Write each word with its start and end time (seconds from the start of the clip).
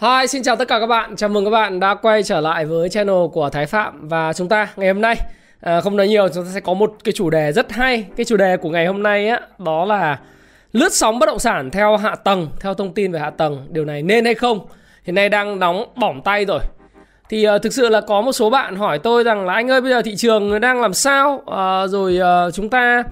Hi, 0.00 0.26
xin 0.26 0.42
chào 0.42 0.56
tất 0.56 0.68
cả 0.68 0.80
các 0.80 0.86
bạn. 0.86 1.16
Chào 1.16 1.28
mừng 1.28 1.44
các 1.44 1.50
bạn 1.50 1.80
đã 1.80 1.94
quay 1.94 2.22
trở 2.22 2.40
lại 2.40 2.64
với 2.64 2.88
channel 2.88 3.26
của 3.32 3.50
Thái 3.50 3.66
Phạm 3.66 4.08
và 4.08 4.32
chúng 4.32 4.48
ta 4.48 4.68
ngày 4.76 4.88
hôm 4.88 5.00
nay 5.00 5.16
à, 5.60 5.80
không 5.80 5.96
nói 5.96 6.08
nhiều 6.08 6.28
chúng 6.28 6.44
ta 6.44 6.50
sẽ 6.54 6.60
có 6.60 6.74
một 6.74 6.94
cái 7.04 7.12
chủ 7.12 7.30
đề 7.30 7.52
rất 7.52 7.72
hay. 7.72 8.04
Cái 8.16 8.24
chủ 8.24 8.36
đề 8.36 8.56
của 8.56 8.70
ngày 8.70 8.86
hôm 8.86 9.02
nay 9.02 9.28
á 9.28 9.40
đó 9.58 9.84
là 9.84 10.18
lướt 10.72 10.92
sóng 10.92 11.18
bất 11.18 11.26
động 11.26 11.38
sản 11.38 11.70
theo 11.70 11.96
hạ 11.96 12.14
tầng, 12.14 12.48
theo 12.60 12.74
thông 12.74 12.94
tin 12.94 13.12
về 13.12 13.20
hạ 13.20 13.30
tầng, 13.30 13.66
điều 13.70 13.84
này 13.84 14.02
nên 14.02 14.24
hay 14.24 14.34
không? 14.34 14.60
Hiện 15.04 15.14
nay 15.14 15.28
đang 15.28 15.58
nóng 15.58 15.84
bỏng 15.96 16.20
tay 16.24 16.44
rồi. 16.44 16.60
Thì 17.28 17.44
à, 17.44 17.58
thực 17.58 17.72
sự 17.72 17.88
là 17.88 18.00
có 18.00 18.20
một 18.20 18.32
số 18.32 18.50
bạn 18.50 18.76
hỏi 18.76 18.98
tôi 18.98 19.24
rằng 19.24 19.46
là 19.46 19.54
anh 19.54 19.70
ơi 19.70 19.80
bây 19.80 19.90
giờ 19.90 20.02
thị 20.02 20.16
trường 20.16 20.60
đang 20.60 20.80
làm 20.80 20.94
sao? 20.94 21.42
À, 21.46 21.86
rồi 21.86 22.18
à, 22.18 22.50
chúng 22.50 22.68
ta 22.68 23.02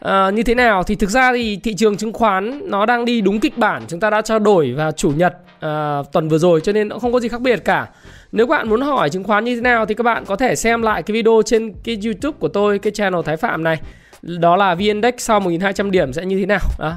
à, 0.00 0.30
như 0.30 0.42
thế 0.42 0.54
nào 0.54 0.82
thì 0.82 0.94
thực 0.94 1.10
ra 1.10 1.32
thì 1.32 1.56
thị 1.56 1.74
trường 1.74 1.96
chứng 1.96 2.12
khoán 2.12 2.70
nó 2.70 2.86
đang 2.86 3.04
đi 3.04 3.20
đúng 3.20 3.40
kịch 3.40 3.58
bản 3.58 3.82
chúng 3.88 4.00
ta 4.00 4.10
đã 4.10 4.22
trao 4.22 4.38
đổi 4.38 4.72
vào 4.72 4.92
chủ 4.92 5.10
nhật 5.16 5.34
Ờ, 5.62 6.02
tuần 6.12 6.28
vừa 6.28 6.38
rồi 6.38 6.60
cho 6.60 6.72
nên 6.72 6.88
nó 6.88 6.98
không 6.98 7.12
có 7.12 7.20
gì 7.20 7.28
khác 7.28 7.40
biệt 7.40 7.64
cả. 7.64 7.88
Nếu 8.32 8.46
các 8.46 8.50
bạn 8.50 8.68
muốn 8.68 8.80
hỏi 8.80 9.10
chứng 9.10 9.24
khoán 9.24 9.44
như 9.44 9.54
thế 9.54 9.60
nào 9.60 9.86
thì 9.86 9.94
các 9.94 10.02
bạn 10.02 10.24
có 10.24 10.36
thể 10.36 10.56
xem 10.56 10.82
lại 10.82 11.02
cái 11.02 11.12
video 11.12 11.42
trên 11.46 11.72
cái 11.84 11.98
YouTube 12.04 12.36
của 12.40 12.48
tôi 12.48 12.78
cái 12.78 12.92
channel 12.92 13.20
Thái 13.24 13.36
Phạm 13.36 13.64
này. 13.64 13.80
Đó 14.22 14.56
là 14.56 14.74
VN 14.74 14.80
Index 14.80 15.14
sau 15.18 15.40
1200 15.40 15.90
điểm 15.90 16.12
sẽ 16.12 16.24
như 16.24 16.38
thế 16.38 16.46
nào. 16.46 16.60
Đó. 16.78 16.94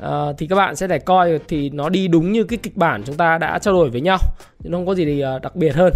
À, 0.00 0.32
thì 0.38 0.46
các 0.46 0.56
bạn 0.56 0.76
sẽ 0.76 0.86
để 0.86 0.98
coi 0.98 1.38
thì 1.48 1.70
nó 1.70 1.88
đi 1.88 2.08
đúng 2.08 2.32
như 2.32 2.44
cái 2.44 2.58
kịch 2.62 2.76
bản 2.76 3.02
chúng 3.06 3.16
ta 3.16 3.38
đã 3.38 3.58
trao 3.58 3.74
đổi 3.74 3.90
với 3.90 4.00
nhau 4.00 4.18
nhưng 4.58 4.72
không 4.72 4.86
có 4.86 4.94
gì 4.94 5.20
ờ, 5.20 5.38
đặc 5.38 5.56
biệt 5.56 5.74
hơn. 5.74 5.92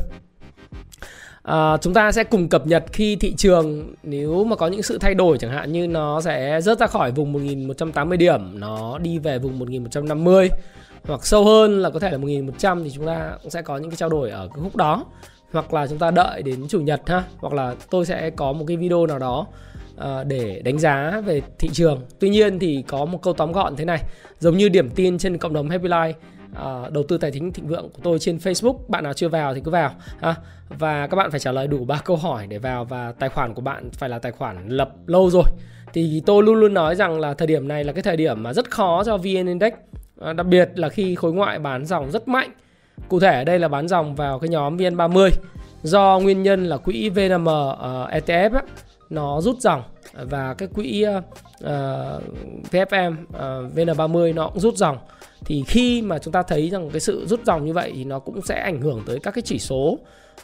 À, 1.42 1.76
chúng 1.76 1.94
ta 1.94 2.12
sẽ 2.12 2.24
cùng 2.24 2.48
cập 2.48 2.66
nhật 2.66 2.84
khi 2.92 3.16
thị 3.16 3.34
trường 3.36 3.94
nếu 4.02 4.44
mà 4.44 4.56
có 4.56 4.66
những 4.66 4.82
sự 4.82 4.98
thay 4.98 5.14
đổi 5.14 5.38
chẳng 5.38 5.50
hạn 5.50 5.72
như 5.72 5.86
nó 5.86 6.20
sẽ 6.20 6.60
rớt 6.60 6.78
ra 6.78 6.86
khỏi 6.86 7.12
vùng 7.12 7.32
1180 7.32 8.18
điểm 8.18 8.60
nó 8.60 8.98
đi 8.98 9.18
về 9.18 9.38
vùng 9.38 9.58
1150 9.58 10.48
hoặc 11.04 11.26
sâu 11.26 11.44
hơn 11.44 11.82
là 11.82 11.90
có 11.90 11.98
thể 11.98 12.10
là 12.10 12.18
1100 12.18 12.84
thì 12.84 12.90
chúng 12.94 13.06
ta 13.06 13.32
cũng 13.42 13.50
sẽ 13.50 13.62
có 13.62 13.76
những 13.76 13.90
cái 13.90 13.96
trao 13.96 14.08
đổi 14.08 14.30
ở 14.30 14.48
cái 14.54 14.62
khúc 14.62 14.76
đó. 14.76 15.04
Hoặc 15.52 15.74
là 15.74 15.86
chúng 15.86 15.98
ta 15.98 16.10
đợi 16.10 16.42
đến 16.42 16.68
chủ 16.68 16.80
nhật 16.80 17.00
ha. 17.06 17.24
Hoặc 17.38 17.52
là 17.52 17.74
tôi 17.90 18.06
sẽ 18.06 18.30
có 18.30 18.52
một 18.52 18.64
cái 18.68 18.76
video 18.76 19.06
nào 19.06 19.18
đó 19.18 19.46
ờ, 19.96 20.24
để 20.24 20.62
đánh 20.64 20.78
giá 20.78 21.20
về 21.26 21.42
thị 21.58 21.68
trường. 21.72 22.02
Tuy 22.18 22.28
nhiên 22.28 22.58
thì 22.58 22.84
có 22.88 23.04
một 23.04 23.22
câu 23.22 23.32
tóm 23.32 23.52
gọn 23.52 23.76
thế 23.76 23.84
này. 23.84 24.02
Giống 24.38 24.56
như 24.56 24.68
điểm 24.68 24.90
tin 24.90 25.18
trên 25.18 25.38
cộng 25.38 25.52
đồng 25.52 25.68
Happy 25.68 25.88
Life 25.88 26.12
À, 26.54 26.90
đầu 26.90 27.04
tư 27.08 27.18
tài 27.18 27.30
chính 27.30 27.52
thịnh 27.52 27.66
vượng 27.66 27.90
của 27.90 28.00
tôi 28.02 28.18
trên 28.18 28.36
Facebook 28.36 28.78
bạn 28.88 29.04
nào 29.04 29.12
chưa 29.12 29.28
vào 29.28 29.54
thì 29.54 29.60
cứ 29.64 29.70
vào 29.70 29.90
ha. 30.20 30.34
Và 30.68 31.06
các 31.06 31.16
bạn 31.16 31.30
phải 31.30 31.40
trả 31.40 31.52
lời 31.52 31.66
đủ 31.66 31.84
ba 31.84 32.00
câu 32.04 32.16
hỏi 32.16 32.46
để 32.46 32.58
vào 32.58 32.84
và 32.84 33.12
tài 33.18 33.28
khoản 33.28 33.54
của 33.54 33.62
bạn 33.62 33.90
phải 33.90 34.08
là 34.08 34.18
tài 34.18 34.32
khoản 34.32 34.68
lập 34.68 34.90
lâu 35.06 35.30
rồi. 35.30 35.44
Thì 35.92 36.22
tôi 36.26 36.42
luôn 36.42 36.54
luôn 36.54 36.74
nói 36.74 36.96
rằng 36.96 37.20
là 37.20 37.34
thời 37.34 37.46
điểm 37.46 37.68
này 37.68 37.84
là 37.84 37.92
cái 37.92 38.02
thời 38.02 38.16
điểm 38.16 38.42
mà 38.42 38.52
rất 38.52 38.70
khó 38.70 39.04
cho 39.04 39.16
VN 39.16 39.46
Index. 39.46 39.72
Ờ, 40.20 40.32
đặc 40.32 40.46
biệt 40.46 40.70
là 40.74 40.88
khi 40.88 41.14
khối 41.14 41.32
ngoại 41.32 41.58
bán 41.58 41.86
dòng 41.86 42.10
rất 42.10 42.28
mạnh. 42.28 42.50
Cụ 43.08 43.20
thể 43.20 43.34
ở 43.34 43.44
đây 43.44 43.58
là 43.58 43.68
bán 43.68 43.88
dòng 43.88 44.14
vào 44.14 44.38
cái 44.38 44.48
nhóm 44.48 44.76
VN30. 44.76 45.30
Do 45.82 46.18
nguyên 46.22 46.42
nhân 46.42 46.66
là 46.66 46.76
quỹ 46.76 47.08
VNM 47.08 47.42
uh, 47.42 47.78
ờ, 47.78 48.08
ETF 48.10 48.54
á, 48.54 48.62
nó 49.10 49.40
rút 49.40 49.60
dòng. 49.60 49.82
Và 50.12 50.54
cái 50.54 50.68
quỹ 50.74 51.04
uh, 51.08 51.24
VFM 52.70 53.12
uh, 53.12 53.76
VN30 53.76 54.34
nó 54.34 54.48
cũng 54.48 54.60
rút 54.60 54.76
dòng. 54.76 54.98
Thì 55.44 55.64
khi 55.66 56.02
mà 56.02 56.18
chúng 56.18 56.32
ta 56.32 56.42
thấy 56.42 56.70
rằng 56.70 56.90
cái 56.90 57.00
sự 57.00 57.26
rút 57.26 57.40
dòng 57.44 57.64
như 57.64 57.72
vậy 57.72 57.92
thì 57.94 58.04
nó 58.04 58.18
cũng 58.18 58.42
sẽ 58.42 58.60
ảnh 58.60 58.80
hưởng 58.80 59.02
tới 59.06 59.18
các 59.22 59.34
cái 59.34 59.42
chỉ 59.42 59.58
số 59.58 59.98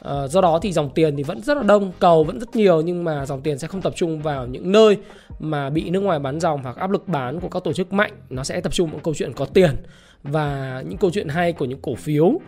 uh, 0.04 0.30
do 0.30 0.40
đó 0.40 0.58
thì 0.62 0.72
dòng 0.72 0.90
tiền 0.94 1.16
thì 1.16 1.22
vẫn 1.22 1.40
rất 1.40 1.56
là 1.56 1.62
đông 1.62 1.92
cầu 1.98 2.24
vẫn 2.24 2.40
rất 2.40 2.56
nhiều 2.56 2.80
nhưng 2.80 3.04
mà 3.04 3.26
dòng 3.26 3.40
tiền 3.40 3.58
sẽ 3.58 3.68
không 3.68 3.82
tập 3.82 3.92
trung 3.96 4.22
vào 4.22 4.46
những 4.46 4.72
nơi 4.72 4.96
mà 5.38 5.70
bị 5.70 5.90
nước 5.90 6.00
ngoài 6.00 6.18
bán 6.18 6.40
dòng 6.40 6.62
hoặc 6.62 6.76
áp 6.76 6.90
lực 6.90 7.08
bán 7.08 7.40
của 7.40 7.48
các 7.48 7.64
tổ 7.64 7.72
chức 7.72 7.92
mạnh. 7.92 8.12
Nó 8.30 8.44
sẽ 8.44 8.60
tập 8.60 8.72
trung 8.72 8.90
vào 8.90 9.00
câu 9.04 9.14
chuyện 9.14 9.32
có 9.32 9.44
tiền 9.44 9.76
và 10.22 10.82
những 10.88 10.98
câu 10.98 11.10
chuyện 11.10 11.28
hay 11.28 11.52
của 11.52 11.64
những 11.64 11.80
cổ 11.82 11.94
phiếu. 11.94 12.26
Uh, 12.26 12.40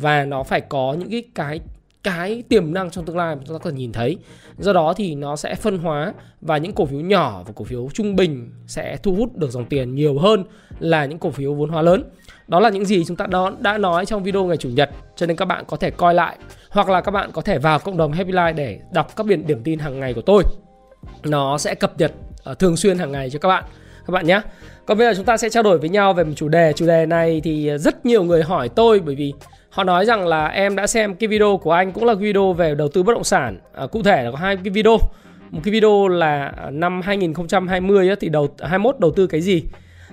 và 0.00 0.24
nó 0.24 0.42
phải 0.42 0.60
có 0.60 0.96
những 0.98 1.10
cái 1.10 1.22
cái 1.34 1.60
cái 2.04 2.42
tiềm 2.48 2.74
năng 2.74 2.90
trong 2.90 3.04
tương 3.04 3.16
lai 3.16 3.36
mà 3.36 3.42
chúng 3.46 3.58
ta 3.58 3.64
có 3.64 3.70
thể 3.70 3.76
nhìn 3.76 3.92
thấy. 3.92 4.18
Do 4.58 4.72
đó 4.72 4.94
thì 4.96 5.14
nó 5.14 5.36
sẽ 5.36 5.54
phân 5.54 5.78
hóa 5.78 6.12
và 6.40 6.58
những 6.58 6.72
cổ 6.72 6.86
phiếu 6.86 7.00
nhỏ 7.00 7.42
và 7.46 7.52
cổ 7.56 7.64
phiếu 7.64 7.88
trung 7.94 8.16
bình 8.16 8.50
sẽ 8.66 8.96
thu 8.96 9.14
hút 9.14 9.36
được 9.36 9.50
dòng 9.50 9.64
tiền 9.64 9.94
nhiều 9.94 10.18
hơn 10.18 10.44
là 10.78 11.04
những 11.04 11.18
cổ 11.18 11.30
phiếu 11.30 11.54
vốn 11.54 11.70
hóa 11.70 11.82
lớn. 11.82 12.04
Đó 12.48 12.60
là 12.60 12.68
những 12.68 12.84
gì 12.84 13.04
chúng 13.04 13.16
ta 13.16 13.26
đã 13.60 13.78
nói 13.78 14.06
trong 14.06 14.22
video 14.22 14.44
ngày 14.44 14.56
chủ 14.56 14.68
nhật 14.68 14.90
cho 15.16 15.26
nên 15.26 15.36
các 15.36 15.44
bạn 15.44 15.64
có 15.68 15.76
thể 15.76 15.90
coi 15.90 16.14
lại 16.14 16.38
hoặc 16.74 16.88
là 16.88 17.00
các 17.00 17.10
bạn 17.10 17.30
có 17.32 17.42
thể 17.42 17.58
vào 17.58 17.78
cộng 17.78 17.96
đồng 17.96 18.12
Happy 18.12 18.32
Life 18.32 18.54
để 18.54 18.78
đọc 18.92 19.16
các 19.16 19.26
biển 19.26 19.46
điểm 19.46 19.60
tin 19.64 19.78
hàng 19.78 20.00
ngày 20.00 20.14
của 20.14 20.20
tôi. 20.20 20.42
Nó 21.24 21.58
sẽ 21.58 21.74
cập 21.74 21.98
nhật 21.98 22.12
ờ, 22.44 22.54
thường 22.54 22.76
xuyên 22.76 22.98
hàng 22.98 23.12
ngày 23.12 23.30
cho 23.30 23.38
các 23.38 23.48
bạn 23.48 23.64
các 24.06 24.10
bạn 24.12 24.26
nhé. 24.26 24.40
Còn 24.86 24.98
bây 24.98 25.06
giờ 25.06 25.14
chúng 25.16 25.24
ta 25.24 25.36
sẽ 25.36 25.48
trao 25.48 25.62
đổi 25.62 25.78
với 25.78 25.88
nhau 25.88 26.12
về 26.12 26.24
một 26.24 26.32
chủ 26.36 26.48
đề. 26.48 26.72
Chủ 26.72 26.86
đề 26.86 27.06
này 27.06 27.40
thì 27.44 27.66
ờ, 27.66 27.78
rất 27.78 28.06
nhiều 28.06 28.24
người 28.24 28.42
hỏi 28.42 28.68
tôi 28.68 29.00
bởi 29.00 29.14
vì 29.14 29.32
họ 29.70 29.84
nói 29.84 30.06
rằng 30.06 30.26
là 30.26 30.46
em 30.46 30.76
đã 30.76 30.86
xem 30.86 31.14
cái 31.14 31.28
video 31.28 31.56
của 31.56 31.72
anh 31.72 31.92
cũng 31.92 32.04
là 32.04 32.14
video 32.14 32.52
về 32.52 32.74
đầu 32.74 32.88
tư 32.88 33.02
bất 33.02 33.12
động 33.12 33.24
sản. 33.24 33.58
À, 33.74 33.86
cụ 33.86 34.02
thể 34.02 34.22
là 34.22 34.30
có 34.30 34.36
hai 34.36 34.56
cái 34.56 34.70
video. 34.70 34.98
Một 35.50 35.60
cái 35.64 35.72
video 35.72 36.08
là 36.08 36.52
năm 36.72 37.00
2020 37.00 38.08
á, 38.08 38.14
thì 38.20 38.28
đầu 38.28 38.48
21 38.60 38.98
đầu 38.98 39.12
tư 39.16 39.26
cái 39.26 39.40
gì? 39.40 39.62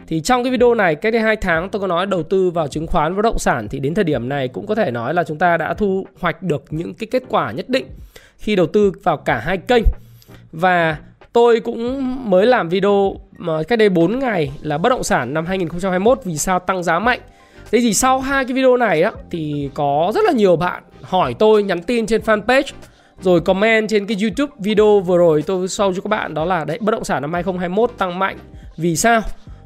Thì 0.08 0.22
trong 0.22 0.44
cái 0.44 0.52
video 0.52 0.74
này, 0.74 0.96
cách 0.96 1.14
đây 1.14 1.22
hai 1.22 1.36
tháng 1.36 1.70
tôi 1.70 1.80
có 1.80 1.88
nói 1.88 2.06
đầu 2.06 2.24
tư 2.24 2.50
vào 2.50 2.68
chứng 2.68 2.88
khoán 2.88 3.14
và 3.14 3.16
bất 3.16 3.22
động 3.22 3.40
sản, 3.40 3.68
thì 3.70 3.80
đến 3.80 3.94
thời 3.94 4.04
điểm 4.04 4.30
này 4.30 4.48
cũng 4.48 4.68
có 4.68 4.76
thể 4.76 4.92
nói 4.92 5.14
là 5.14 5.24
chúng 5.24 5.38
ta 5.38 5.58
đã 5.58 5.74
thu 5.74 6.08
hoạch 6.20 6.44
được 6.44 6.64
những 6.70 6.94
cái 6.94 7.08
kết 7.12 7.24
quả 7.30 7.52
nhất 7.52 7.70
định 7.70 7.86
khi 8.38 8.56
đầu 8.56 8.66
tư 8.66 8.92
vào 9.04 9.18
cả 9.18 9.40
hai 9.40 9.58
kênh. 9.58 9.84
Và 10.52 10.98
tôi 11.34 11.60
cũng 11.60 12.30
mới 12.30 12.46
làm 12.46 12.70
video 12.70 13.16
mà 13.38 13.64
cách 13.64 13.80
đây 13.80 13.90
4 13.90 14.20
ngày 14.20 14.52
là 14.62 14.78
bất 14.78 14.90
động 14.90 15.04
sản 15.04 15.34
năm 15.34 15.46
2021 15.46 16.20
vì 16.24 16.38
sao 16.38 16.60
tăng 16.60 16.84
giá 16.84 17.00
mạnh. 17.00 17.20
Thế 17.72 17.80
thì 17.82 17.94
sau 17.94 18.20
hai 18.20 18.46
cái 18.46 18.54
video 18.54 18.78
này 18.78 19.02
á, 19.02 19.12
thì 19.32 19.70
có 19.74 20.12
rất 20.16 20.24
là 20.26 20.32
nhiều 20.32 20.56
bạn 20.56 20.84
hỏi 21.02 21.36
tôi 21.40 21.64
nhắn 21.64 21.82
tin 21.82 22.06
trên 22.06 22.22
fanpage, 22.22 22.72
rồi 23.22 23.42
comment 23.42 23.90
trên 23.90 24.06
cái 24.06 24.18
YouTube 24.22 24.54
video 24.60 25.00
vừa 25.00 25.18
rồi 25.18 25.42
tôi 25.42 25.68
show 25.68 25.94
cho 25.94 26.02
các 26.02 26.10
bạn, 26.10 26.34
đó 26.34 26.46
là 26.46 26.66
đấy, 26.66 26.78
bất 26.82 26.92
động 26.92 27.04
sản 27.04 27.22
năm 27.22 27.34
2021 27.34 27.92
tăng 27.98 28.20
mạnh. 28.20 28.38
Vì 28.78 28.96
sao? 28.96 29.22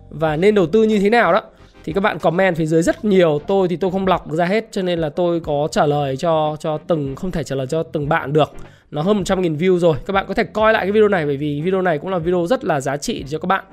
Và 0.09 0.35
nên 0.35 0.55
đầu 0.55 0.67
tư 0.67 0.83
như 0.83 0.99
thế 0.99 1.09
nào 1.09 1.33
đó 1.33 1.41
thì 1.83 1.93
các 1.93 2.01
bạn 2.01 2.19
comment 2.19 2.57
phía 2.57 2.65
dưới 2.65 2.83
rất 2.83 3.05
nhiều. 3.05 3.41
Tôi 3.47 3.67
thì 3.67 3.75
tôi 3.75 3.91
không 3.91 4.07
lọc 4.07 4.31
ra 4.31 4.45
hết 4.45 4.67
cho 4.71 4.81
nên 4.81 4.99
là 4.99 5.09
tôi 5.09 5.39
có 5.39 5.67
trả 5.71 5.85
lời 5.85 6.17
cho 6.17 6.57
cho 6.59 6.77
từng 6.77 7.15
không 7.15 7.31
thể 7.31 7.43
trả 7.43 7.55
lời 7.55 7.67
cho 7.67 7.83
từng 7.83 8.09
bạn 8.09 8.33
được. 8.33 8.51
Nó 8.91 9.01
hơn 9.01 9.23
100.000 9.23 9.57
view 9.57 9.77
rồi. 9.77 9.97
Các 10.05 10.13
bạn 10.13 10.25
có 10.27 10.33
thể 10.33 10.43
coi 10.43 10.73
lại 10.73 10.85
cái 10.85 10.91
video 10.91 11.07
này 11.07 11.25
bởi 11.25 11.37
vì 11.37 11.61
video 11.61 11.81
này 11.81 11.97
cũng 11.97 12.09
là 12.09 12.17
video 12.17 12.47
rất 12.47 12.65
là 12.65 12.81
giá 12.81 12.97
trị 12.97 13.25
cho 13.29 13.39
các 13.39 13.47
bạn. 13.47 13.63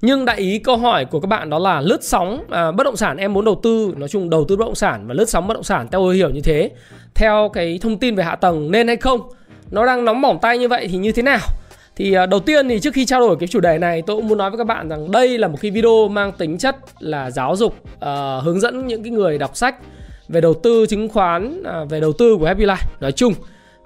Nhưng 0.00 0.24
đại 0.24 0.36
ý 0.36 0.58
câu 0.58 0.76
hỏi 0.76 1.04
của 1.04 1.20
các 1.20 1.26
bạn 1.26 1.50
đó 1.50 1.58
là 1.58 1.80
lướt 1.80 2.04
sóng 2.04 2.44
à, 2.50 2.72
bất 2.72 2.84
động 2.84 2.96
sản 2.96 3.16
em 3.16 3.32
muốn 3.32 3.44
đầu 3.44 3.60
tư 3.62 3.94
nói 3.96 4.08
chung 4.08 4.30
đầu 4.30 4.44
tư 4.48 4.56
bất 4.56 4.64
động 4.64 4.74
sản 4.74 5.06
và 5.06 5.14
lướt 5.14 5.28
sóng 5.28 5.48
bất 5.48 5.54
động 5.54 5.64
sản 5.64 5.88
theo 5.92 6.00
tôi 6.00 6.16
hiểu 6.16 6.30
như 6.30 6.40
thế. 6.40 6.70
Theo 7.14 7.50
cái 7.52 7.78
thông 7.82 7.98
tin 7.98 8.14
về 8.14 8.24
hạ 8.24 8.36
tầng 8.36 8.70
nên 8.70 8.86
hay 8.86 8.96
không 8.96 9.20
nó 9.70 9.86
đang 9.86 10.04
nóng 10.04 10.20
bỏng 10.20 10.38
tay 10.42 10.58
như 10.58 10.68
vậy 10.68 10.88
thì 10.90 10.98
như 10.98 11.12
thế 11.12 11.22
nào? 11.22 11.40
Thì 11.96 12.12
à, 12.12 12.26
đầu 12.26 12.40
tiên 12.40 12.68
thì 12.68 12.80
trước 12.80 12.94
khi 12.94 13.06
trao 13.06 13.20
đổi 13.20 13.36
cái 13.40 13.48
chủ 13.48 13.60
đề 13.60 13.78
này 13.78 14.02
tôi 14.06 14.16
cũng 14.16 14.28
muốn 14.28 14.38
nói 14.38 14.50
với 14.50 14.58
các 14.58 14.66
bạn 14.66 14.88
rằng 14.88 15.10
đây 15.10 15.38
là 15.38 15.48
một 15.48 15.58
cái 15.60 15.70
video 15.70 16.08
mang 16.08 16.32
tính 16.32 16.58
chất 16.58 16.76
là 16.98 17.30
giáo 17.30 17.56
dục 17.56 17.74
uh, 17.94 18.44
hướng 18.44 18.60
dẫn 18.60 18.86
những 18.86 19.02
cái 19.02 19.10
người 19.10 19.38
đọc 19.38 19.56
sách 19.56 19.74
về 20.28 20.40
đầu 20.40 20.54
tư 20.54 20.86
chứng 20.86 21.08
khoán 21.08 21.62
uh, 21.62 21.90
về 21.90 22.00
đầu 22.00 22.12
tư 22.12 22.36
của 22.40 22.46
Happy 22.46 22.64
Life 22.64 22.86
nói 23.00 23.12
chung. 23.12 23.34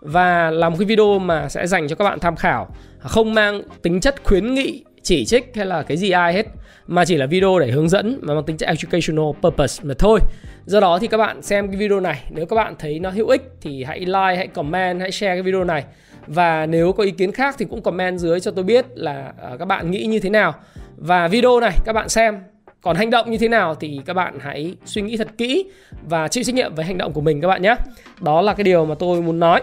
Và 0.00 0.50
là 0.50 0.69
một 0.69 0.76
cái 0.78 0.87
video 0.87 1.19
mà 1.19 1.49
sẽ 1.49 1.66
dành 1.66 1.88
cho 1.88 1.96
các 1.96 2.05
bạn 2.05 2.19
tham 2.20 2.37
khảo. 2.37 2.69
Không 2.99 3.34
mang 3.34 3.62
tính 3.82 4.00
chất 4.00 4.25
khuyến 4.25 4.55
nghị 4.55 4.84
chỉ 5.02 5.25
trích 5.25 5.52
hay 5.55 5.66
là 5.66 5.82
cái 5.82 5.96
gì 5.96 6.10
ai 6.10 6.32
hết 6.32 6.46
mà 6.87 7.05
chỉ 7.05 7.16
là 7.16 7.26
video 7.26 7.58
để 7.58 7.70
hướng 7.70 7.88
dẫn 7.88 8.19
mà 8.22 8.34
mang 8.34 8.44
tính 8.44 8.56
chất 8.56 8.66
educational 8.66 9.26
purpose 9.43 9.84
mà 9.84 9.94
thôi. 9.99 10.20
Do 10.66 10.81
đó 10.81 10.99
thì 10.99 11.06
các 11.06 11.16
bạn 11.16 11.43
xem 11.43 11.69
cái 11.69 11.76
video 11.76 12.00
này. 12.00 12.25
Nếu 12.31 12.46
các 12.46 12.56
bạn 12.56 12.75
thấy 12.78 12.99
nó 12.99 13.10
hữu 13.10 13.28
ích 13.28 13.43
thì 13.60 13.84
hãy 13.84 14.00
like 14.00 14.37
hãy 14.37 14.46
comment 14.46 15.00
hãy 15.00 15.12
share 15.12 15.34
cái 15.34 15.43
video 15.43 15.64
này 15.64 15.84
và 16.28 16.66
nếu 16.66 16.92
có 16.92 17.04
ý 17.04 17.10
kiến 17.10 17.32
khác 17.32 17.54
thì 17.58 17.64
cũng 17.70 17.82
comment 17.82 18.19
dưới 18.19 18.40
cho 18.40 18.50
tôi 18.50 18.64
biết 18.64 18.86
là 18.94 19.32
à, 19.42 19.50
các 19.58 19.64
bạn 19.64 19.90
nghĩ 19.90 20.04
như 20.06 20.20
thế 20.20 20.30
nào. 20.30 20.54
Và 20.96 21.28
video 21.28 21.60
này, 21.60 21.72
các 21.84 21.92
bạn 21.92 22.08
xem 22.08 22.38
còn 22.82 22.96
hành 22.96 23.10
động 23.10 23.30
như 23.30 23.38
thế 23.38 23.48
nào 23.48 23.75
thì 23.75 24.00
các 24.06 24.14
bạn 24.14 24.38
hãy 24.40 24.75
suy 24.84 25.02
nghĩ 25.02 25.16
thật 25.16 25.28
kỹ 25.38 25.64
và 26.08 26.28
chịu 26.28 26.44
trách 26.44 26.54
nhiệm 26.54 26.75
với 26.75 26.84
hành 26.84 26.98
động 26.98 27.12
của 27.12 27.20
mình 27.20 27.40
các 27.40 27.48
bạn 27.48 27.62
nhé. 27.62 27.75
Đó 28.20 28.40
là 28.42 28.54
cái 28.54 28.64
điều 28.64 28.84
mà 28.84 28.94
tôi 28.98 29.22
muốn 29.22 29.40
nói. 29.40 29.62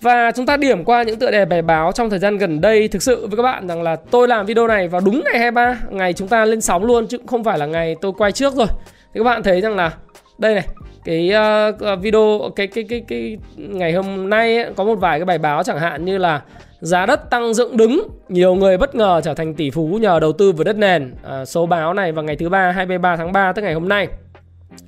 Và 0.00 0.30
chúng 0.30 0.46
ta 0.46 0.56
điểm 0.56 0.84
qua 0.84 1.02
những 1.02 1.18
tựa 1.18 1.30
đề 1.30 1.44
bài 1.44 1.62
báo 1.62 1.92
trong 1.92 2.10
thời 2.10 2.18
gian 2.18 2.38
gần 2.38 2.60
đây 2.60 2.88
Thực 2.88 3.02
sự 3.02 3.26
với 3.26 3.36
các 3.36 3.42
bạn 3.42 3.68
rằng 3.68 3.82
là 3.82 3.96
tôi 3.96 4.28
làm 4.28 4.46
video 4.46 4.66
này 4.66 4.88
vào 4.88 5.00
đúng 5.00 5.22
ngày 5.24 5.38
23 5.38 5.78
Ngày 5.90 6.12
chúng 6.12 6.28
ta 6.28 6.44
lên 6.44 6.60
sóng 6.60 6.84
luôn 6.84 7.06
chứ 7.06 7.18
không 7.26 7.44
phải 7.44 7.58
là 7.58 7.66
ngày 7.66 7.96
tôi 8.00 8.12
quay 8.18 8.32
trước 8.32 8.54
rồi. 8.54 8.66
Thì 9.14 9.20
các 9.20 9.24
bạn 9.24 9.42
thấy 9.42 9.60
rằng 9.60 9.76
là, 9.76 9.92
đây 10.38 10.54
này 10.54 10.66
cái 11.04 11.32
uh, 11.70 12.00
video 12.00 12.50
cái 12.56 12.66
cái 12.66 12.84
cái 12.84 13.04
cái 13.08 13.38
ngày 13.56 13.92
hôm 13.92 14.30
nay 14.30 14.56
ấy, 14.56 14.72
có 14.76 14.84
một 14.84 14.94
vài 14.94 15.18
cái 15.18 15.24
bài 15.24 15.38
báo 15.38 15.62
chẳng 15.62 15.78
hạn 15.78 16.04
như 16.04 16.18
là 16.18 16.42
giá 16.80 17.06
đất 17.06 17.30
tăng 17.30 17.54
dựng 17.54 17.76
đứng 17.76 18.08
nhiều 18.28 18.54
người 18.54 18.78
bất 18.78 18.94
ngờ 18.94 19.20
trở 19.24 19.34
thành 19.34 19.54
tỷ 19.54 19.70
phú 19.70 19.98
nhờ 20.00 20.20
đầu 20.20 20.32
tư 20.32 20.52
vào 20.52 20.64
đất 20.64 20.76
nền. 20.76 21.14
À, 21.22 21.44
số 21.44 21.66
báo 21.66 21.94
này 21.94 22.12
vào 22.12 22.24
ngày 22.24 22.36
thứ 22.36 22.48
ba 22.48 22.70
23 22.70 23.16
tháng 23.16 23.32
3 23.32 23.52
tức 23.52 23.62
ngày 23.62 23.74
hôm 23.74 23.88
nay. 23.88 24.08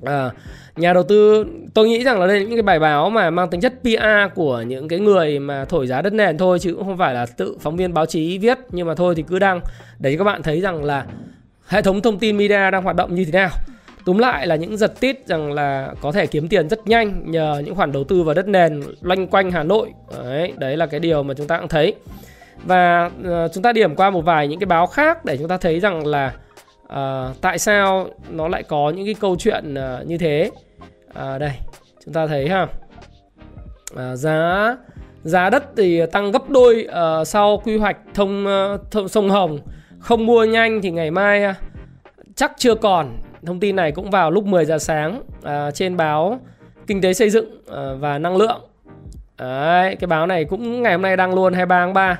À, 0.05 0.29
nhà 0.75 0.93
đầu 0.93 1.03
tư 1.03 1.45
tôi 1.73 1.87
nghĩ 1.87 2.03
rằng 2.03 2.19
là 2.19 2.27
đây 2.27 2.39
là 2.39 2.45
những 2.45 2.55
cái 2.55 2.61
bài 2.61 2.79
báo 2.79 3.09
mà 3.09 3.29
mang 3.29 3.49
tính 3.49 3.61
chất 3.61 3.73
PR 3.83 4.35
của 4.35 4.61
những 4.61 4.87
cái 4.87 4.99
người 4.99 5.39
mà 5.39 5.65
thổi 5.65 5.87
giá 5.87 6.01
đất 6.01 6.13
nền 6.13 6.37
thôi 6.37 6.59
chứ 6.59 6.73
cũng 6.73 6.85
không 6.85 6.97
phải 6.97 7.13
là 7.13 7.25
tự 7.25 7.57
phóng 7.61 7.77
viên 7.77 7.93
báo 7.93 8.05
chí 8.05 8.37
viết. 8.37 8.57
Nhưng 8.71 8.87
mà 8.87 8.95
thôi 8.95 9.15
thì 9.15 9.23
cứ 9.27 9.39
đăng 9.39 9.61
để 9.99 10.15
các 10.17 10.23
bạn 10.23 10.43
thấy 10.43 10.61
rằng 10.61 10.83
là 10.83 11.05
hệ 11.67 11.81
thống 11.81 12.01
thông 12.01 12.19
tin 12.19 12.37
media 12.37 12.71
đang 12.71 12.83
hoạt 12.83 12.95
động 12.95 13.15
như 13.15 13.25
thế 13.25 13.31
nào. 13.31 13.49
Túm 14.05 14.17
lại 14.17 14.47
là 14.47 14.55
những 14.55 14.77
giật 14.77 14.99
tít 14.99 15.27
rằng 15.27 15.53
là 15.53 15.93
có 16.01 16.11
thể 16.11 16.27
kiếm 16.27 16.47
tiền 16.47 16.69
rất 16.69 16.87
nhanh 16.87 17.31
nhờ 17.31 17.61
những 17.65 17.75
khoản 17.75 17.91
đầu 17.91 18.03
tư 18.03 18.23
vào 18.23 18.35
đất 18.35 18.47
nền 18.47 18.81
loanh 19.01 19.27
quanh 19.27 19.51
Hà 19.51 19.63
Nội. 19.63 19.89
Đấy, 20.23 20.53
đấy 20.57 20.77
là 20.77 20.85
cái 20.85 20.99
điều 20.99 21.23
mà 21.23 21.33
chúng 21.33 21.47
ta 21.47 21.59
cũng 21.59 21.67
thấy. 21.67 21.95
Và 22.65 23.05
uh, 23.05 23.51
chúng 23.53 23.63
ta 23.63 23.73
điểm 23.73 23.95
qua 23.95 24.09
một 24.09 24.21
vài 24.21 24.47
những 24.47 24.59
cái 24.59 24.65
báo 24.65 24.87
khác 24.87 25.25
để 25.25 25.37
chúng 25.37 25.47
ta 25.47 25.57
thấy 25.57 25.79
rằng 25.79 26.05
là 26.07 26.33
uh, 26.85 27.41
tại 27.41 27.59
sao 27.59 28.07
nó 28.29 28.47
lại 28.47 28.63
có 28.63 28.89
những 28.95 29.05
cái 29.05 29.15
câu 29.19 29.35
chuyện 29.39 29.73
uh, 29.73 30.07
như 30.07 30.17
thế. 30.17 30.51
Uh, 31.09 31.39
đây, 31.39 31.51
chúng 32.05 32.13
ta 32.13 32.27
thấy 32.27 32.49
ha. 32.49 32.67
Uh, 33.93 33.99
giá 34.13 34.77
giá 35.23 35.49
đất 35.49 35.63
thì 35.77 36.01
tăng 36.11 36.31
gấp 36.31 36.49
đôi 36.49 36.87
uh, 36.89 37.27
sau 37.27 37.57
quy 37.57 37.77
hoạch 37.77 37.97
thông, 38.13 38.45
uh, 38.45 38.91
thông 38.91 39.07
sông 39.07 39.29
Hồng. 39.29 39.59
Không 39.99 40.25
mua 40.25 40.43
nhanh 40.43 40.81
thì 40.81 40.91
ngày 40.91 41.11
mai 41.11 41.49
uh, 41.49 41.55
chắc 42.35 42.51
chưa 42.57 42.75
còn 42.75 43.17
Thông 43.45 43.59
tin 43.59 43.75
này 43.75 43.91
cũng 43.91 44.09
vào 44.09 44.31
lúc 44.31 44.45
10 44.45 44.65
giờ 44.65 44.77
sáng 44.77 45.21
à, 45.43 45.71
trên 45.71 45.97
báo 45.97 46.39
Kinh 46.87 47.01
tế 47.01 47.13
xây 47.13 47.29
dựng 47.29 47.61
à, 47.71 47.93
và 47.99 48.17
năng 48.17 48.37
lượng. 48.37 48.61
Đấy, 49.37 49.95
cái 49.95 50.07
báo 50.07 50.27
này 50.27 50.45
cũng 50.45 50.81
ngày 50.83 50.93
hôm 50.93 51.01
nay 51.01 51.17
đăng 51.17 51.33
luôn 51.33 51.53
23 51.53 51.79
tháng 51.79 51.93
3. 51.93 52.19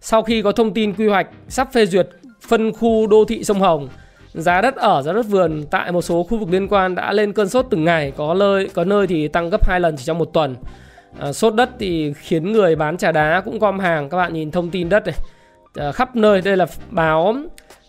Sau 0.00 0.22
khi 0.22 0.42
có 0.42 0.52
thông 0.52 0.74
tin 0.74 0.92
quy 0.92 1.08
hoạch 1.08 1.26
sắp 1.48 1.68
phê 1.72 1.86
duyệt 1.86 2.08
phân 2.48 2.72
khu 2.72 3.06
đô 3.06 3.24
thị 3.24 3.44
sông 3.44 3.60
Hồng, 3.60 3.88
giá 4.34 4.60
đất 4.60 4.76
ở, 4.76 5.02
giá 5.02 5.12
đất 5.12 5.26
vườn 5.26 5.64
tại 5.70 5.92
một 5.92 6.02
số 6.02 6.22
khu 6.22 6.38
vực 6.38 6.48
liên 6.52 6.68
quan 6.68 6.94
đã 6.94 7.12
lên 7.12 7.32
cơn 7.32 7.48
sốt 7.48 7.66
từng 7.70 7.84
ngày, 7.84 8.12
có 8.16 8.34
nơi 8.34 8.68
có 8.74 8.84
nơi 8.84 9.06
thì 9.06 9.28
tăng 9.28 9.50
gấp 9.50 9.68
2 9.68 9.80
lần 9.80 9.96
chỉ 9.96 10.04
trong 10.04 10.18
một 10.18 10.30
tuần. 10.32 10.56
À, 11.18 11.32
sốt 11.32 11.54
đất 11.54 11.70
thì 11.78 12.12
khiến 12.12 12.52
người 12.52 12.76
bán 12.76 12.96
trà 12.96 13.12
đá 13.12 13.42
cũng 13.44 13.58
gom 13.58 13.78
hàng. 13.78 14.08
Các 14.08 14.16
bạn 14.16 14.34
nhìn 14.34 14.50
thông 14.50 14.70
tin 14.70 14.88
đất 14.88 15.06
này 15.06 15.16
à, 15.74 15.92
khắp 15.92 16.16
nơi. 16.16 16.40
Đây 16.40 16.56
là 16.56 16.66
báo 16.90 17.36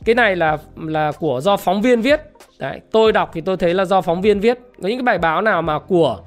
cái 0.06 0.16
này 0.16 0.36
là 0.36 0.58
là 0.76 1.12
của 1.12 1.42
do 1.44 1.58
phóng 1.58 1.82
viên 1.82 2.02
viết 2.02 2.22
Đấy, 2.60 2.82
tôi 2.92 3.12
đọc 3.12 3.30
thì 3.34 3.42
tôi 3.42 3.58
thấy 3.58 3.74
là 3.74 3.86
do 3.86 4.02
phóng 4.02 4.22
viên 4.22 4.40
viết. 4.40 4.60
Có 4.82 4.88
những 4.88 4.98
cái 4.98 5.04
bài 5.04 5.18
báo 5.18 5.42
nào 5.42 5.62
mà 5.62 5.80
của 5.80 6.20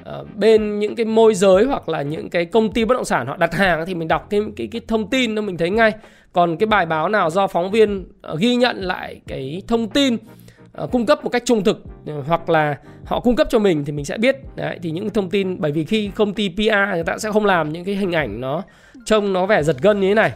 uh, 0.00 0.36
bên 0.36 0.78
những 0.78 0.96
cái 0.96 1.06
môi 1.06 1.34
giới 1.34 1.64
hoặc 1.64 1.88
là 1.88 2.02
những 2.02 2.30
cái 2.30 2.44
công 2.44 2.72
ty 2.72 2.84
bất 2.84 2.94
động 2.94 3.04
sản 3.04 3.26
họ 3.26 3.36
đặt 3.36 3.54
hàng 3.54 3.86
thì 3.86 3.94
mình 3.94 4.08
đọc 4.08 4.26
thêm 4.30 4.52
cái 4.52 4.68
cái 4.72 4.80
thông 4.88 5.10
tin 5.10 5.34
nó 5.34 5.42
mình 5.42 5.56
thấy 5.56 5.70
ngay. 5.70 5.92
Còn 6.32 6.56
cái 6.56 6.66
bài 6.66 6.86
báo 6.86 7.08
nào 7.08 7.30
do 7.30 7.46
phóng 7.46 7.70
viên 7.70 8.06
uh, 8.32 8.38
ghi 8.38 8.56
nhận 8.56 8.76
lại 8.76 9.20
cái 9.26 9.62
thông 9.68 9.88
tin 9.88 10.16
uh, 10.82 10.90
cung 10.90 11.06
cấp 11.06 11.24
một 11.24 11.30
cách 11.30 11.42
trung 11.44 11.64
thực 11.64 11.82
hoặc 12.26 12.50
là 12.50 12.76
họ 13.04 13.20
cung 13.20 13.36
cấp 13.36 13.46
cho 13.50 13.58
mình 13.58 13.84
thì 13.84 13.92
mình 13.92 14.04
sẽ 14.04 14.18
biết. 14.18 14.36
Đấy 14.56 14.78
thì 14.82 14.90
những 14.90 15.10
thông 15.10 15.30
tin 15.30 15.60
bởi 15.60 15.72
vì 15.72 15.84
khi 15.84 16.10
công 16.14 16.34
ty 16.34 16.48
PR 16.48 16.94
người 16.94 17.04
ta 17.06 17.18
sẽ 17.18 17.32
không 17.32 17.44
làm 17.44 17.72
những 17.72 17.84
cái 17.84 17.94
hình 17.94 18.12
ảnh 18.12 18.40
nó 18.40 18.62
trông 19.04 19.32
nó 19.32 19.46
vẻ 19.46 19.62
giật 19.62 19.76
gân 19.82 20.00
như 20.00 20.08
thế 20.08 20.14
này. 20.14 20.32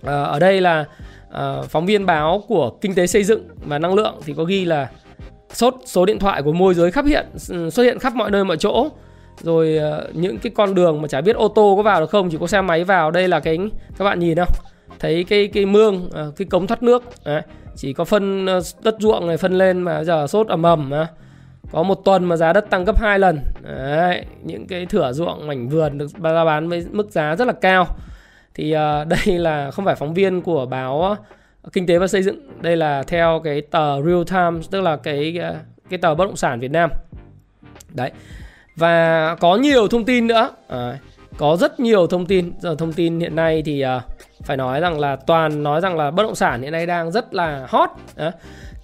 Uh, 0.00 0.06
ở 0.06 0.38
đây 0.38 0.60
là 0.60 0.84
uh, 1.32 1.64
phóng 1.70 1.86
viên 1.86 2.06
báo 2.06 2.44
của 2.48 2.70
kinh 2.80 2.94
tế 2.94 3.06
xây 3.06 3.24
dựng 3.24 3.48
và 3.64 3.78
năng 3.78 3.94
lượng 3.94 4.14
thì 4.24 4.34
có 4.36 4.44
ghi 4.44 4.64
là 4.64 4.88
sốt 5.52 5.74
số 5.84 6.06
điện 6.06 6.18
thoại 6.18 6.42
của 6.42 6.52
môi 6.52 6.74
giới 6.74 6.90
khắp 6.90 7.04
hiện 7.04 7.26
ừ, 7.48 7.70
xuất 7.70 7.82
hiện 7.82 7.98
khắp 7.98 8.14
mọi 8.14 8.30
nơi 8.30 8.44
mọi 8.44 8.56
chỗ. 8.56 8.88
Rồi 9.40 9.78
uh, 9.78 10.16
những 10.16 10.38
cái 10.38 10.52
con 10.54 10.74
đường 10.74 11.02
mà 11.02 11.08
chả 11.08 11.20
biết 11.20 11.36
ô 11.36 11.48
tô 11.48 11.74
có 11.76 11.82
vào 11.82 12.00
được 12.00 12.10
không 12.10 12.30
chỉ 12.30 12.38
có 12.40 12.46
xe 12.46 12.60
máy 12.60 12.84
vào. 12.84 13.10
Đây 13.10 13.28
là 13.28 13.40
cái 13.40 13.58
các 13.98 14.04
bạn 14.04 14.18
nhìn 14.18 14.38
không? 14.38 14.48
Thấy 14.98 15.24
cái 15.24 15.48
cái 15.52 15.66
mương 15.66 16.06
uh, 16.06 16.36
cái 16.36 16.46
cống 16.46 16.66
thoát 16.66 16.82
nước 16.82 17.04
Đấy. 17.24 17.42
chỉ 17.76 17.92
có 17.92 18.04
phân 18.04 18.44
uh, 18.44 18.64
đất 18.82 18.96
ruộng 18.98 19.26
này 19.26 19.36
phân 19.36 19.58
lên 19.58 19.82
mà 19.82 20.04
giờ 20.04 20.26
sốt 20.26 20.48
ầm 20.48 20.62
ầm 20.62 20.92
có 21.72 21.82
một 21.82 22.04
tuần 22.04 22.24
mà 22.24 22.36
giá 22.36 22.52
đất 22.52 22.70
tăng 22.70 22.84
gấp 22.84 22.98
2 22.98 23.18
lần. 23.18 23.40
Đấy. 23.62 24.24
những 24.42 24.66
cái 24.66 24.86
thửa 24.86 25.12
ruộng 25.12 25.46
mảnh 25.46 25.68
vườn 25.68 25.98
được 25.98 26.06
ra 26.22 26.44
bán 26.44 26.68
với 26.68 26.86
mức 26.90 27.10
giá 27.10 27.36
rất 27.36 27.44
là 27.44 27.52
cao 27.52 27.86
thì 28.54 28.74
uh, 28.74 29.08
đây 29.08 29.38
là 29.38 29.70
không 29.70 29.84
phải 29.84 29.94
phóng 29.94 30.14
viên 30.14 30.42
của 30.42 30.66
báo 30.66 31.02
ờ, 31.02 31.16
kinh 31.72 31.86
tế 31.86 31.98
và 31.98 32.06
xây 32.06 32.22
dựng. 32.22 32.62
Đây 32.62 32.76
là 32.76 33.02
theo 33.02 33.40
cái 33.44 33.60
tờ 33.60 34.02
Real 34.02 34.22
Times 34.30 34.70
tức 34.70 34.80
là 34.80 34.96
cái 34.96 35.38
ờ, 35.38 35.56
cái 35.90 35.98
tờ 35.98 36.14
bất 36.14 36.24
động 36.24 36.36
sản 36.36 36.60
Việt 36.60 36.70
Nam. 36.70 36.90
Đấy. 37.94 38.10
Và 38.76 39.36
có 39.40 39.56
nhiều 39.56 39.88
thông 39.88 40.04
tin 40.04 40.26
nữa. 40.26 40.50
À, 40.68 40.98
có 41.38 41.56
rất 41.56 41.80
nhiều 41.80 42.06
thông 42.06 42.26
tin. 42.26 42.52
Giờ 42.60 42.74
thông 42.78 42.92
tin 42.92 43.20
hiện 43.20 43.36
nay 43.36 43.62
thì 43.66 43.84
uh, 43.84 44.02
phải 44.42 44.56
nói 44.56 44.80
rằng 44.80 45.00
là 45.00 45.16
toàn 45.16 45.62
nói 45.62 45.80
rằng 45.80 45.96
là 45.96 46.10
bất 46.10 46.22
động 46.22 46.34
sản 46.34 46.62
hiện 46.62 46.72
nay 46.72 46.86
đang 46.86 47.12
rất 47.12 47.34
là 47.34 47.66
hot. 47.68 47.90
À, 48.16 48.32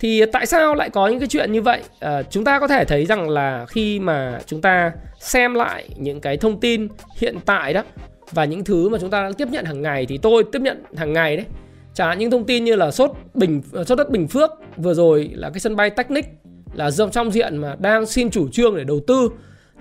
thì 0.01 0.23
tại 0.33 0.47
sao 0.47 0.75
lại 0.75 0.91
có 0.91 1.07
những 1.07 1.19
cái 1.19 1.29
chuyện 1.29 1.53
như 1.53 1.63
vậy? 1.63 1.83
À, 2.01 2.23
chúng 2.23 2.45
ta 2.45 2.61
có 2.61 2.69
thể 2.69 2.85
thấy 2.85 3.07
rằng 3.07 3.29
là 3.29 3.67
khi 3.69 4.01
mà 4.01 4.39
chúng 4.47 4.61
ta 4.61 4.93
xem 5.19 5.55
lại 5.55 5.89
những 5.97 6.21
cái 6.21 6.37
thông 6.37 6.61
tin 6.61 6.89
hiện 7.17 7.37
tại 7.47 7.75
đó 7.75 7.83
và 8.31 8.45
những 8.45 8.65
thứ 8.65 8.89
mà 8.89 8.99
chúng 8.99 9.11
ta 9.11 9.23
đang 9.23 9.35
tiếp 9.35 9.49
nhận 9.51 9.65
hàng 9.65 9.83
ngày 9.83 10.07
thì 10.07 10.19
tôi 10.19 10.45
tiếp 10.53 10.63
nhận 10.63 10.85
hàng 10.97 11.13
ngày 11.13 11.37
đấy. 11.37 11.47
Chẳng 11.95 12.09
hạn 12.09 12.19
những 12.19 12.31
thông 12.31 12.45
tin 12.45 12.65
như 12.65 12.77
là 12.77 12.91
sốt 12.91 13.11
bình 13.35 13.63
ờ, 13.73 13.85
sốt 13.85 13.99
đất 13.99 14.11
bình 14.11 14.29
phước 14.29 14.51
vừa 14.77 14.95
rồi 14.95 15.31
là 15.35 15.51
cái 15.51 15.61
sân 15.61 15.77
bay 15.77 15.91
technic 15.91 16.27
là 16.75 16.91
dòng 16.91 17.11
trong 17.11 17.31
diện 17.31 17.57
mà 17.57 17.77
đang 17.79 18.07
xin 18.07 18.31
chủ 18.31 18.49
trương 18.49 18.77
để 18.77 18.85
đầu 18.85 19.01
tư 19.07 19.31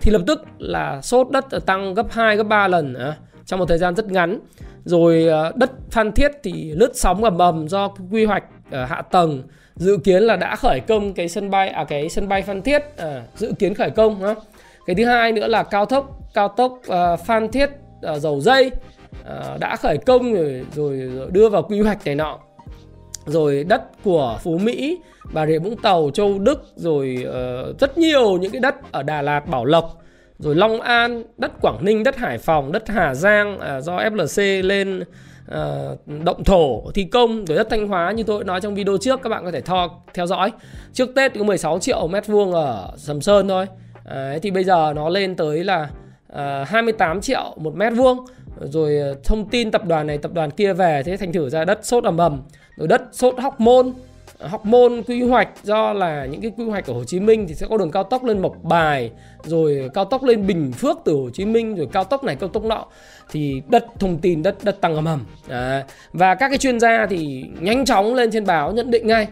thì 0.01 0.11
lập 0.11 0.21
tức 0.27 0.41
là 0.57 1.01
sốt 1.01 1.29
đất 1.31 1.45
tăng 1.65 1.93
gấp 1.93 2.11
2 2.11 2.37
gấp 2.37 2.43
3 2.43 2.67
lần 2.67 2.93
à, 2.93 3.17
trong 3.45 3.59
một 3.59 3.65
thời 3.65 3.77
gian 3.77 3.95
rất 3.95 4.11
ngắn. 4.11 4.39
Rồi 4.85 5.27
ờ, 5.27 5.51
đất 5.55 5.71
phan 5.91 6.11
thiết 6.11 6.31
thì 6.43 6.71
lướt 6.71 6.91
sóng 6.93 7.23
ầm 7.23 7.37
ầm 7.37 7.67
do 7.67 7.87
quy 8.11 8.25
hoạch 8.25 8.43
à, 8.71 8.85
hạ 8.85 9.01
tầng 9.01 9.43
dự 9.75 9.97
kiến 10.03 10.23
là 10.23 10.35
đã 10.35 10.55
khởi 10.55 10.79
công 10.87 11.13
cái 11.13 11.29
sân 11.29 11.49
bay 11.49 11.69
à 11.69 11.83
cái 11.83 12.09
sân 12.09 12.27
bay 12.27 12.41
phan 12.41 12.61
thiết 12.61 12.83
à, 12.97 13.21
dự 13.35 13.53
kiến 13.59 13.73
khởi 13.73 13.89
công 13.89 14.21
ha. 14.21 14.35
cái 14.85 14.95
thứ 14.95 15.05
hai 15.05 15.31
nữa 15.31 15.47
là 15.47 15.63
cao 15.63 15.85
tốc 15.85 16.19
cao 16.33 16.47
tốc 16.47 16.79
à, 16.87 17.15
phan 17.15 17.51
thiết 17.51 17.69
uh, 18.11 18.21
dầu 18.21 18.41
dây 18.41 18.71
uh, 19.21 19.59
đã 19.59 19.75
khởi 19.75 19.97
công 19.97 20.33
rồi, 20.33 20.65
rồi 20.75 20.97
rồi 20.97 21.27
đưa 21.31 21.49
vào 21.49 21.63
quy 21.63 21.79
hoạch 21.79 22.05
này 22.05 22.15
nọ. 22.15 22.39
Rồi 23.25 23.63
đất 23.63 23.81
của 24.03 24.39
Phú 24.43 24.57
Mỹ, 24.57 24.97
Bà 25.33 25.47
Rịa 25.47 25.59
Vũng 25.59 25.77
Tàu, 25.77 26.09
Châu 26.13 26.39
Đức 26.39 26.63
rồi 26.75 27.25
uh, 27.29 27.79
rất 27.79 27.97
nhiều 27.97 28.37
những 28.37 28.51
cái 28.51 28.61
đất 28.61 28.91
ở 28.91 29.03
Đà 29.03 29.21
Lạt, 29.21 29.47
Bảo 29.47 29.65
Lộc 29.65 30.01
rồi 30.39 30.55
Long 30.55 30.81
An, 30.81 31.23
đất 31.37 31.51
Quảng 31.61 31.85
Ninh, 31.85 32.03
đất 32.03 32.15
Hải 32.15 32.37
Phòng, 32.37 32.71
đất 32.71 32.87
Hà 32.87 33.15
Giang 33.15 33.55
uh, 33.55 33.83
do 33.83 33.97
FLC 33.97 34.63
lên 34.63 35.03
uh, 35.51 36.23
động 36.23 36.43
thổ 36.43 36.91
thi 36.93 37.03
công 37.03 37.45
rồi 37.45 37.57
đất 37.57 37.67
Thanh 37.69 37.87
Hóa 37.87 38.11
như 38.11 38.23
tôi 38.23 38.43
nói 38.43 38.61
trong 38.61 38.75
video 38.75 38.97
trước 38.97 39.19
các 39.23 39.29
bạn 39.29 39.45
có 39.45 39.51
thể 39.51 39.61
tho, 39.61 39.89
theo 40.13 40.27
dõi. 40.27 40.51
Trước 40.93 41.09
Tết 41.15 41.33
có 41.37 41.43
16 41.43 41.79
triệu 41.79 42.07
mét 42.07 42.27
vuông 42.27 42.51
ở 42.51 42.93
Sầm 42.97 43.21
Sơn 43.21 43.47
thôi. 43.47 43.65
Đấy, 44.05 44.39
thì 44.39 44.51
bây 44.51 44.63
giờ 44.63 44.93
nó 44.95 45.09
lên 45.09 45.35
tới 45.35 45.63
là 45.63 45.89
Ờ, 46.27 46.61
uh, 46.61 46.67
28 46.67 47.21
triệu 47.21 47.53
một 47.57 47.75
mét 47.75 47.93
vuông. 47.95 48.25
Rồi 48.59 48.97
ờ, 48.97 49.15
thông 49.23 49.49
tin 49.49 49.71
tập 49.71 49.85
đoàn 49.85 50.07
này 50.07 50.17
tập 50.17 50.31
đoàn 50.33 50.51
kia 50.51 50.73
về 50.73 51.03
thế 51.05 51.17
thành 51.17 51.33
thử 51.33 51.49
ra 51.49 51.65
đất 51.65 51.85
sốt 51.85 52.03
ầm 52.03 52.17
ầm. 52.17 52.41
Rồi 52.77 52.87
đất 52.87 53.01
sốt 53.11 53.39
hóc 53.39 53.59
môn. 53.59 53.93
Ờ, 54.37 54.47
Học 54.47 54.65
môn 54.65 55.03
quy 55.07 55.21
hoạch 55.21 55.49
do 55.63 55.93
là 55.93 56.25
những 56.25 56.41
cái 56.41 56.51
quy 56.57 56.65
hoạch 56.65 56.87
ở 56.87 56.93
Hồ 56.93 57.03
Chí 57.03 57.19
Minh 57.19 57.45
thì 57.47 57.53
sẽ 57.53 57.67
có 57.69 57.77
đường 57.77 57.91
cao 57.91 58.03
tốc 58.03 58.23
lên 58.23 58.41
Mộc 58.41 58.63
Bài 58.63 59.11
rồi 59.43 59.89
cao 59.93 60.05
tốc 60.05 60.23
lên 60.23 60.47
Bình 60.47 60.71
Phước 60.71 60.97
từ 61.05 61.13
Hồ 61.13 61.29
Chí 61.29 61.45
Minh 61.45 61.75
rồi 61.75 61.87
cao 61.91 62.03
tốc 62.03 62.23
này 62.23 62.35
cao 62.35 62.49
tốc 62.49 62.63
nọ. 62.63 62.85
Thì 63.31 63.61
đất 63.69 63.85
thông 63.99 64.17
tin 64.17 64.43
đất 64.43 64.55
đất 64.63 64.81
tăng 64.81 64.95
ầm 64.95 65.05
ầm. 65.05 65.25
Và 66.13 66.35
các 66.35 66.49
cái 66.49 66.57
chuyên 66.57 66.79
gia 66.79 67.05
thì 67.05 67.45
nhanh 67.59 67.85
chóng 67.85 68.15
lên 68.15 68.31
trên 68.31 68.45
báo 68.45 68.71
nhận 68.71 68.91
định 68.91 69.07
ngay 69.07 69.27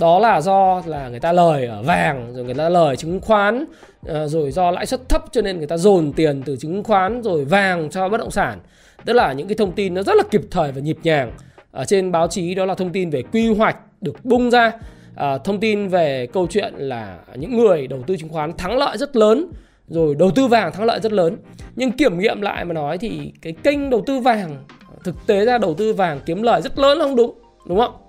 đó 0.00 0.18
là 0.18 0.40
do 0.40 0.82
là 0.86 1.08
người 1.08 1.20
ta 1.20 1.32
lời 1.32 1.66
ở 1.66 1.82
vàng 1.82 2.32
rồi 2.34 2.44
người 2.44 2.54
ta 2.54 2.68
lời 2.68 2.96
chứng 2.96 3.20
khoán 3.20 3.64
ờ, 4.06 4.28
rồi 4.28 4.50
do 4.50 4.70
lãi 4.70 4.86
suất 4.86 5.08
thấp 5.08 5.24
cho 5.32 5.42
nên 5.42 5.58
người 5.58 5.66
ta 5.66 5.76
dồn 5.76 6.12
tiền 6.12 6.42
từ 6.42 6.56
chứng 6.56 6.84
khoán 6.84 7.22
rồi 7.22 7.44
vàng 7.44 7.90
cho 7.90 8.08
bất 8.08 8.18
động 8.18 8.30
sản. 8.30 8.58
Tức 9.04 9.12
là 9.12 9.32
những 9.32 9.48
cái 9.48 9.54
thông 9.54 9.72
tin 9.72 9.94
nó 9.94 10.02
rất 10.02 10.16
là 10.16 10.22
kịp 10.30 10.42
thời 10.50 10.72
và 10.72 10.80
nhịp 10.80 10.98
nhàng. 11.02 11.32
Ở 11.70 11.84
trên 11.84 12.12
báo 12.12 12.28
chí 12.28 12.54
đó 12.54 12.64
là 12.64 12.74
thông 12.74 12.92
tin 12.92 13.10
về 13.10 13.22
quy 13.32 13.54
hoạch 13.54 13.76
được 14.00 14.24
bung 14.24 14.50
ra. 14.50 14.72
À, 15.14 15.38
thông 15.38 15.60
tin 15.60 15.88
về 15.88 16.26
câu 16.32 16.46
chuyện 16.50 16.74
là 16.76 17.18
những 17.34 17.56
người 17.56 17.86
đầu 17.86 18.02
tư 18.06 18.16
chứng 18.16 18.28
khoán 18.28 18.52
thắng 18.52 18.78
lợi 18.78 18.98
rất 18.98 19.16
lớn 19.16 19.50
rồi 19.88 20.14
đầu 20.14 20.30
tư 20.30 20.46
vàng 20.46 20.72
thắng 20.72 20.84
lợi 20.84 21.00
rất 21.00 21.12
lớn. 21.12 21.36
Nhưng 21.76 21.92
kiểm 21.92 22.18
nghiệm 22.18 22.40
lại 22.40 22.64
mà 22.64 22.72
nói 22.72 22.98
thì 22.98 23.32
cái 23.42 23.52
kênh 23.52 23.90
đầu 23.90 24.02
tư 24.06 24.18
vàng 24.20 24.56
thực 25.04 25.26
tế 25.26 25.44
ra 25.44 25.58
đầu 25.58 25.74
tư 25.74 25.92
vàng 25.92 26.20
kiếm 26.26 26.42
lời 26.42 26.62
rất 26.62 26.78
lớn 26.78 26.98
không 27.00 27.16
đúng 27.16 27.38
đúng 27.66 27.78
không? 27.78 28.07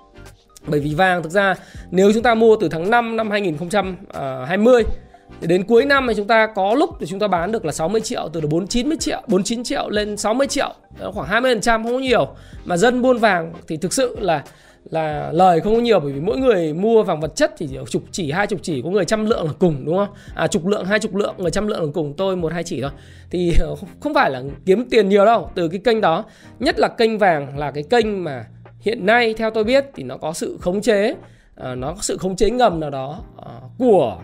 Bởi 0.68 0.80
vì 0.80 0.94
vàng, 0.94 1.24
thực 1.24 1.32
ra 1.32 1.56
nếu 1.92 2.12
chúng 2.14 2.24
ta 2.24 2.36
mua 2.36 2.56
từ 2.56 2.70
tháng 2.70 2.90
5 2.90 3.18
năm 3.18 3.32
2020 3.32 4.84
à, 4.88 4.94
thì 5.42 5.48
đến 5.48 5.64
cuối 5.64 5.86
năm 5.86 6.06
thì 6.08 6.14
chúng 6.18 6.28
ta 6.28 6.48
có 6.48 6.74
lúc 6.74 6.90
thì 7.00 7.06
chúng 7.06 7.20
ta 7.20 7.28
bán 7.28 7.52
được 7.52 7.66
là 7.66 7.72
60 7.72 8.02
triệu, 8.02 8.30
từ 8.34 8.42
49 8.42 9.00
triệu 9.00 9.22
49 9.28 9.64
triệu 9.64 9.90
lên 9.90 10.18
60 10.18 10.48
triệu 10.48 10.74
khoảng 11.14 11.28
20 11.28 11.54
phần 11.54 11.62
trăm, 11.62 11.84
không 11.84 11.94
có 11.94 12.00
nhiều. 12.00 12.28
Mà 12.66 12.78
dân 12.78 13.02
buôn 13.02 13.18
vàng 13.18 13.54
thì 13.68 13.78
thực 13.78 13.94
sự 13.94 14.18
là 14.20 14.44
là 14.90 15.32
lời 15.32 15.62
không 15.62 15.76
có 15.76 15.82
nhiều, 15.82 16.00
bởi 16.00 16.12
vì 16.12 16.20
mỗi 16.20 16.38
người 16.38 16.74
mua 16.74 17.04
vàng 17.04 17.20
vật 17.20 17.36
chất 17.36 17.54
thì 17.58 17.68
chỉ 17.68 17.78
chục 17.90 18.04
chỉ, 18.12 18.32
hai 18.32 18.48
chục 18.48 18.60
chỉ, 18.64 18.82
có 18.82 18.90
người 18.90 19.06
trăm 19.06 19.26
lượng 19.26 19.46
là 19.46 19.54
cùng, 19.60 19.86
đúng 19.86 19.98
không? 19.98 20.08
À 20.36 20.48
chục 20.48 20.68
lượng, 20.68 20.86
hai 20.86 21.00
chục 21.00 21.16
lượng, 21.16 21.36
người 21.38 21.52
trăm 21.52 21.68
lượng 21.68 21.84
là 21.84 21.92
cùng, 21.94 22.14
tôi 22.18 22.36
một, 22.36 22.54
hai 22.54 22.64
chỉ 22.64 22.82
thôi. 22.82 22.92
Thì 23.30 23.54
không 24.00 24.14
phải 24.14 24.32
là 24.32 24.44
kiếm 24.66 24.90
tiền 24.90 25.10
nhiều 25.10 25.26
đâu, 25.26 25.52
từ 25.56 25.68
cái 25.68 25.80
kênh 25.84 26.02
đó. 26.02 26.26
Nhất 26.60 26.80
là 26.80 26.88
kênh 26.88 27.18
vàng 27.18 27.58
là 27.58 27.72
cái 27.72 27.84
kênh 27.90 28.24
mà 28.24 28.46
hiện 28.80 29.06
nay 29.06 29.34
theo 29.34 29.52
tôi 29.52 29.64
biết 29.64 29.86
thì 29.96 30.04
nó 30.04 30.18
có 30.18 30.34
sự 30.34 30.58
khống 30.62 30.82
chế 30.82 31.12
uh, 31.12 31.78
nó 31.78 31.94
có 31.94 32.02
sự 32.02 32.18
khống 32.18 32.36
chế 32.36 32.50
ngầm 32.50 32.80
nào 32.80 32.90
đó 32.90 33.24
uh, 33.38 33.72
của 33.78 34.18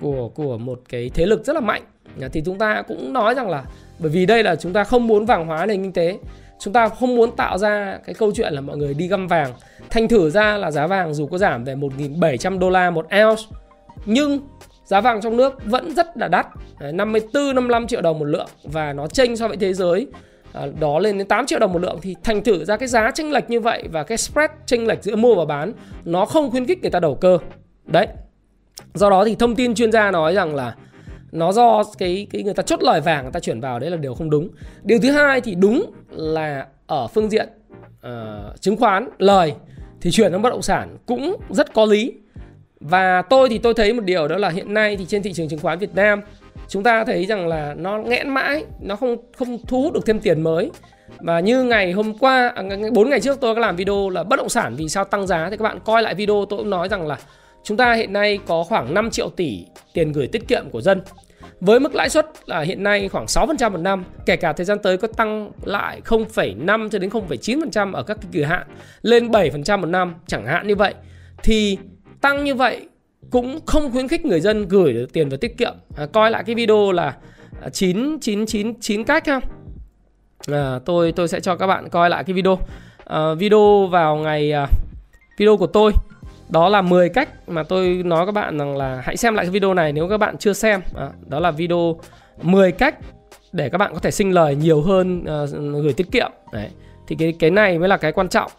của 0.00 0.28
của 0.28 0.58
một 0.58 0.80
cái 0.88 1.10
thế 1.14 1.26
lực 1.26 1.44
rất 1.44 1.52
là 1.52 1.60
mạnh. 1.60 1.82
Thì 2.32 2.42
chúng 2.44 2.58
ta 2.58 2.82
cũng 2.82 3.12
nói 3.12 3.34
rằng 3.34 3.50
là 3.50 3.64
bởi 3.98 4.10
vì 4.10 4.26
đây 4.26 4.42
là 4.42 4.56
chúng 4.56 4.72
ta 4.72 4.84
không 4.84 5.06
muốn 5.06 5.26
vàng 5.26 5.46
hóa 5.46 5.66
nền 5.66 5.82
kinh 5.82 5.92
tế 5.92 6.18
chúng 6.60 6.72
ta 6.72 6.88
không 6.88 7.16
muốn 7.16 7.36
tạo 7.36 7.58
ra 7.58 7.98
cái 8.06 8.14
câu 8.14 8.32
chuyện 8.34 8.52
là 8.52 8.60
mọi 8.60 8.76
người 8.76 8.94
đi 8.94 9.08
găm 9.08 9.26
vàng 9.26 9.52
thành 9.90 10.08
thử 10.08 10.30
ra 10.30 10.56
là 10.56 10.70
giá 10.70 10.86
vàng 10.86 11.14
dù 11.14 11.26
có 11.26 11.38
giảm 11.38 11.64
về 11.64 11.74
1.700 11.74 12.58
đô 12.58 12.70
la 12.70 12.90
một 12.90 13.06
ounce 13.22 13.42
nhưng 14.06 14.40
giá 14.84 15.00
vàng 15.00 15.20
trong 15.20 15.36
nước 15.36 15.64
vẫn 15.64 15.94
rất 15.94 16.16
là 16.16 16.28
đắt 16.28 16.46
54 16.92 17.54
55 17.54 17.86
triệu 17.86 18.00
đồng 18.00 18.18
một 18.18 18.24
lượng 18.24 18.48
và 18.62 18.92
nó 18.92 19.06
chênh 19.06 19.36
so 19.36 19.48
với 19.48 19.56
thế 19.56 19.74
giới. 19.74 20.06
Ờ, 20.52 20.72
đó 20.80 20.98
lên 20.98 21.18
đến 21.18 21.26
8 21.26 21.46
triệu 21.46 21.58
đồng 21.58 21.72
một 21.72 21.78
lượng 21.78 21.98
thì 22.02 22.16
thành 22.24 22.42
thử 22.44 22.64
ra 22.64 22.76
cái 22.76 22.88
giá 22.88 23.10
chênh 23.10 23.32
lệch 23.32 23.50
như 23.50 23.60
vậy 23.60 23.84
và 23.92 24.02
cái 24.02 24.18
spread 24.18 24.50
chênh 24.66 24.86
lệch 24.86 25.02
giữa 25.02 25.16
mua 25.16 25.34
và 25.34 25.44
bán 25.44 25.72
nó 26.04 26.24
không 26.24 26.50
khuyến 26.50 26.66
khích 26.66 26.82
người 26.82 26.90
ta 26.90 27.00
đầu 27.00 27.14
cơ. 27.14 27.38
Đấy. 27.84 28.06
Do 28.94 29.10
đó 29.10 29.24
thì 29.24 29.34
thông 29.34 29.54
tin 29.54 29.74
chuyên 29.74 29.92
gia 29.92 30.10
nói 30.10 30.34
rằng 30.34 30.54
là 30.54 30.74
nó 31.32 31.52
do 31.52 31.82
cái 31.98 32.26
cái 32.30 32.42
người 32.42 32.54
ta 32.54 32.62
chốt 32.62 32.82
lời 32.82 33.00
vàng 33.00 33.22
người 33.22 33.32
ta 33.32 33.40
chuyển 33.40 33.60
vào 33.60 33.78
đấy 33.78 33.90
là 33.90 33.96
điều 33.96 34.14
không 34.14 34.30
đúng. 34.30 34.48
Điều 34.82 34.98
thứ 35.02 35.10
hai 35.10 35.40
thì 35.40 35.54
đúng 35.54 35.92
là 36.10 36.66
ở 36.86 37.06
phương 37.06 37.30
diện 37.30 37.48
uh, 38.06 38.60
chứng 38.60 38.76
khoán 38.76 39.08
lời 39.18 39.54
thì 40.00 40.10
chuyển 40.10 40.32
sang 40.32 40.42
bất 40.42 40.50
động 40.50 40.62
sản 40.62 40.96
cũng 41.06 41.36
rất 41.50 41.74
có 41.74 41.84
lý. 41.84 42.12
Và 42.80 43.22
tôi 43.22 43.48
thì 43.48 43.58
tôi 43.58 43.74
thấy 43.74 43.92
một 43.92 44.04
điều 44.04 44.28
đó 44.28 44.36
là 44.36 44.48
hiện 44.48 44.74
nay 44.74 44.96
thì 44.96 45.04
trên 45.04 45.22
thị 45.22 45.32
trường 45.32 45.48
chứng 45.48 45.60
khoán 45.60 45.78
Việt 45.78 45.94
Nam 45.94 46.20
chúng 46.68 46.82
ta 46.82 47.04
thấy 47.04 47.26
rằng 47.26 47.48
là 47.48 47.74
nó 47.78 47.98
nghẽn 47.98 48.28
mãi 48.28 48.64
nó 48.80 48.96
không 48.96 49.16
không 49.36 49.58
thu 49.66 49.82
hút 49.82 49.92
được 49.92 50.06
thêm 50.06 50.20
tiền 50.20 50.40
mới. 50.40 50.70
Và 51.18 51.40
như 51.40 51.64
ngày 51.64 51.92
hôm 51.92 52.18
qua 52.18 52.52
à, 52.54 52.62
bốn 52.92 53.10
ngày 53.10 53.20
trước 53.20 53.40
tôi 53.40 53.54
có 53.54 53.60
làm 53.60 53.76
video 53.76 54.08
là 54.08 54.22
bất 54.22 54.36
động 54.36 54.48
sản 54.48 54.74
vì 54.76 54.88
sao 54.88 55.04
tăng 55.04 55.26
giá 55.26 55.50
thì 55.50 55.56
các 55.56 55.62
bạn 55.62 55.78
coi 55.84 56.02
lại 56.02 56.14
video 56.14 56.44
tôi 56.48 56.58
cũng 56.58 56.70
nói 56.70 56.88
rằng 56.88 57.06
là 57.06 57.18
chúng 57.62 57.76
ta 57.76 57.92
hiện 57.92 58.12
nay 58.12 58.38
có 58.46 58.64
khoảng 58.64 58.94
5 58.94 59.10
triệu 59.10 59.30
tỷ 59.30 59.64
tiền 59.94 60.12
gửi 60.12 60.26
tiết 60.26 60.48
kiệm 60.48 60.70
của 60.70 60.80
dân. 60.80 61.02
Với 61.60 61.80
mức 61.80 61.94
lãi 61.94 62.08
suất 62.08 62.26
là 62.46 62.60
hiện 62.60 62.82
nay 62.82 63.08
khoảng 63.08 63.26
6% 63.26 63.70
một 63.70 63.78
năm, 63.78 64.04
kể 64.26 64.36
cả 64.36 64.52
thời 64.52 64.64
gian 64.64 64.78
tới 64.78 64.96
có 64.96 65.08
tăng 65.08 65.50
lại 65.64 66.00
0,5 66.04 66.88
cho 66.88 66.98
đến 66.98 67.10
0,9% 67.10 67.92
ở 67.92 68.02
các 68.02 68.18
kỳ 68.32 68.42
hạn 68.42 68.66
lên 69.02 69.28
7% 69.28 69.78
một 69.80 69.86
năm 69.86 70.14
chẳng 70.26 70.46
hạn 70.46 70.66
như 70.66 70.76
vậy. 70.76 70.94
Thì 71.42 71.78
tăng 72.20 72.44
như 72.44 72.54
vậy 72.54 72.88
cũng 73.30 73.60
không 73.66 73.92
khuyến 73.92 74.08
khích 74.08 74.26
người 74.26 74.40
dân 74.40 74.68
gửi 74.68 74.92
được 74.92 75.12
tiền 75.12 75.28
vào 75.28 75.36
tiết 75.36 75.58
kiệm. 75.58 75.74
À, 75.96 76.06
coi 76.06 76.30
lại 76.30 76.44
cái 76.46 76.54
video 76.54 76.92
là 76.92 77.16
9 77.72 78.18
9 78.20 78.46
9 78.46 78.80
9 78.80 79.04
cách 79.04 79.26
ha. 79.26 79.40
À, 80.48 80.78
tôi 80.84 81.12
tôi 81.12 81.28
sẽ 81.28 81.40
cho 81.40 81.56
các 81.56 81.66
bạn 81.66 81.88
coi 81.88 82.10
lại 82.10 82.24
cái 82.24 82.34
video. 82.34 82.58
À, 83.04 83.34
video 83.34 83.86
vào 83.86 84.16
ngày 84.16 84.52
à, 84.52 84.66
video 85.38 85.56
của 85.56 85.66
tôi 85.66 85.92
đó 86.48 86.68
là 86.68 86.82
10 86.82 87.08
cách 87.08 87.48
mà 87.48 87.62
tôi 87.62 88.02
nói 88.04 88.26
các 88.26 88.32
bạn 88.32 88.58
rằng 88.58 88.76
là 88.76 89.02
hãy 89.04 89.16
xem 89.16 89.34
lại 89.34 89.44
cái 89.44 89.50
video 89.50 89.74
này 89.74 89.92
nếu 89.92 90.08
các 90.08 90.18
bạn 90.18 90.38
chưa 90.38 90.52
xem 90.52 90.80
à, 90.96 91.10
đó 91.28 91.40
là 91.40 91.50
video 91.50 91.96
10 92.42 92.72
cách 92.72 92.98
để 93.52 93.68
các 93.68 93.78
bạn 93.78 93.94
có 93.94 94.00
thể 94.00 94.10
sinh 94.10 94.30
lời 94.30 94.54
nhiều 94.56 94.82
hơn 94.82 95.24
à, 95.24 95.44
gửi 95.82 95.92
tiết 95.92 96.10
kiệm 96.12 96.30
đấy 96.52 96.68
thì 97.06 97.16
cái 97.18 97.34
cái 97.38 97.50
này 97.50 97.78
mới 97.78 97.88
là 97.88 97.96
cái 97.96 98.12
quan 98.12 98.28
trọng 98.28 98.50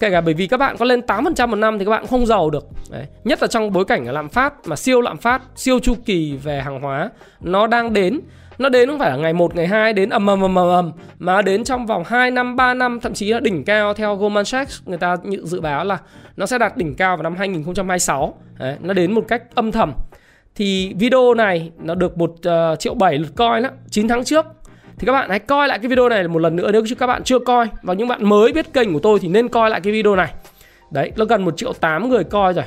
kể 0.00 0.10
cả 0.10 0.20
bởi 0.20 0.34
vì 0.34 0.46
các 0.46 0.56
bạn 0.56 0.76
có 0.78 0.84
lên 0.84 1.00
8% 1.00 1.48
một 1.48 1.56
năm 1.56 1.78
thì 1.78 1.84
các 1.84 1.90
bạn 1.90 2.06
không 2.06 2.26
giàu 2.26 2.50
được 2.50 2.66
đấy. 2.90 3.06
nhất 3.24 3.42
là 3.42 3.48
trong 3.48 3.72
bối 3.72 3.84
cảnh 3.84 4.12
lạm 4.12 4.28
phát 4.28 4.54
mà 4.66 4.76
siêu 4.76 5.00
lạm 5.00 5.16
phát 5.16 5.42
siêu 5.56 5.78
chu 5.78 5.94
kỳ 6.04 6.36
về 6.36 6.60
hàng 6.60 6.80
hóa 6.80 7.10
nó 7.40 7.66
đang 7.66 7.92
đến 7.92 8.20
nó 8.60 8.68
đến 8.68 8.88
không 8.88 8.98
phải 8.98 9.10
là 9.10 9.16
ngày 9.16 9.32
1, 9.32 9.54
ngày 9.54 9.66
2 9.66 9.92
đến 9.92 10.10
ầm 10.10 10.26
ầm 10.26 10.40
ầm 10.40 10.54
ầm 10.54 10.92
mà 11.18 11.42
đến 11.42 11.64
trong 11.64 11.86
vòng 11.86 12.02
2 12.06 12.30
năm, 12.30 12.56
3 12.56 12.74
năm 12.74 13.00
thậm 13.00 13.14
chí 13.14 13.32
là 13.32 13.40
đỉnh 13.40 13.64
cao 13.64 13.94
theo 13.94 14.16
Goldman 14.16 14.44
Sachs 14.44 14.82
người 14.86 14.98
ta 14.98 15.16
dự 15.42 15.60
báo 15.60 15.84
là 15.84 15.98
nó 16.36 16.46
sẽ 16.46 16.58
đạt 16.58 16.76
đỉnh 16.76 16.94
cao 16.94 17.16
vào 17.16 17.22
năm 17.22 17.36
2026. 17.36 18.34
Đấy, 18.58 18.76
nó 18.80 18.94
đến 18.94 19.12
một 19.12 19.24
cách 19.28 19.42
âm 19.54 19.72
thầm. 19.72 19.92
Thì 20.54 20.94
video 20.98 21.34
này 21.34 21.70
nó 21.78 21.94
được 21.94 22.18
1 22.18 22.30
uh, 22.30 22.42
ờ, 22.42 22.76
triệu 22.78 22.94
7 22.94 23.18
lượt 23.18 23.32
coi 23.36 23.60
đó, 23.60 23.68
9 23.90 24.08
tháng 24.08 24.24
trước. 24.24 24.46
Thì 25.00 25.06
các 25.06 25.12
bạn 25.12 25.30
hãy 25.30 25.38
coi 25.38 25.68
lại 25.68 25.78
cái 25.78 25.88
video 25.88 26.08
này 26.08 26.28
một 26.28 26.38
lần 26.38 26.56
nữa 26.56 26.70
nếu 26.72 26.82
các 26.98 27.06
bạn 27.06 27.24
chưa 27.24 27.38
coi. 27.38 27.68
Và 27.82 27.94
những 27.94 28.08
bạn 28.08 28.28
mới 28.28 28.52
biết 28.52 28.72
kênh 28.72 28.92
của 28.92 28.98
tôi 28.98 29.18
thì 29.18 29.28
nên 29.28 29.48
coi 29.48 29.70
lại 29.70 29.80
cái 29.80 29.92
video 29.92 30.16
này. 30.16 30.32
Đấy, 30.90 31.12
nó 31.16 31.24
gần 31.24 31.44
một 31.44 31.56
triệu 31.56 31.72
tám 31.72 32.08
người 32.08 32.24
coi 32.24 32.52
rồi. 32.52 32.64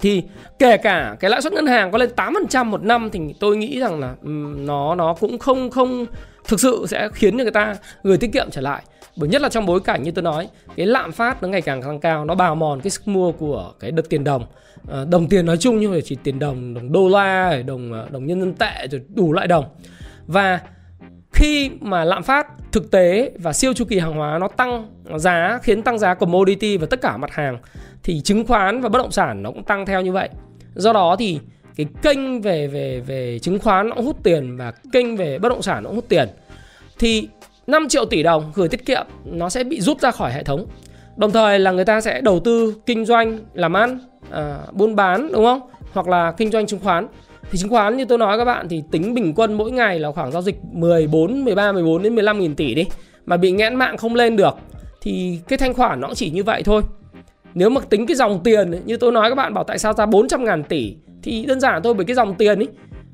Thì 0.00 0.22
kể 0.58 0.76
cả 0.76 1.16
cái 1.20 1.30
lãi 1.30 1.42
suất 1.42 1.52
ngân 1.52 1.66
hàng 1.66 1.90
có 1.90 1.98
lên 1.98 2.10
8% 2.16 2.64
một 2.64 2.82
năm 2.82 3.10
thì 3.12 3.20
tôi 3.40 3.56
nghĩ 3.56 3.80
rằng 3.80 4.00
là 4.00 4.14
ừ, 4.22 4.30
nó 4.56 4.94
nó 4.94 5.14
cũng 5.20 5.38
không 5.38 5.70
không 5.70 6.06
thực 6.48 6.60
sự 6.60 6.84
sẽ 6.88 7.08
khiến 7.12 7.38
cho 7.38 7.42
người 7.42 7.52
ta 7.52 7.74
gửi 8.02 8.16
tiết 8.18 8.32
kiệm 8.32 8.50
trở 8.50 8.60
lại. 8.60 8.82
Bởi 9.16 9.28
nhất 9.28 9.42
là 9.42 9.48
trong 9.48 9.66
bối 9.66 9.80
cảnh 9.80 10.02
như 10.02 10.10
tôi 10.10 10.22
nói 10.22 10.48
cái 10.76 10.86
lạm 10.86 11.12
phát 11.12 11.42
nó 11.42 11.48
ngày 11.48 11.62
càng 11.62 11.82
tăng 11.82 12.00
cao 12.00 12.24
nó 12.24 12.34
bào 12.34 12.54
mòn 12.54 12.80
cái 12.80 12.90
sức 12.90 13.08
mua 13.08 13.32
của 13.32 13.72
cái 13.80 13.90
đợt 13.90 14.08
tiền 14.08 14.24
đồng. 14.24 14.44
Ờ, 14.88 15.06
đồng 15.10 15.28
tiền 15.28 15.46
nói 15.46 15.56
chung 15.56 15.80
như 15.80 15.90
phải 15.90 16.02
chỉ 16.02 16.16
tiền 16.22 16.38
đồng 16.38 16.74
đồng 16.74 16.92
đô 16.92 17.08
la 17.08 17.62
đồng 17.66 17.92
ờ, 17.92 18.06
đồng 18.10 18.26
nhân 18.26 18.40
dân 18.40 18.54
tệ 18.54 18.86
rồi 18.90 19.00
đủ 19.14 19.32
loại 19.32 19.46
đồng 19.46 19.64
và 20.28 20.60
khi 21.32 21.70
mà 21.80 22.04
lạm 22.04 22.22
phát 22.22 22.46
thực 22.72 22.90
tế 22.90 23.30
và 23.38 23.52
siêu 23.52 23.72
chu 23.72 23.84
kỳ 23.84 23.98
hàng 23.98 24.12
hóa 24.12 24.38
nó 24.38 24.48
tăng 24.48 24.86
giá 25.16 25.58
khiến 25.62 25.82
tăng 25.82 25.98
giá 25.98 26.14
commodity 26.14 26.76
và 26.76 26.86
tất 26.90 27.00
cả 27.00 27.16
mặt 27.16 27.30
hàng 27.32 27.58
thì 28.02 28.20
chứng 28.20 28.46
khoán 28.46 28.80
và 28.80 28.88
bất 28.88 28.98
động 28.98 29.10
sản 29.10 29.42
nó 29.42 29.50
cũng 29.50 29.64
tăng 29.64 29.86
theo 29.86 30.00
như 30.00 30.12
vậy. 30.12 30.28
Do 30.74 30.92
đó 30.92 31.16
thì 31.18 31.40
cái 31.76 31.86
kênh 32.02 32.40
về 32.40 32.66
về 32.66 33.00
về 33.00 33.38
chứng 33.38 33.58
khoán 33.58 33.88
nó 33.88 33.94
cũng 33.94 34.06
hút 34.06 34.16
tiền 34.22 34.56
và 34.56 34.72
kênh 34.92 35.16
về 35.16 35.38
bất 35.38 35.48
động 35.48 35.62
sản 35.62 35.82
nó 35.82 35.88
cũng 35.88 35.96
hút 35.96 36.08
tiền. 36.08 36.28
Thì 36.98 37.28
5 37.66 37.88
triệu 37.88 38.04
tỷ 38.04 38.22
đồng 38.22 38.52
gửi 38.54 38.68
tiết 38.68 38.86
kiệm 38.86 39.06
nó 39.24 39.48
sẽ 39.48 39.64
bị 39.64 39.80
rút 39.80 40.00
ra 40.00 40.10
khỏi 40.10 40.32
hệ 40.32 40.42
thống. 40.42 40.66
Đồng 41.16 41.32
thời 41.32 41.58
là 41.58 41.72
người 41.72 41.84
ta 41.84 42.00
sẽ 42.00 42.20
đầu 42.20 42.40
tư 42.40 42.74
kinh 42.86 43.04
doanh, 43.04 43.38
làm 43.54 43.76
ăn, 43.76 43.98
à, 44.30 44.58
buôn 44.72 44.96
bán 44.96 45.32
đúng 45.32 45.44
không? 45.44 45.60
Hoặc 45.92 46.08
là 46.08 46.32
kinh 46.36 46.50
doanh 46.50 46.66
chứng 46.66 46.80
khoán. 46.80 47.08
Thì 47.50 47.58
chứng 47.58 47.70
khoán 47.70 47.96
như 47.96 48.04
tôi 48.04 48.18
nói 48.18 48.38
các 48.38 48.44
bạn 48.44 48.68
thì 48.68 48.82
tính 48.90 49.14
bình 49.14 49.32
quân 49.36 49.54
mỗi 49.54 49.70
ngày 49.70 49.98
là 49.98 50.12
khoảng 50.12 50.32
giao 50.32 50.42
dịch 50.42 50.56
14, 50.72 51.44
13, 51.44 51.72
14 51.72 52.02
đến 52.02 52.14
15 52.14 52.40
nghìn 52.40 52.54
tỷ 52.54 52.74
đi. 52.74 52.84
Mà 53.26 53.36
bị 53.36 53.50
nghẽn 53.50 53.74
mạng 53.74 53.96
không 53.96 54.14
lên 54.14 54.36
được 54.36 54.54
thì 55.00 55.40
cái 55.48 55.58
thanh 55.58 55.74
khoản 55.74 56.00
nó 56.00 56.14
chỉ 56.14 56.30
như 56.30 56.44
vậy 56.44 56.62
thôi. 56.62 56.82
Nếu 57.54 57.70
mà 57.70 57.80
tính 57.80 58.06
cái 58.06 58.16
dòng 58.16 58.40
tiền 58.44 58.70
ấy, 58.70 58.80
như 58.84 58.96
tôi 58.96 59.12
nói 59.12 59.28
các 59.28 59.34
bạn 59.34 59.54
bảo 59.54 59.64
tại 59.64 59.78
sao 59.78 59.92
ra 59.92 60.06
400 60.06 60.44
ngàn 60.44 60.64
tỷ 60.64 60.94
thì 61.22 61.44
đơn 61.46 61.60
giản 61.60 61.82
thôi 61.82 61.94
bởi 61.94 62.04
cái 62.04 62.16
dòng 62.16 62.34
tiền 62.34 62.58
ấy 62.58 62.68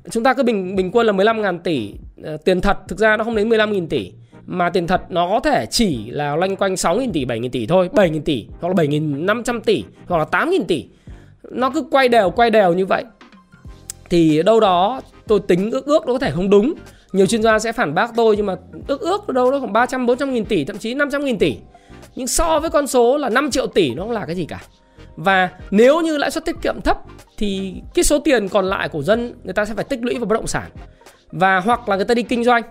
chúng 0.09 0.23
ta 0.23 0.33
cứ 0.33 0.43
bình 0.43 0.75
bình 0.75 0.91
quân 0.91 1.07
là 1.07 1.11
15 1.11 1.41
ngàn 1.41 1.59
tỷ 1.59 1.93
ờ, 2.23 2.37
tiền 2.37 2.61
thật 2.61 2.77
thực 2.87 2.99
ra 2.99 3.17
nó 3.17 3.23
không 3.23 3.35
đến 3.35 3.49
15 3.49 3.71
nghìn 3.71 3.87
tỷ 3.87 4.11
mà 4.45 4.69
tiền 4.69 4.87
thật 4.87 5.01
nó 5.09 5.27
có 5.29 5.39
thể 5.39 5.65
chỉ 5.69 6.11
là 6.11 6.35
loanh 6.35 6.55
quanh 6.55 6.73
6.000 6.73 7.11
tỷ 7.11 7.25
7.000 7.25 7.49
tỷ 7.49 7.67
thôi 7.67 7.89
7.000 7.93 8.21
tỷ 8.21 8.47
hoặc 8.61 8.77
là 8.77 8.83
7.500 8.83 9.59
tỷ 9.59 9.83
hoặc 10.07 10.17
là 10.17 10.45
8.000 10.45 10.63
tỷ 10.67 10.85
nó 11.51 11.69
cứ 11.69 11.83
quay 11.91 12.09
đều 12.09 12.29
quay 12.29 12.49
đều 12.49 12.73
như 12.73 12.85
vậy 12.85 13.03
thì 14.09 14.43
đâu 14.43 14.59
đó 14.59 15.01
tôi 15.27 15.39
tính 15.39 15.71
ước 15.71 15.85
ước 15.85 16.07
nó 16.07 16.13
có 16.13 16.19
thể 16.19 16.31
không 16.31 16.49
đúng. 16.49 16.73
Nhiều 17.11 17.25
chuyên 17.25 17.43
gia 17.43 17.59
sẽ 17.59 17.71
phản 17.71 17.93
bác 17.93 18.15
tôi 18.15 18.37
nhưng 18.37 18.45
mà 18.45 18.55
ước 18.87 19.01
ước 19.01 19.29
đâu 19.29 19.51
đó 19.51 19.59
khoảng 19.59 19.73
300 19.73 20.05
400 20.05 20.33
nghìn 20.33 20.45
tỷ, 20.45 20.65
thậm 20.65 20.77
chí 20.77 20.93
500 20.93 21.25
nghìn 21.25 21.37
tỷ. 21.37 21.57
Nhưng 22.15 22.27
so 22.27 22.59
với 22.59 22.69
con 22.69 22.87
số 22.87 23.17
là 23.17 23.29
5 23.29 23.51
triệu 23.51 23.67
tỷ 23.67 23.93
nó 23.93 24.03
không 24.03 24.11
là 24.11 24.25
cái 24.25 24.35
gì 24.35 24.45
cả. 24.45 24.61
Và 25.15 25.49
nếu 25.71 26.01
như 26.01 26.17
lãi 26.17 26.31
suất 26.31 26.45
tiết 26.45 26.55
kiệm 26.61 26.81
thấp 26.81 26.97
thì 27.37 27.73
cái 27.93 28.03
số 28.03 28.19
tiền 28.19 28.49
còn 28.49 28.65
lại 28.65 28.89
của 28.89 29.03
dân 29.03 29.33
người 29.43 29.53
ta 29.53 29.65
sẽ 29.65 29.73
phải 29.73 29.83
tích 29.83 29.99
lũy 30.01 30.15
vào 30.15 30.25
bất 30.25 30.35
động 30.35 30.47
sản. 30.47 30.69
Và 31.31 31.59
hoặc 31.59 31.89
là 31.89 31.95
người 31.95 32.05
ta 32.05 32.13
đi 32.13 32.23
kinh 32.23 32.43
doanh. 32.43 32.63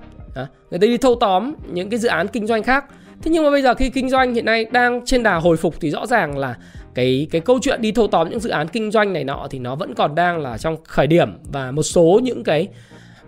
Người 0.71 0.79
ta 0.81 0.87
đi 0.87 0.99
thâu 0.99 1.15
tóm 1.15 1.55
những 1.73 1.91
cái 1.91 1.99
dự 1.99 2.09
án 2.09 2.29
kinh 2.29 2.47
doanh 2.47 2.63
khác. 2.63 2.85
Thế 3.23 3.31
nhưng 3.31 3.45
mà 3.45 3.51
bây 3.51 3.63
giờ 3.63 3.75
khi 3.75 3.91
kinh 3.91 4.11
doanh 4.11 4.35
hiện 4.35 4.45
nay 4.45 4.67
đang 4.73 5.05
trên 5.05 5.23
đà 5.23 5.35
hồi 5.35 5.57
phục 5.57 5.75
thì 5.81 5.91
rõ 5.91 6.07
ràng 6.07 6.39
là 6.39 6.57
cái 6.95 7.27
cái 7.31 7.41
câu 7.41 7.59
chuyện 7.63 7.83
đi 7.83 7.93
thâu 7.93 8.07
tóm 8.07 8.31
những 8.31 8.41
dự 8.41 8.51
án 8.51 8.69
kinh 8.69 8.91
doanh 8.91 9.13
này 9.13 9.25
nọ 9.25 9.47
thì 9.51 9.59
nó 9.59 9.75
vẫn 9.75 9.95
còn 9.95 10.15
đang 10.15 10.39
là 10.39 10.59
trong 10.59 10.77
khởi 10.85 11.07
điểm. 11.07 11.39
Và 11.53 11.71
một 11.71 11.83
số 11.83 12.21
những 12.23 12.45
cái 12.45 12.69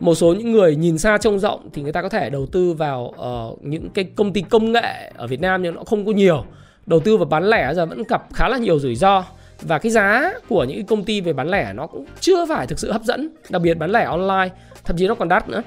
một 0.01 0.15
số 0.15 0.35
những 0.35 0.53
người 0.53 0.77
nhìn 0.77 0.99
xa 0.99 1.19
trông 1.19 1.39
rộng 1.39 1.69
thì 1.73 1.83
người 1.83 1.93
ta 1.93 2.03
có 2.03 2.09
thể 2.09 2.31
đầu 2.31 2.47
tư 2.47 2.73
vào 2.73 3.15
uh, 3.53 3.65
những 3.65 3.91
cái 3.91 4.05
công 4.05 4.33
ty 4.33 4.43
công 4.43 4.73
nghệ 4.73 5.13
ở 5.17 5.27
Việt 5.27 5.41
Nam 5.41 5.63
nhưng 5.63 5.75
nó 5.75 5.85
không 5.85 6.07
có 6.07 6.13
nhiều. 6.13 6.45
Đầu 6.87 7.01
tư 7.01 7.17
vào 7.17 7.27
bán 7.27 7.45
lẻ 7.45 7.75
giờ 7.75 7.87
vẫn 7.87 8.03
gặp 8.09 8.23
khá 8.35 8.49
là 8.49 8.59
nhiều 8.59 8.79
rủi 8.79 8.95
ro. 8.95 9.25
Và 9.61 9.79
cái 9.79 9.93
giá 9.93 10.33
của 10.49 10.65
những 10.65 10.87
công 10.87 11.05
ty 11.05 11.21
về 11.21 11.33
bán 11.33 11.49
lẻ 11.49 11.73
nó 11.73 11.87
cũng 11.87 12.05
chưa 12.21 12.47
phải 12.47 12.67
thực 12.67 12.79
sự 12.79 12.93
hấp 12.93 13.03
dẫn 13.03 13.29
đặc 13.49 13.63
biệt 13.63 13.75
bán 13.75 13.91
lẻ 13.91 14.05
online 14.05 14.49
thậm 14.85 14.97
chí 14.97 15.07
nó 15.07 15.15
còn 15.15 15.29
đắt 15.29 15.49
nữa. 15.49 15.63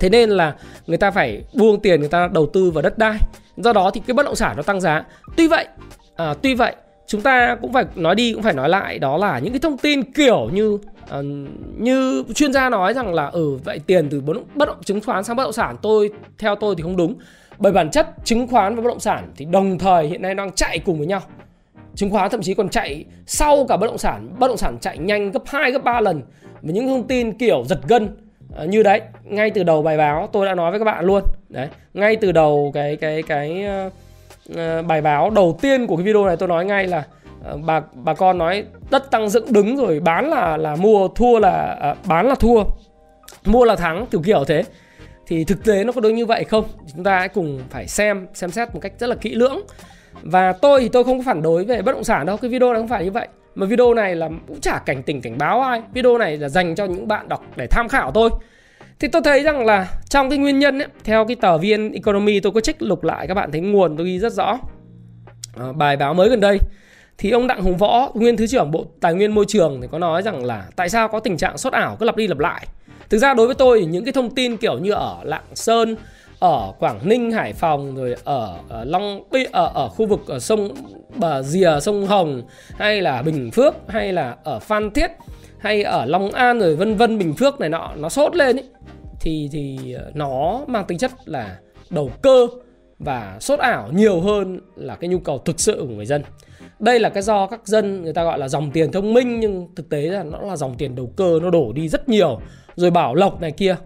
Thế 0.00 0.08
nên 0.08 0.30
là 0.30 0.54
người 0.86 0.98
ta 0.98 1.10
phải 1.10 1.42
buông 1.54 1.80
tiền 1.80 2.00
người 2.00 2.08
ta 2.08 2.28
đầu 2.32 2.46
tư 2.46 2.70
vào 2.70 2.82
đất 2.82 2.98
đai. 2.98 3.18
Do 3.56 3.72
đó 3.72 3.90
thì 3.94 4.00
cái 4.06 4.14
bất 4.14 4.22
động 4.26 4.36
sản 4.36 4.56
nó 4.56 4.62
tăng 4.62 4.80
giá. 4.80 5.04
Tuy 5.36 5.48
vậy 5.48 5.66
à, 6.16 6.34
tuy 6.42 6.54
vậy 6.54 6.74
chúng 7.08 7.20
ta 7.20 7.56
cũng 7.60 7.72
phải 7.72 7.84
nói 7.94 8.14
đi 8.14 8.32
cũng 8.32 8.42
phải 8.42 8.54
nói 8.54 8.68
lại 8.68 8.98
đó 8.98 9.16
là 9.16 9.38
những 9.38 9.52
cái 9.52 9.60
thông 9.60 9.78
tin 9.78 10.02
kiểu 10.02 10.50
như 10.52 10.72
uh, 10.72 11.24
như 11.78 12.24
chuyên 12.34 12.52
gia 12.52 12.70
nói 12.70 12.94
rằng 12.94 13.14
là 13.14 13.26
ừ 13.26 13.58
vậy 13.64 13.80
tiền 13.86 14.08
từ 14.10 14.20
bất 14.54 14.68
động 14.68 14.82
chứng 14.84 15.00
khoán 15.00 15.24
sang 15.24 15.36
bất 15.36 15.44
động 15.44 15.52
sản 15.52 15.76
tôi 15.82 16.10
theo 16.38 16.54
tôi 16.54 16.74
thì 16.76 16.82
không 16.82 16.96
đúng. 16.96 17.14
Bởi 17.58 17.72
bản 17.72 17.90
chất 17.90 18.06
chứng 18.24 18.46
khoán 18.46 18.74
và 18.74 18.82
bất 18.82 18.88
động 18.88 19.00
sản 19.00 19.32
thì 19.36 19.44
đồng 19.44 19.78
thời 19.78 20.06
hiện 20.06 20.22
nay 20.22 20.34
đang 20.34 20.52
chạy 20.52 20.78
cùng 20.78 20.98
với 20.98 21.06
nhau. 21.06 21.20
Chứng 21.94 22.10
khoán 22.10 22.30
thậm 22.30 22.42
chí 22.42 22.54
còn 22.54 22.68
chạy 22.68 23.04
sau 23.26 23.66
cả 23.68 23.76
bất 23.76 23.86
động 23.86 23.98
sản 23.98 24.28
bất 24.38 24.48
động 24.48 24.56
sản 24.56 24.78
chạy 24.80 24.98
nhanh 24.98 25.30
gấp 25.30 25.42
2 25.46 25.72
gấp 25.72 25.84
3 25.84 26.00
lần 26.00 26.22
với 26.62 26.72
những 26.72 26.86
thông 26.86 27.06
tin 27.06 27.32
kiểu 27.32 27.64
giật 27.64 27.78
gân 27.88 28.08
ờ, 28.54 28.66
như 28.66 28.82
đấy. 28.82 29.00
Ngay 29.24 29.50
từ 29.50 29.62
đầu 29.62 29.82
bài 29.82 29.96
báo 29.96 30.28
tôi 30.32 30.46
đã 30.46 30.54
nói 30.54 30.70
với 30.70 30.80
các 30.80 30.84
bạn 30.84 31.04
luôn. 31.04 31.22
Đấy 31.48 31.68
ngay 31.94 32.16
từ 32.16 32.32
đầu 32.32 32.70
cái 32.74 32.96
cái 32.96 33.22
cái 33.22 33.64
ờ, 33.64 33.90
Ờ, 34.56 34.82
bài 34.82 35.00
báo 35.00 35.30
đầu 35.30 35.58
tiên 35.62 35.86
của 35.86 35.96
cái 35.96 36.04
video 36.04 36.26
này 36.26 36.36
tôi 36.36 36.48
nói 36.48 36.64
ngay 36.64 36.86
là 36.86 37.04
ờ, 37.44 37.58
bà 37.66 37.80
bà 37.94 38.14
con 38.14 38.38
nói 38.38 38.64
đất 38.90 39.10
tăng 39.10 39.28
dựng 39.28 39.52
đứng 39.52 39.76
rồi 39.76 40.00
bán 40.00 40.30
là 40.30 40.56
là 40.56 40.76
mua 40.76 41.08
thua 41.08 41.38
là 41.38 41.76
à, 41.80 41.94
bán 42.06 42.26
là 42.26 42.34
thua 42.34 42.62
mua 43.44 43.64
là 43.64 43.76
thắng 43.76 44.06
kiểu 44.10 44.22
kiểu 44.24 44.44
thế. 44.44 44.62
Thì 45.26 45.44
thực 45.44 45.64
tế 45.64 45.84
nó 45.84 45.92
có 45.92 46.00
đúng 46.00 46.14
như 46.14 46.26
vậy 46.26 46.44
không? 46.44 46.64
Chúng 46.94 47.04
ta 47.04 47.18
hãy 47.18 47.28
cùng 47.28 47.60
phải 47.70 47.86
xem 47.86 48.26
xem 48.34 48.50
xét 48.50 48.74
một 48.74 48.80
cách 48.80 48.92
rất 48.98 49.06
là 49.06 49.14
kỹ 49.14 49.34
lưỡng. 49.34 49.60
Và 50.22 50.52
tôi 50.52 50.80
thì 50.80 50.88
tôi 50.88 51.04
không 51.04 51.18
có 51.18 51.24
phản 51.26 51.42
đối 51.42 51.64
về 51.64 51.82
bất 51.82 51.92
động 51.92 52.04
sản 52.04 52.26
đâu 52.26 52.36
cái 52.36 52.50
video 52.50 52.72
này 52.72 52.80
không 52.82 52.88
phải 52.88 53.04
như 53.04 53.10
vậy. 53.10 53.28
Mà 53.54 53.66
video 53.66 53.94
này 53.94 54.14
là 54.14 54.28
cũng 54.48 54.60
chả 54.60 54.78
cảnh 54.78 55.02
tỉnh 55.02 55.20
cảnh 55.20 55.38
báo 55.38 55.60
ai. 55.60 55.82
Video 55.92 56.18
này 56.18 56.36
là 56.36 56.48
dành 56.48 56.74
cho 56.74 56.84
những 56.84 57.08
bạn 57.08 57.28
đọc 57.28 57.44
để 57.56 57.66
tham 57.66 57.88
khảo 57.88 58.12
thôi 58.12 58.30
thì 59.00 59.08
tôi 59.08 59.22
thấy 59.24 59.42
rằng 59.42 59.66
là 59.66 59.88
trong 60.08 60.30
cái 60.30 60.38
nguyên 60.38 60.58
nhân 60.58 60.78
ấy, 60.78 60.88
theo 61.04 61.24
cái 61.24 61.36
tờ 61.36 61.58
VN 61.58 61.92
Economy 61.92 62.40
tôi 62.40 62.52
có 62.52 62.60
trích 62.60 62.82
lục 62.82 63.04
lại 63.04 63.26
các 63.26 63.34
bạn 63.34 63.52
thấy 63.52 63.60
nguồn 63.60 63.96
tôi 63.96 64.06
ghi 64.06 64.18
rất 64.18 64.32
rõ. 64.32 64.58
À, 65.56 65.72
bài 65.72 65.96
báo 65.96 66.14
mới 66.14 66.28
gần 66.28 66.40
đây. 66.40 66.58
Thì 67.18 67.30
ông 67.30 67.46
Đặng 67.46 67.62
Hùng 67.62 67.76
Võ 67.76 68.10
nguyên 68.14 68.36
thứ 68.36 68.46
trưởng 68.46 68.70
Bộ 68.70 68.86
Tài 69.00 69.14
nguyên 69.14 69.34
Môi 69.34 69.44
trường 69.48 69.80
thì 69.82 69.88
có 69.90 69.98
nói 69.98 70.22
rằng 70.22 70.44
là 70.44 70.64
tại 70.76 70.88
sao 70.88 71.08
có 71.08 71.20
tình 71.20 71.36
trạng 71.36 71.58
sốt 71.58 71.72
ảo 71.72 71.96
cứ 72.00 72.06
lặp 72.06 72.16
đi 72.16 72.26
lặp 72.26 72.38
lại. 72.38 72.66
Thực 73.10 73.18
ra 73.18 73.34
đối 73.34 73.46
với 73.46 73.54
tôi 73.54 73.84
những 73.84 74.04
cái 74.04 74.12
thông 74.12 74.34
tin 74.34 74.56
kiểu 74.56 74.78
như 74.78 74.92
ở 74.92 75.16
Lạng 75.24 75.44
Sơn 75.54 75.96
ở 76.38 76.72
Quảng 76.78 77.08
Ninh, 77.08 77.32
Hải 77.32 77.52
Phòng 77.52 77.96
rồi 77.96 78.16
ở, 78.24 78.58
ở 78.68 78.84
Long 78.84 79.22
ở 79.30 79.40
ờ, 79.52 79.70
ở 79.74 79.88
khu 79.88 80.06
vực 80.06 80.20
ở 80.26 80.38
sông 80.38 80.68
bờ 81.16 81.42
rìa 81.42 81.70
sông 81.80 82.06
Hồng 82.06 82.42
hay 82.78 83.02
là 83.02 83.22
Bình 83.22 83.50
Phước 83.50 83.74
hay 83.88 84.12
là 84.12 84.36
ở 84.44 84.58
Phan 84.58 84.90
Thiết 84.90 85.10
hay 85.58 85.82
ở 85.82 86.04
Long 86.04 86.30
An 86.30 86.58
rồi 86.58 86.76
vân 86.76 86.96
vân 86.96 87.18
Bình 87.18 87.34
Phước 87.34 87.60
này 87.60 87.68
nọ 87.68 87.92
nó 87.96 88.08
sốt 88.08 88.36
lên 88.36 88.56
ấy 88.56 88.64
thì 89.20 89.48
thì 89.52 89.92
ờ, 89.92 90.10
nó 90.14 90.64
mang 90.66 90.84
tính 90.84 90.98
chất 90.98 91.10
là 91.24 91.58
đầu 91.90 92.10
cơ 92.22 92.46
và 92.98 93.36
sốt 93.40 93.58
ảo 93.58 93.88
nhiều 93.92 94.20
hơn 94.20 94.60
là 94.76 94.96
cái 94.96 95.08
nhu 95.08 95.18
cầu 95.18 95.38
thực 95.38 95.60
sự 95.60 95.76
của 95.88 95.94
người 95.94 96.06
dân. 96.06 96.22
Đây 96.78 97.00
là 97.00 97.08
cái 97.08 97.22
do 97.22 97.46
các 97.46 97.66
dân 97.66 98.02
người 98.02 98.12
ta 98.12 98.24
gọi 98.24 98.38
là 98.38 98.48
dòng 98.48 98.70
tiền 98.70 98.92
thông 98.92 99.14
minh 99.14 99.40
nhưng 99.40 99.68
thực 99.76 99.88
tế 99.88 100.00
là 100.00 100.22
nó 100.22 100.40
là 100.40 100.56
dòng 100.56 100.74
tiền 100.78 100.94
đầu 100.94 101.12
cơ 101.16 101.38
nó 101.42 101.50
đổ 101.50 101.72
đi 101.72 101.88
rất 101.88 102.08
nhiều 102.08 102.40
rồi 102.76 102.90
bảo 102.90 103.14
lộc 103.14 103.40
này 103.40 103.50
kia. 103.50 103.76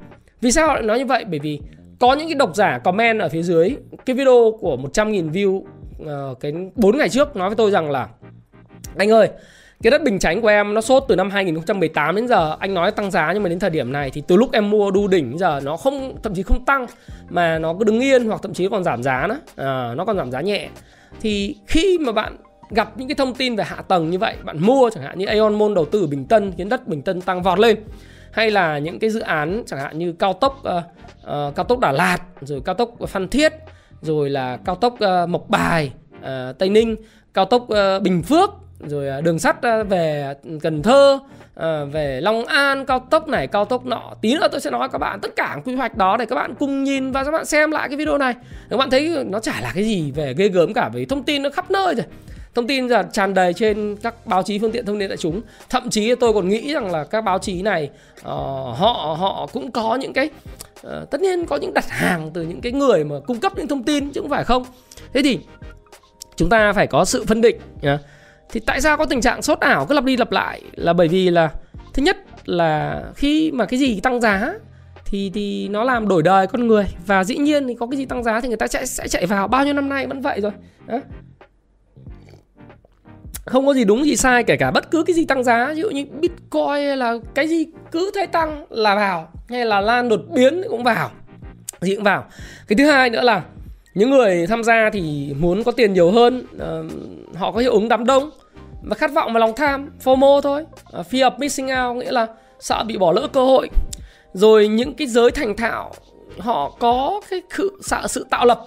Vì 0.41 0.53
sao 0.53 0.75
lại 0.75 0.83
nói 0.83 0.99
như 0.99 1.07
vậy? 1.07 1.25
Bởi 1.25 1.39
vì 1.39 1.61
có 1.99 2.15
những 2.15 2.29
cái 2.29 2.35
độc 2.35 2.57
giả 2.57 2.79
comment 2.79 3.21
ở 3.21 3.29
phía 3.29 3.43
dưới 3.43 3.77
cái 4.07 4.17
video 4.17 4.59
của 4.61 4.77
100.000 4.77 5.31
view 5.31 5.57
uh, 5.57 6.41
cái 6.41 6.53
4 6.75 6.99
ngày 6.99 7.09
trước 7.09 7.37
nói 7.37 7.49
với 7.49 7.57
tôi 7.57 7.71
rằng 7.71 7.91
là 7.91 8.09
anh 8.97 9.11
ơi 9.11 9.29
cái 9.83 9.91
đất 9.91 10.03
bình 10.03 10.19
chánh 10.19 10.43
của 10.43 10.49
em 10.49 10.75
nó 10.75 10.81
sốt 10.81 11.05
từ 11.09 11.17
năm 11.17 11.31
2018 11.31 12.17
đến 12.17 12.29
giờ 12.29 12.57
anh 12.59 12.75
nói 12.75 12.91
tăng 12.91 13.11
giá 13.11 13.33
nhưng 13.33 13.43
mà 13.43 13.49
đến 13.49 13.59
thời 13.59 13.71
điểm 13.71 13.93
này 13.93 14.11
thì 14.11 14.23
từ 14.27 14.37
lúc 14.37 14.53
em 14.53 14.71
mua 14.71 14.91
đu 14.91 15.09
đỉnh 15.09 15.39
giờ 15.39 15.61
nó 15.65 15.77
không 15.77 16.17
thậm 16.23 16.35
chí 16.35 16.43
không 16.43 16.65
tăng 16.65 16.87
mà 17.29 17.59
nó 17.59 17.75
cứ 17.79 17.85
đứng 17.85 18.01
yên 18.01 18.25
hoặc 18.25 18.41
thậm 18.43 18.55
chí 18.55 18.69
còn 18.71 18.85
giảm 18.85 19.03
giá 19.03 19.27
nữa. 19.29 19.39
À, 19.57 19.95
nó 19.97 20.05
còn 20.05 20.17
giảm 20.17 20.31
giá 20.31 20.41
nhẹ. 20.41 20.69
Thì 21.21 21.57
khi 21.67 21.99
mà 21.99 22.13
bạn 22.13 22.37
gặp 22.71 22.99
những 22.99 23.09
cái 23.09 23.15
thông 23.15 23.35
tin 23.35 23.57
về 23.57 23.65
hạ 23.65 23.77
tầng 23.89 24.11
như 24.11 24.19
vậy 24.19 24.37
bạn 24.45 24.57
mua 24.61 24.91
chẳng 24.91 25.05
hạn 25.05 25.19
như 25.19 25.27
Aeon 25.27 25.51
Mall 25.51 25.75
đầu 25.75 25.85
tư 25.85 26.01
ở 26.01 26.07
Bình 26.07 26.25
Tân 26.25 26.53
khiến 26.57 26.69
đất 26.69 26.89
Bình 26.89 27.03
Tân 27.03 27.21
tăng 27.21 27.43
vọt 27.43 27.59
lên 27.59 27.77
hay 28.33 28.51
là 28.51 28.79
những 28.79 28.99
cái 28.99 29.11
dự 29.11 29.21
án 29.21 29.63
chẳng 29.67 29.81
hạn 29.81 29.99
như 29.99 30.13
cao 30.13 30.33
tốc 30.33 30.59
uh, 30.59 30.85
uh, 31.23 31.55
cao 31.55 31.65
tốc 31.69 31.79
Đà 31.79 31.93
Lạt 31.93 32.19
rồi 32.41 32.63
cao 32.65 32.75
tốc 32.75 32.91
Phan 33.09 33.29
Thiết 33.29 33.53
rồi 34.01 34.31
là 34.31 34.59
cao 34.65 34.75
tốc 34.75 34.95
uh, 34.95 35.29
Mộc 35.29 35.51
Bài 35.51 35.93
uh, 36.19 36.59
Tây 36.59 36.69
Ninh 36.69 36.97
cao 37.35 37.45
tốc 37.45 37.63
uh, 37.63 38.03
Bình 38.03 38.23
Phước 38.23 38.51
rồi 38.83 39.09
à, 39.09 39.21
đường 39.21 39.39
sắt 39.39 39.63
à, 39.63 39.83
về 39.83 40.35
Cần 40.63 40.83
Thơ 40.83 41.19
à, 41.55 41.85
về 41.85 42.21
Long 42.21 42.45
An 42.45 42.87
cao 42.87 43.07
tốc 43.11 43.29
này 43.29 43.47
cao 43.47 43.65
tốc 43.65 43.87
nọ. 43.87 44.15
Tí 44.21 44.35
nữa 44.35 44.49
tôi 44.51 44.61
sẽ 44.61 44.71
nói 44.71 44.89
các 44.93 44.99
bạn 44.99 45.21
tất 45.21 45.37
cả 45.37 45.57
quy 45.65 45.75
hoạch 45.75 45.97
đó 45.97 46.17
để 46.17 46.27
các 46.27 46.37
bạn 46.37 46.55
cùng 46.59 46.85
nhìn 46.85 47.13
và 47.13 47.25
các 47.25 47.31
bạn 47.31 47.45
xem 47.45 47.71
lại 47.71 47.89
cái 47.89 47.97
video 47.97 48.19
này. 48.19 48.35
Các 48.71 48.77
bạn 48.77 48.91
thấy 48.91 49.25
nó 49.27 49.41
chả 49.41 49.61
là 49.61 49.73
cái 49.75 49.85
gì 49.85 50.11
về 50.11 50.35
ghê 50.37 50.49
gớm 50.49 50.75
cả 50.75 50.91
vì 50.95 51.05
thông 51.05 51.23
tin 51.23 51.43
nó 51.43 51.51
khắp 51.51 51.71
nơi 51.71 51.95
rồi. 51.95 52.07
Thông 52.55 52.67
tin 52.67 52.89
giờ 52.89 53.03
tràn 53.13 53.35
đầy 53.35 53.53
trên 53.53 53.97
các 53.97 54.27
báo 54.27 54.43
chí 54.43 54.59
phương 54.59 54.73
tiện 54.73 54.87
thông 54.87 54.99
tin 54.99 55.09
đại 55.09 55.17
chúng. 55.17 55.41
Thậm 55.71 55.91
chí 55.91 56.15
tôi 56.15 56.33
còn 56.33 56.49
nghĩ 56.49 56.73
rằng 56.73 56.91
là 56.93 57.05
các 57.05 57.21
báo 57.21 57.39
chí 57.39 57.63
này 57.63 57.91
uh, 58.21 58.25
họ 58.77 59.17
họ 59.19 59.49
cũng 59.53 59.71
có 59.71 59.95
những 59.95 60.13
cái 60.13 60.31
uh, 60.87 61.11
tất 61.11 61.21
nhiên 61.21 61.47
có 61.47 61.57
những 61.57 61.75
đặt 61.75 61.89
hàng 61.89 62.31
từ 62.35 62.43
những 62.43 62.61
cái 62.61 62.73
người 62.73 63.05
mà 63.05 63.17
cung 63.27 63.41
cấp 63.41 63.53
những 63.57 63.69
thông 63.69 63.83
tin 63.83 64.11
chứ 64.11 64.21
không 64.21 64.31
phải 64.31 64.45
không. 64.45 64.65
Thế 65.13 65.21
thì 65.25 65.39
chúng 66.37 66.49
ta 66.49 66.73
phải 66.73 66.87
có 66.87 67.05
sự 67.05 67.25
phân 67.29 67.41
định 67.41 67.57
nhá 67.83 67.99
thì 68.53 68.61
tại 68.61 68.81
sao 68.81 68.97
có 68.97 69.05
tình 69.05 69.21
trạng 69.21 69.43
sốt 69.43 69.61
ảo 69.61 69.87
cứ 69.87 69.95
lặp 69.95 70.05
đi 70.05 70.17
lặp 70.17 70.33
lại? 70.33 70.63
Là 70.75 70.93
bởi 70.93 71.09
vì 71.09 71.31
là, 71.31 71.51
thứ 71.95 72.03
nhất 72.03 72.17
là 72.45 73.03
khi 73.17 73.51
mà 73.53 73.67
cái 73.67 73.79
gì 73.79 74.01
tăng 74.01 74.21
giá 74.21 74.53
thì 75.05 75.31
thì 75.35 75.69
nó 75.69 75.85
làm 75.85 76.09
đổi 76.09 76.23
đời 76.23 76.47
con 76.47 76.67
người. 76.67 76.87
Và 77.07 77.25
dĩ 77.25 77.37
nhiên 77.37 77.67
thì 77.67 77.75
có 77.81 77.87
cái 77.87 77.99
gì 77.99 78.07
tăng 78.07 78.23
giá 78.23 78.41
thì 78.41 78.49
người 78.49 78.57
ta 78.57 78.67
sẽ 78.67 78.87
sẽ 78.87 79.09
chạy 79.09 79.27
vào. 79.27 79.49
Bao 79.49 79.65
nhiêu 79.65 79.75
năm 79.75 79.89
nay 79.89 80.07
vẫn 80.07 80.21
vậy 80.21 80.41
rồi. 80.41 80.53
Đó. 80.87 81.01
Không 83.45 83.67
có 83.67 83.75
gì 83.75 83.85
đúng, 83.85 84.07
gì 84.07 84.17
sai, 84.17 84.45
kể 84.45 84.57
cả 84.57 84.71
bất 84.71 84.91
cứ 84.91 85.05
cái 85.07 85.15
gì 85.15 85.25
tăng 85.25 85.45
giá. 85.45 85.67
Ví 85.75 85.81
dụ 85.81 85.91
như 85.91 86.05
bitcoin 86.21 86.67
hay 86.69 86.97
là 86.97 87.15
cái 87.35 87.49
gì 87.49 87.67
cứ 87.91 88.11
thấy 88.15 88.27
tăng 88.27 88.67
là 88.71 88.95
vào. 88.95 89.33
Hay 89.49 89.65
là 89.65 89.81
lan 89.81 90.09
đột 90.09 90.21
biến 90.31 90.63
cũng 90.71 90.83
vào. 90.83 91.11
Gì 91.81 91.95
cũng 91.95 92.05
vào. 92.05 92.25
Cái 92.69 92.77
thứ 92.77 92.91
hai 92.91 93.11
nữa 93.11 93.23
là 93.23 93.43
những 93.95 94.11
người 94.11 94.47
tham 94.47 94.65
gia 94.65 94.91
thì 94.93 95.35
muốn 95.39 95.65
có 95.65 95.73
tiền 95.73 95.93
nhiều 95.93 96.11
hơn 96.11 96.47
uh, 96.57 97.37
họ 97.37 97.53
có 97.53 97.61
hiệu 97.61 97.73
ứng 97.73 97.89
đám 97.89 98.07
đông 98.07 98.31
và 98.83 98.95
khát 98.95 99.13
vọng 99.15 99.33
và 99.33 99.41
lòng 99.41 99.53
tham 99.57 99.91
FOMO 100.05 100.41
thôi. 100.41 100.65
Uh, 100.99 101.07
fear 101.07 101.31
of 101.31 101.39
missing 101.39 101.67
out 101.67 101.97
nghĩa 101.97 102.13
là 102.13 102.27
sợ 102.61 102.85
bị 102.87 102.99
bỏ 102.99 103.13
lỡ 103.13 103.29
cơ 103.33 103.45
hội. 103.45 103.71
Rồi 104.33 104.69
những 104.69 104.95
cái 104.95 105.07
giới 105.07 105.31
thành 105.31 105.57
thạo 105.57 105.93
họ 106.39 106.77
có 106.79 107.21
cái 107.31 107.43
sự 107.57 107.79
sợ 107.83 108.07
sự 108.09 108.27
tạo 108.31 108.47
lập 108.47 108.61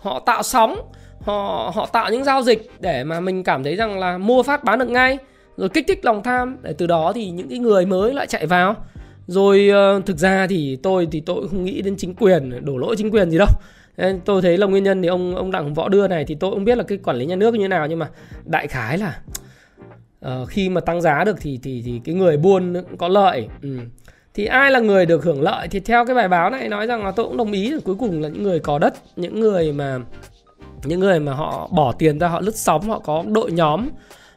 họ 0.00 0.20
tạo 0.26 0.42
sóng 0.42 0.92
họ 1.20 1.72
họ 1.74 1.86
tạo 1.86 2.10
những 2.10 2.24
giao 2.24 2.42
dịch 2.42 2.70
để 2.80 3.04
mà 3.04 3.20
mình 3.20 3.44
cảm 3.44 3.64
thấy 3.64 3.76
rằng 3.76 3.98
là 3.98 4.18
mua 4.18 4.42
phát 4.42 4.64
bán 4.64 4.78
được 4.78 4.88
ngay 4.88 5.18
rồi 5.56 5.68
kích 5.68 5.84
thích 5.88 6.04
lòng 6.04 6.22
tham. 6.22 6.56
Để 6.62 6.74
từ 6.78 6.86
đó 6.86 7.12
thì 7.14 7.30
những 7.30 7.48
cái 7.48 7.58
người 7.58 7.86
mới 7.86 8.14
lại 8.14 8.26
chạy 8.26 8.46
vào. 8.46 8.76
Rồi 9.26 9.70
uh, 9.98 10.06
thực 10.06 10.16
ra 10.18 10.46
thì 10.46 10.78
tôi 10.82 11.08
thì 11.12 11.20
tôi 11.26 11.48
không 11.48 11.64
nghĩ 11.64 11.82
đến 11.82 11.96
chính 11.98 12.14
quyền 12.14 12.64
đổ 12.64 12.76
lỗi 12.76 12.96
chính 12.98 13.10
quyền 13.10 13.30
gì 13.30 13.38
đâu 13.38 13.48
tôi 14.24 14.42
thấy 14.42 14.56
là 14.56 14.66
nguyên 14.66 14.84
nhân 14.84 15.02
thì 15.02 15.08
ông 15.08 15.36
ông 15.36 15.50
đặng 15.50 15.74
võ 15.74 15.88
đưa 15.88 16.08
này 16.08 16.24
thì 16.24 16.34
tôi 16.34 16.50
không 16.50 16.64
biết 16.64 16.78
là 16.78 16.84
cái 16.84 16.98
quản 16.98 17.16
lý 17.16 17.26
nhà 17.26 17.36
nước 17.36 17.54
như 17.54 17.64
thế 17.64 17.68
nào 17.68 17.86
nhưng 17.86 17.98
mà 17.98 18.08
đại 18.44 18.66
khái 18.66 18.98
là 18.98 19.20
uh, 20.26 20.48
khi 20.48 20.68
mà 20.68 20.80
tăng 20.80 21.00
giá 21.00 21.24
được 21.24 21.36
thì 21.40 21.60
thì 21.62 21.82
thì 21.86 22.00
cái 22.04 22.14
người 22.14 22.36
buôn 22.36 22.74
cũng 22.88 22.98
có 22.98 23.08
lợi. 23.08 23.48
Ừ. 23.62 23.78
thì 24.34 24.46
ai 24.46 24.70
là 24.70 24.80
người 24.80 25.06
được 25.06 25.24
hưởng 25.24 25.42
lợi? 25.42 25.68
Thì 25.68 25.80
theo 25.80 26.06
cái 26.06 26.16
bài 26.16 26.28
báo 26.28 26.50
này 26.50 26.68
nói 26.68 26.86
rằng 26.86 27.04
là 27.04 27.10
tôi 27.10 27.26
cũng 27.26 27.36
đồng 27.36 27.52
ý 27.52 27.74
cuối 27.84 27.94
cùng 27.98 28.22
là 28.22 28.28
những 28.28 28.42
người 28.42 28.60
có 28.60 28.78
đất 28.78 28.94
những 29.16 29.40
người 29.40 29.72
mà 29.72 29.98
những 30.84 31.00
người 31.00 31.20
mà 31.20 31.32
họ 31.34 31.68
bỏ 31.72 31.92
tiền 31.92 32.18
ra 32.18 32.28
họ 32.28 32.40
lướt 32.40 32.56
sóng 32.56 32.88
họ 32.88 32.98
có 32.98 33.24
đội 33.26 33.52
nhóm 33.52 33.88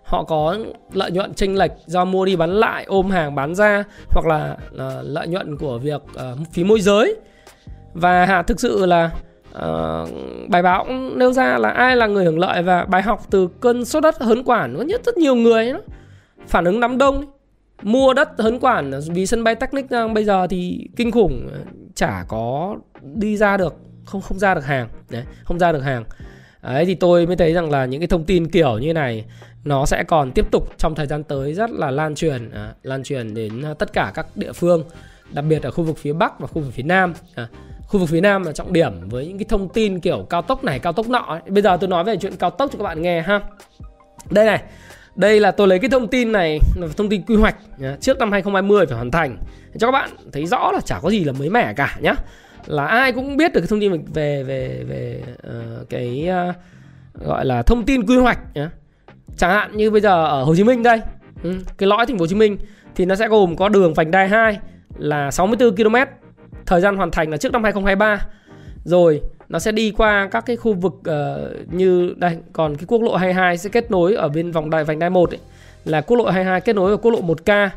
họ 0.04 0.24
có 0.24 0.58
lợi 0.94 1.12
nhuận 1.12 1.34
chênh 1.34 1.56
lệch 1.56 1.72
do 1.86 2.06
mua 2.06 2.26
đi 2.26 2.36
bán 2.36 2.50
lại 2.50 2.86
ôm 2.88 3.10
hàng 3.10 3.36
bán 3.36 3.56
ra 3.56 3.84
hoặc 4.10 4.26
là, 4.26 4.58
là 4.72 5.02
lợi 5.04 5.28
nhuận 5.28 5.58
của 5.58 5.78
việc 5.78 6.02
uh, 6.04 6.48
phí 6.52 6.64
môi 6.64 6.82
giới. 6.82 7.16
Và 7.94 8.44
thực 8.48 8.60
sự 8.60 8.86
là 8.86 9.12
uh, 9.58 10.10
bài 10.50 10.62
báo 10.62 10.84
cũng 10.88 11.20
nêu 11.20 11.34
ra 11.34 11.58
là 11.58 11.70
ai 11.70 11.96
là 11.96 12.08
người 12.08 12.26
hưởng 12.26 12.40
lợi 12.40 12.64
và 12.64 12.86
bài 12.86 13.02
học 13.02 13.22
từ 13.30 13.48
cơn 13.60 13.86
sốt 13.86 14.04
đất 14.04 14.22
hớn 14.22 14.44
quản 14.44 14.76
có 14.78 14.84
nhất 14.84 15.02
rất 15.06 15.18
nhiều 15.18 15.36
người 15.36 15.74
đó. 15.74 15.80
phản 16.48 16.66
ứng 16.66 16.80
đám 16.80 16.98
đông 16.98 17.26
mua 17.82 18.14
đất 18.14 18.30
hớn 18.38 18.60
quản 18.60 18.92
vì 19.14 19.26
sân 19.26 19.44
bay 19.44 19.56
Technic 19.56 19.90
ờ, 19.90 20.08
bây 20.08 20.26
giờ 20.26 20.48
thì 20.48 20.88
kinh 20.96 21.12
khủng 21.12 21.50
ờ, 21.52 21.60
chả 21.96 22.26
có 22.28 22.76
đi 23.02 23.38
ra 23.38 23.58
được 23.58 23.76
không 24.06 24.22
không 24.22 24.40
ra 24.40 24.56
được 24.56 24.66
hàng 24.66 24.88
đấy 25.10 25.24
không 25.44 25.60
ra 25.60 25.72
được 25.72 25.82
hàng 25.82 26.04
Đấy 26.64 26.86
thì 26.86 26.96
tôi 26.96 27.28
mới 27.28 27.36
thấy 27.36 27.54
rằng 27.54 27.72
là 27.72 27.86
những 27.86 28.02
cái 28.02 28.08
thông 28.08 28.24
tin 28.24 28.48
kiểu 28.48 28.78
như 28.78 28.94
này 28.94 29.26
nó 29.64 29.86
sẽ 29.86 30.04
còn 30.08 30.32
tiếp 30.32 30.52
tục 30.52 30.74
trong 30.78 30.96
thời 30.96 31.08
gian 31.08 31.24
tới 31.24 31.54
rất 31.54 31.70
là 31.72 31.92
lan 31.92 32.16
truyền 32.16 32.52
à, 32.52 32.74
lan 32.84 33.04
truyền 33.04 33.34
đến 33.34 33.64
tất 33.80 33.94
cả 33.94 34.12
các 34.14 34.28
địa 34.36 34.54
phương 34.54 34.84
đặc 35.32 35.46
biệt 35.50 35.64
ở 35.64 35.72
khu 35.72 35.84
vực 35.84 35.98
phía 35.98 36.14
Bắc 36.14 36.40
và 36.40 36.48
khu 36.48 36.62
vực 36.62 36.74
phía 36.74 36.84
Nam 36.84 37.14
à, 37.36 37.48
khu 37.92 38.00
vực 38.00 38.10
phía 38.10 38.22
Nam 38.22 38.44
là 38.44 38.52
trọng 38.52 38.74
điểm 38.74 39.10
với 39.10 39.28
những 39.28 39.38
cái 39.38 39.46
thông 39.50 39.70
tin 39.70 40.00
kiểu 40.00 40.28
cao 40.30 40.42
tốc 40.42 40.64
này 40.64 40.80
cao 40.80 40.94
tốc 40.94 41.10
nọ 41.10 41.26
ấy. 41.28 41.42
bây 41.48 41.64
giờ 41.64 41.78
tôi 41.82 41.90
nói 41.90 42.04
về 42.04 42.18
chuyện 42.18 42.36
cao 42.36 42.50
tốc 42.50 42.70
cho 42.72 42.78
các 42.78 42.84
bạn 42.84 43.02
nghe 43.02 43.22
ha 43.22 43.42
đây 44.30 44.46
này 44.46 44.62
đây 45.16 45.40
là 45.40 45.52
tôi 45.52 45.68
lấy 45.68 45.80
cái 45.80 45.90
thông 45.90 46.08
tin 46.08 46.32
này 46.32 46.60
là 46.76 46.88
thông 46.98 47.10
tin 47.10 47.22
quy 47.22 47.36
hoạch 47.36 47.56
nhá. 47.78 47.98
trước 48.02 48.20
năm 48.20 48.32
2020 48.32 48.86
phải 48.86 48.96
hoàn 48.96 49.12
thành 49.12 49.38
cho 49.80 49.88
các 49.88 49.92
bạn 49.92 50.10
thấy 50.32 50.46
rõ 50.46 50.72
là 50.72 50.80
chả 50.86 51.00
có 51.02 51.10
gì 51.10 51.24
là 51.24 51.34
mới 51.34 51.50
mẻ 51.50 51.74
cả 51.74 51.98
nhá 52.02 52.14
là 52.66 52.86
ai 52.86 53.12
cũng 53.12 53.38
biết 53.38 53.54
được 53.54 53.62
cái 53.62 53.68
thông 53.68 53.80
tin 53.80 53.92
về 54.14 54.44
về 54.44 54.84
về 54.88 55.22
uh, 55.48 55.90
cái 55.90 56.30
uh, 56.50 56.56
gọi 57.26 57.46
là 57.46 57.62
thông 57.62 57.86
tin 57.86 58.06
quy 58.06 58.18
hoạch 58.18 58.40
nhá. 58.54 58.70
chẳng 59.38 59.52
hạn 59.52 59.78
như 59.78 59.92
bây 59.92 60.02
giờ 60.02 60.26
ở 60.26 60.44
Hồ 60.44 60.56
Chí 60.56 60.64
Minh 60.64 60.84
đây 60.84 61.02
ừ, 61.44 61.54
cái 61.78 61.88
lõi 61.88 62.06
thành 62.06 62.18
phố 62.18 62.24
Hồ 62.24 62.28
Chí 62.28 62.36
Minh 62.36 62.58
thì 62.96 63.06
nó 63.06 63.16
sẽ 63.16 63.28
gồm 63.28 63.56
có 63.56 63.70
đường 63.70 63.94
vành 63.94 64.12
đai 64.12 64.28
2 64.28 64.60
là 64.98 65.32
64 65.32 65.76
km 65.76 65.96
thời 66.66 66.82
gian 66.82 66.98
hoàn 66.98 67.12
thành 67.12 67.30
là 67.30 67.38
trước 67.38 67.52
năm 67.52 67.64
2023 67.64 68.26
rồi 68.84 69.22
nó 69.50 69.60
sẽ 69.60 69.72
đi 69.72 69.92
qua 69.92 70.28
các 70.32 70.46
cái 70.46 70.56
khu 70.56 70.74
vực 70.74 70.94
uh, 70.94 71.74
như 71.74 72.14
đây 72.18 72.38
còn 72.54 72.76
cái 72.76 72.86
quốc 72.88 73.02
lộ 73.02 73.16
22 73.16 73.58
sẽ 73.58 73.70
kết 73.70 73.92
nối 73.92 74.14
ở 74.14 74.30
bên 74.30 74.52
vòng 74.52 74.70
đai 74.70 74.84
vành 74.84 75.00
đai 75.00 75.10
1 75.10 75.30
ấy, 75.32 75.40
là 75.86 76.02
quốc 76.02 76.18
lộ 76.18 76.26
22 76.26 76.62
kết 76.62 76.76
nối 76.76 76.88
với 76.88 76.98
quốc 76.98 77.12
lộ 77.12 77.22
1K 77.22 77.70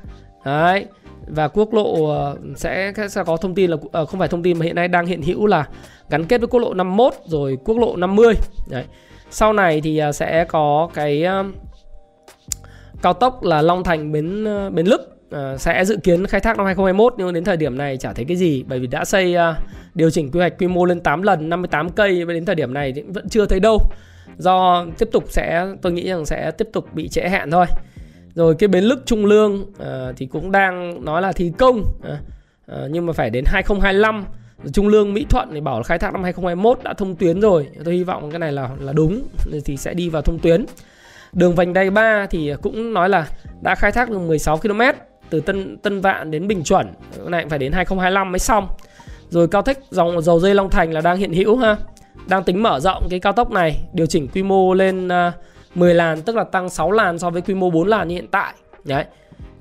đấy 0.45 0.87
và 1.27 1.49
quốc 1.49 1.75
lộ 1.75 1.93
uh, 1.93 2.39
sẽ 2.57 2.93
sẽ 3.09 3.25
có 3.25 3.37
thông 3.37 3.55
tin 3.55 3.71
là 3.71 3.77
uh, 3.77 4.09
không 4.09 4.21
phải 4.21 4.29
thông 4.29 4.43
tin 4.43 4.59
mà 4.59 4.65
hiện 4.65 4.75
nay 4.75 4.89
đang 4.89 5.07
hiện 5.07 5.23
hữu 5.23 5.47
là 5.47 5.69
gắn 6.11 6.25
kết 6.25 6.39
với 6.41 6.49
quốc 6.49 6.61
lộ 6.61 6.75
51 6.75 7.15
rồi 7.27 7.59
quốc 7.65 7.79
lộ 7.79 7.97
50 7.97 8.35
đấy. 8.71 8.85
Sau 9.31 9.53
này 9.53 9.81
thì 9.81 10.03
uh, 10.09 10.15
sẽ 10.15 10.45
có 10.45 10.89
cái 10.95 11.25
uh, 11.41 11.47
cao 13.03 13.13
tốc 13.13 13.43
là 13.43 13.63
Long 13.63 13.85
Thành 13.85 14.13
Bến 14.13 14.45
uh, 14.45 14.73
Bến 14.73 14.87
Lức 14.87 15.14
uh, 15.37 15.61
sẽ 15.61 15.85
dự 15.85 15.97
kiến 15.97 16.27
khai 16.27 16.41
thác 16.41 16.57
năm 16.57 16.67
2021 16.67 17.15
nhưng 17.19 17.33
đến 17.33 17.45
thời 17.45 17.57
điểm 17.57 17.79
này 17.79 17.97
chả 17.97 18.13
thấy 18.13 18.25
cái 18.25 18.37
gì 18.37 18.65
bởi 18.69 18.79
vì 18.79 18.87
đã 18.87 19.05
xây 19.05 19.37
uh, 19.37 19.57
điều 19.95 20.11
chỉnh 20.11 20.31
quy 20.31 20.41
hoạch 20.41 20.59
quy 20.59 20.69
mô 20.69 20.85
lên 20.85 21.01
8 21.01 21.23
lần 21.23 21.49
58 21.49 21.91
cây 21.91 22.25
và 22.25 22.33
đến 22.33 22.45
thời 22.45 22.55
điểm 22.55 22.75
này 22.75 22.93
thì 22.93 23.03
vẫn 23.03 23.29
chưa 23.29 23.47
thấy 23.47 23.61
đâu 23.61 23.79
do 24.39 24.87
tiếp 24.99 25.09
tục 25.13 25.25
sẽ 25.29 25.67
tôi 25.83 25.93
nghĩ 25.93 26.09
rằng 26.09 26.27
sẽ 26.27 26.51
tiếp 26.51 26.69
tục 26.73 26.95
bị 26.95 27.09
trễ 27.09 27.29
hẹn 27.29 27.51
thôi 27.51 27.67
rồi 28.35 28.55
cái 28.59 28.69
bến 28.69 28.85
lức 28.85 29.03
trung 29.07 29.27
lương 29.27 29.63
uh, 29.63 30.17
thì 30.17 30.27
cũng 30.27 30.53
đang 30.53 31.05
nói 31.05 31.23
là 31.23 31.33
thi 31.33 31.53
công 31.59 31.79
uh, 31.79 32.05
uh, 32.73 32.91
nhưng 32.91 33.07
mà 33.07 33.13
phải 33.13 33.31
đến 33.31 33.45
2025 33.47 34.25
Trung 34.73 34.89
Lương 34.89 35.15
Mỹ 35.15 35.27
Thuận 35.31 35.49
thì 35.53 35.61
bảo 35.61 35.77
là 35.77 35.83
khai 35.83 35.99
thác 35.99 36.13
năm 36.13 36.23
2021 36.23 36.79
đã 36.85 36.93
thông 36.93 37.17
tuyến 37.17 37.41
rồi. 37.41 37.69
Tôi 37.85 37.95
hy 37.95 38.05
vọng 38.05 38.31
cái 38.31 38.39
này 38.39 38.53
là 38.53 38.71
là 38.81 38.93
đúng 38.93 39.23
thì 39.65 39.77
sẽ 39.77 39.95
đi 39.95 40.09
vào 40.09 40.23
thông 40.23 40.39
tuyến. 40.39 40.67
Đường 41.33 41.55
vành 41.55 41.73
đai 41.73 41.91
3 41.91 42.27
thì 42.31 42.55
cũng 42.63 42.95
nói 42.95 43.09
là 43.09 43.29
đã 43.63 43.75
khai 43.75 43.93
thác 43.93 44.11
được 44.11 44.19
16 44.19 44.59
km 44.59 44.81
từ 45.35 45.41
Tân 45.41 45.79
Tân 45.79 46.01
Vạn 46.01 46.31
đến 46.31 46.49
Bình 46.49 46.65
Chuẩn. 46.65 46.87
Cái 47.17 47.31
này 47.31 47.47
phải 47.49 47.59
đến 47.59 47.73
2025 47.73 48.33
mới 48.33 48.39
xong. 48.39 48.69
Rồi 49.29 49.49
cao 49.49 49.63
tốc 49.63 49.77
dòng 49.91 50.23
dầu 50.23 50.41
dây 50.41 50.55
Long 50.55 50.71
Thành 50.71 50.93
là 50.93 51.01
đang 51.01 51.17
hiện 51.17 51.33
hữu 51.33 51.57
ha. 51.57 51.77
Đang 52.29 52.45
tính 52.45 52.63
mở 52.63 52.81
rộng 52.81 53.07
cái 53.11 53.21
cao 53.21 53.33
tốc 53.33 53.51
này, 53.51 53.77
điều 53.93 54.07
chỉnh 54.07 54.29
quy 54.29 54.43
mô 54.43 54.75
lên 54.75 55.09
à, 55.09 55.33
10 55.75 55.95
làn 55.95 56.23
tức 56.23 56.37
là 56.37 56.45
tăng 56.45 56.69
6 56.69 56.91
làn 56.91 57.19
so 57.19 57.31
với 57.31 57.43
quy 57.43 57.55
mô 57.55 57.71
4 57.71 57.89
làn 57.89 58.09
như 58.09 58.15
hiện 58.15 58.27
tại. 58.31 58.55
Đấy. 58.85 59.05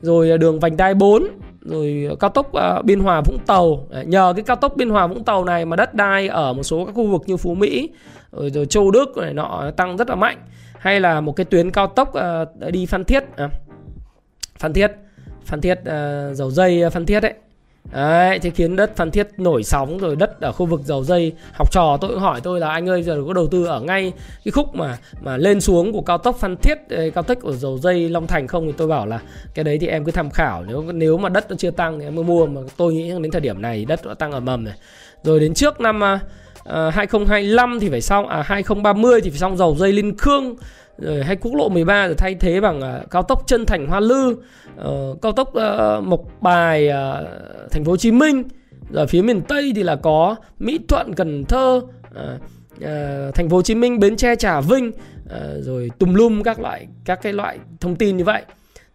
Rồi 0.02 0.32
à, 0.32 0.38
đường 0.38 0.60
vành 0.60 0.78
đai 0.78 0.94
4 0.94 1.28
rồi 1.62 2.08
cao 2.20 2.30
tốc 2.30 2.52
uh, 2.58 2.86
Biên 2.86 3.00
Hòa 3.00 3.22
Vũng 3.22 3.40
Tàu 3.46 3.88
Đấy, 3.90 4.06
nhờ 4.06 4.34
cái 4.36 4.44
cao 4.44 4.56
tốc 4.56 4.74
Biên 4.76 4.90
Hòa 4.90 5.08
Vũng 5.08 5.24
Tàu 5.24 5.46
này 5.46 5.66
mà 5.66 5.76
đất 5.76 5.94
đai 5.94 6.28
ở 6.28 6.54
một 6.54 6.64
số 6.64 6.86
các 6.86 6.96
khu 6.96 7.08
vực 7.08 7.22
như 7.26 7.38
Phú 7.38 7.56
Mỹ 7.56 7.90
rồi, 8.32 8.50
rồi 8.50 8.66
Châu 8.66 8.92
Đức 8.92 9.18
này 9.18 9.34
nọ 9.34 9.72
tăng 9.78 9.98
rất 9.98 10.10
là 10.10 10.16
mạnh 10.16 10.38
hay 10.80 11.00
là 11.00 11.22
một 11.22 11.36
cái 11.36 11.46
tuyến 11.46 11.72
cao 11.72 11.88
tốc 11.88 12.14
uh, 12.18 12.72
đi 12.72 12.86
Phan 12.86 13.04
Thiết 13.04 13.24
à, 13.36 13.50
Phan 14.60 14.74
Thiết 14.74 14.92
Phan 15.46 15.62
Thiết 15.62 15.80
uh, 15.80 16.36
dầu 16.36 16.52
dây 16.52 16.82
ờ, 16.82 16.90
Phan 16.90 17.06
Thiết 17.06 17.24
ấy. 17.24 17.34
Đấy, 17.92 18.40
thế 18.40 18.50
khiến 18.50 18.76
đất 18.76 18.96
Phan 18.96 19.12
Thiết 19.12 19.28
nổi 19.38 19.64
sóng 19.64 19.98
rồi 19.98 20.16
đất 20.16 20.42
ở 20.42 20.52
khu 20.52 20.66
vực 20.66 20.82
dầu 20.84 21.04
dây. 21.04 21.34
Học 21.54 21.72
trò 21.72 21.98
tôi 22.02 22.10
cũng 22.10 22.20
hỏi 22.20 22.42
tôi 22.42 22.60
là 22.60 22.70
anh 22.70 22.90
ơi 22.90 23.04
giờ 23.04 23.24
có 23.28 23.34
đầu 23.34 23.48
tư 23.48 23.66
ở 23.66 23.82
ngay 23.82 24.14
cái 24.46 24.52
khúc 24.52 24.76
mà 24.76 24.98
mà 25.22 25.38
lên 25.38 25.62
xuống 25.62 25.94
của 25.94 26.02
cao 26.02 26.18
tốc 26.18 26.36
Phan 26.40 26.56
Thiết 26.58 26.78
ờ, 26.90 27.10
cao 27.10 27.24
tốc 27.24 27.38
của 27.42 27.52
dầu 27.52 27.78
dây 27.78 28.10
Long 28.10 28.28
Thành 28.28 28.48
không? 28.48 28.68
Thì 28.68 28.74
tôi 28.78 28.88
bảo 28.88 29.06
là 29.06 29.20
cái 29.54 29.64
đấy 29.64 29.78
thì 29.78 29.88
em 29.88 30.06
cứ 30.06 30.12
tham 30.12 30.30
khảo. 30.30 30.64
Nếu 30.68 30.82
nếu 30.82 31.18
mà 31.18 31.30
đất 31.30 31.50
nó 31.50 31.56
chưa 31.56 31.72
tăng 31.72 32.00
thì 32.00 32.06
em 32.06 32.16
mới 32.16 32.24
mua. 32.24 32.46
Mà 32.46 32.62
tôi 32.78 32.94
nghĩ 32.94 33.12
đến 33.12 33.32
thời 33.32 33.42
điểm 33.42 33.62
này 33.62 33.86
đất 33.86 34.06
đã 34.06 34.14
tăng 34.14 34.32
ở 34.32 34.40
mầm 34.40 34.64
này. 34.64 34.74
Rồi 35.24 35.40
đến 35.40 35.54
trước 35.54 35.82
năm 35.82 36.02
uh, 36.70 36.94
2025 36.94 37.80
thì 37.80 37.90
phải 37.90 38.02
xong 38.02 38.28
à 38.28 38.42
2030 38.42 39.22
thì 39.22 39.30
phải 39.30 39.40
xong 39.40 39.58
dầu 39.58 39.76
dây 39.80 39.92
Liên 39.92 40.18
Khương 40.18 40.56
rồi 40.98 41.24
hay 41.24 41.36
quốc 41.36 41.56
lộ 41.56 41.70
13 41.70 42.06
rồi 42.08 42.16
thay 42.16 42.36
thế 42.36 42.62
bằng 42.62 42.80
uh, 42.80 43.12
cao 43.12 43.24
tốc 43.24 43.44
chân 43.48 43.66
thành 43.66 43.88
Hoa 43.88 44.00
Lư 44.00 44.30
uh, 44.30 45.22
cao 45.22 45.32
tốc 45.32 45.50
uh, 45.50 46.04
Mộc 46.04 46.22
Bài 46.42 46.90
uh, 46.90 47.72
thành 47.72 47.86
phố 47.86 47.92
Hồ 47.92 47.98
Chí 47.98 48.12
Minh. 48.12 48.44
Rồi 48.90 49.08
phía 49.08 49.22
miền 49.22 49.42
Tây 49.42 49.72
thì 49.76 49.84
là 49.84 49.96
có 49.96 50.36
Mỹ 50.60 50.80
Thuận 50.88 51.14
Cần 51.14 51.44
Thơ 51.46 51.76
uh, 51.76 51.86
uh, 52.78 53.36
thành 53.36 53.50
phố 53.50 53.56
Hồ 53.56 53.62
Chí 53.62 53.76
Minh 53.76 54.00
Bến 54.00 54.16
Tre 54.16 54.36
Trà 54.36 54.62
Vinh 54.62 54.88
uh, 54.88 55.32
rồi 55.60 55.92
tùm 56.00 56.14
lum 56.14 56.44
các 56.44 56.60
loại 56.60 56.88
các 57.06 57.20
cái 57.22 57.34
loại 57.34 57.60
thông 57.80 57.96
tin 57.96 58.18
như 58.18 58.24
vậy. 58.24 58.44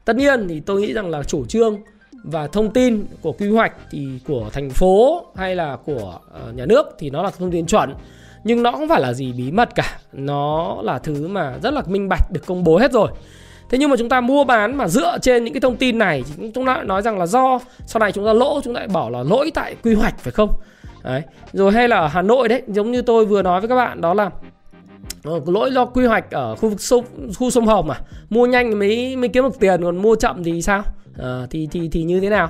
Tất 0.05 0.17
nhiên 0.17 0.49
thì 0.49 0.61
tôi 0.61 0.81
nghĩ 0.81 0.93
rằng 0.93 1.11
là 1.11 1.23
chủ 1.23 1.47
trương 1.47 1.81
và 2.25 2.47
thông 2.47 2.71
tin 2.71 3.05
của 3.23 3.33
quy 3.33 3.51
hoạch 3.51 3.73
thì 3.91 4.09
của 4.27 4.51
thành 4.53 4.71
phố 4.71 5.27
hay 5.37 5.57
là 5.57 5.77
của 5.85 6.21
uh, 6.49 6.55
nhà 6.55 6.67
nước 6.67 6.87
thì 6.99 7.11
nó 7.11 7.23
là 7.23 7.31
thông 7.31 7.51
tin 7.51 7.67
chuẩn 7.67 7.95
nhưng 8.45 8.63
nó 8.63 8.73
không 8.73 8.89
phải 8.89 9.01
là 9.01 9.13
gì 9.13 9.33
bí 9.33 9.51
mật 9.51 9.75
cả. 9.75 9.99
Nó 10.13 10.77
là 10.83 10.99
thứ 10.99 11.29
mà 11.29 11.55
rất 11.63 11.75
là 11.75 11.83
minh 11.87 12.09
bạch 12.09 12.31
được 12.31 12.47
công 12.47 12.65
bố 12.65 12.79
hết 12.79 12.93
rồi. 12.93 13.09
Thế 13.71 13.79
nhưng 13.79 13.91
mà 13.91 13.97
chúng 13.97 14.09
ta 14.09 14.21
mua 14.21 14.45
bán 14.45 14.77
mà 14.77 14.89
dựa 14.89 15.19
trên 15.23 15.45
những 15.45 15.55
cái 15.55 15.61
thông 15.61 15.77
tin 15.77 15.99
này 15.99 16.23
thì 16.27 16.51
chúng 16.55 16.67
ta 16.67 16.83
nói 16.83 17.03
rằng 17.03 17.19
là 17.19 17.27
do 17.27 17.59
sau 17.87 18.01
này 18.01 18.13
chúng 18.13 18.27
ta 18.27 18.33
lỗ 18.33 18.61
chúng 18.65 18.75
ta 18.75 18.81
lại 18.81 18.89
bảo 18.89 19.11
là 19.11 19.23
lỗi 19.23 19.51
tại 19.55 19.77
quy 19.83 19.95
hoạch 19.95 20.19
phải 20.19 20.33
không? 20.33 20.51
Đấy. 21.05 21.23
Rồi 21.53 21.73
hay 21.73 21.89
là 21.89 21.97
ở 21.97 22.07
hà 22.07 22.23
nội 22.23 22.49
đấy 22.49 22.63
giống 22.69 22.93
như 22.93 23.03
tôi 23.03 23.27
vừa 23.27 23.43
nói 23.43 23.61
với 23.61 23.69
các 23.69 23.75
bạn 23.77 24.01
đó 24.01 24.15
là 24.15 24.31
ờ, 25.25 25.41
lỗi 25.47 25.71
do 25.73 25.85
quy 25.85 26.07
hoạch 26.07 26.31
ở 26.31 26.57
khu 26.57 26.69
vực 26.69 26.81
sông 26.81 27.05
khu 27.39 27.51
sông 27.51 27.67
hồng 27.67 27.87
mà. 27.87 27.95
Mua 28.31 28.47
nhanh 28.47 28.79
mới 28.79 29.17
mới 29.17 29.29
kiếm 29.29 29.45
được 29.45 29.61
tiền 29.61 29.83
còn 29.83 29.97
mua 29.97 30.17
chậm 30.17 30.45
thì 30.45 30.63
sao? 30.63 30.83
À, 31.19 31.47
thì 31.51 31.69
thì 31.71 31.89
thì 31.93 32.03
như 32.03 32.21
thế 32.21 32.29
nào? 32.29 32.49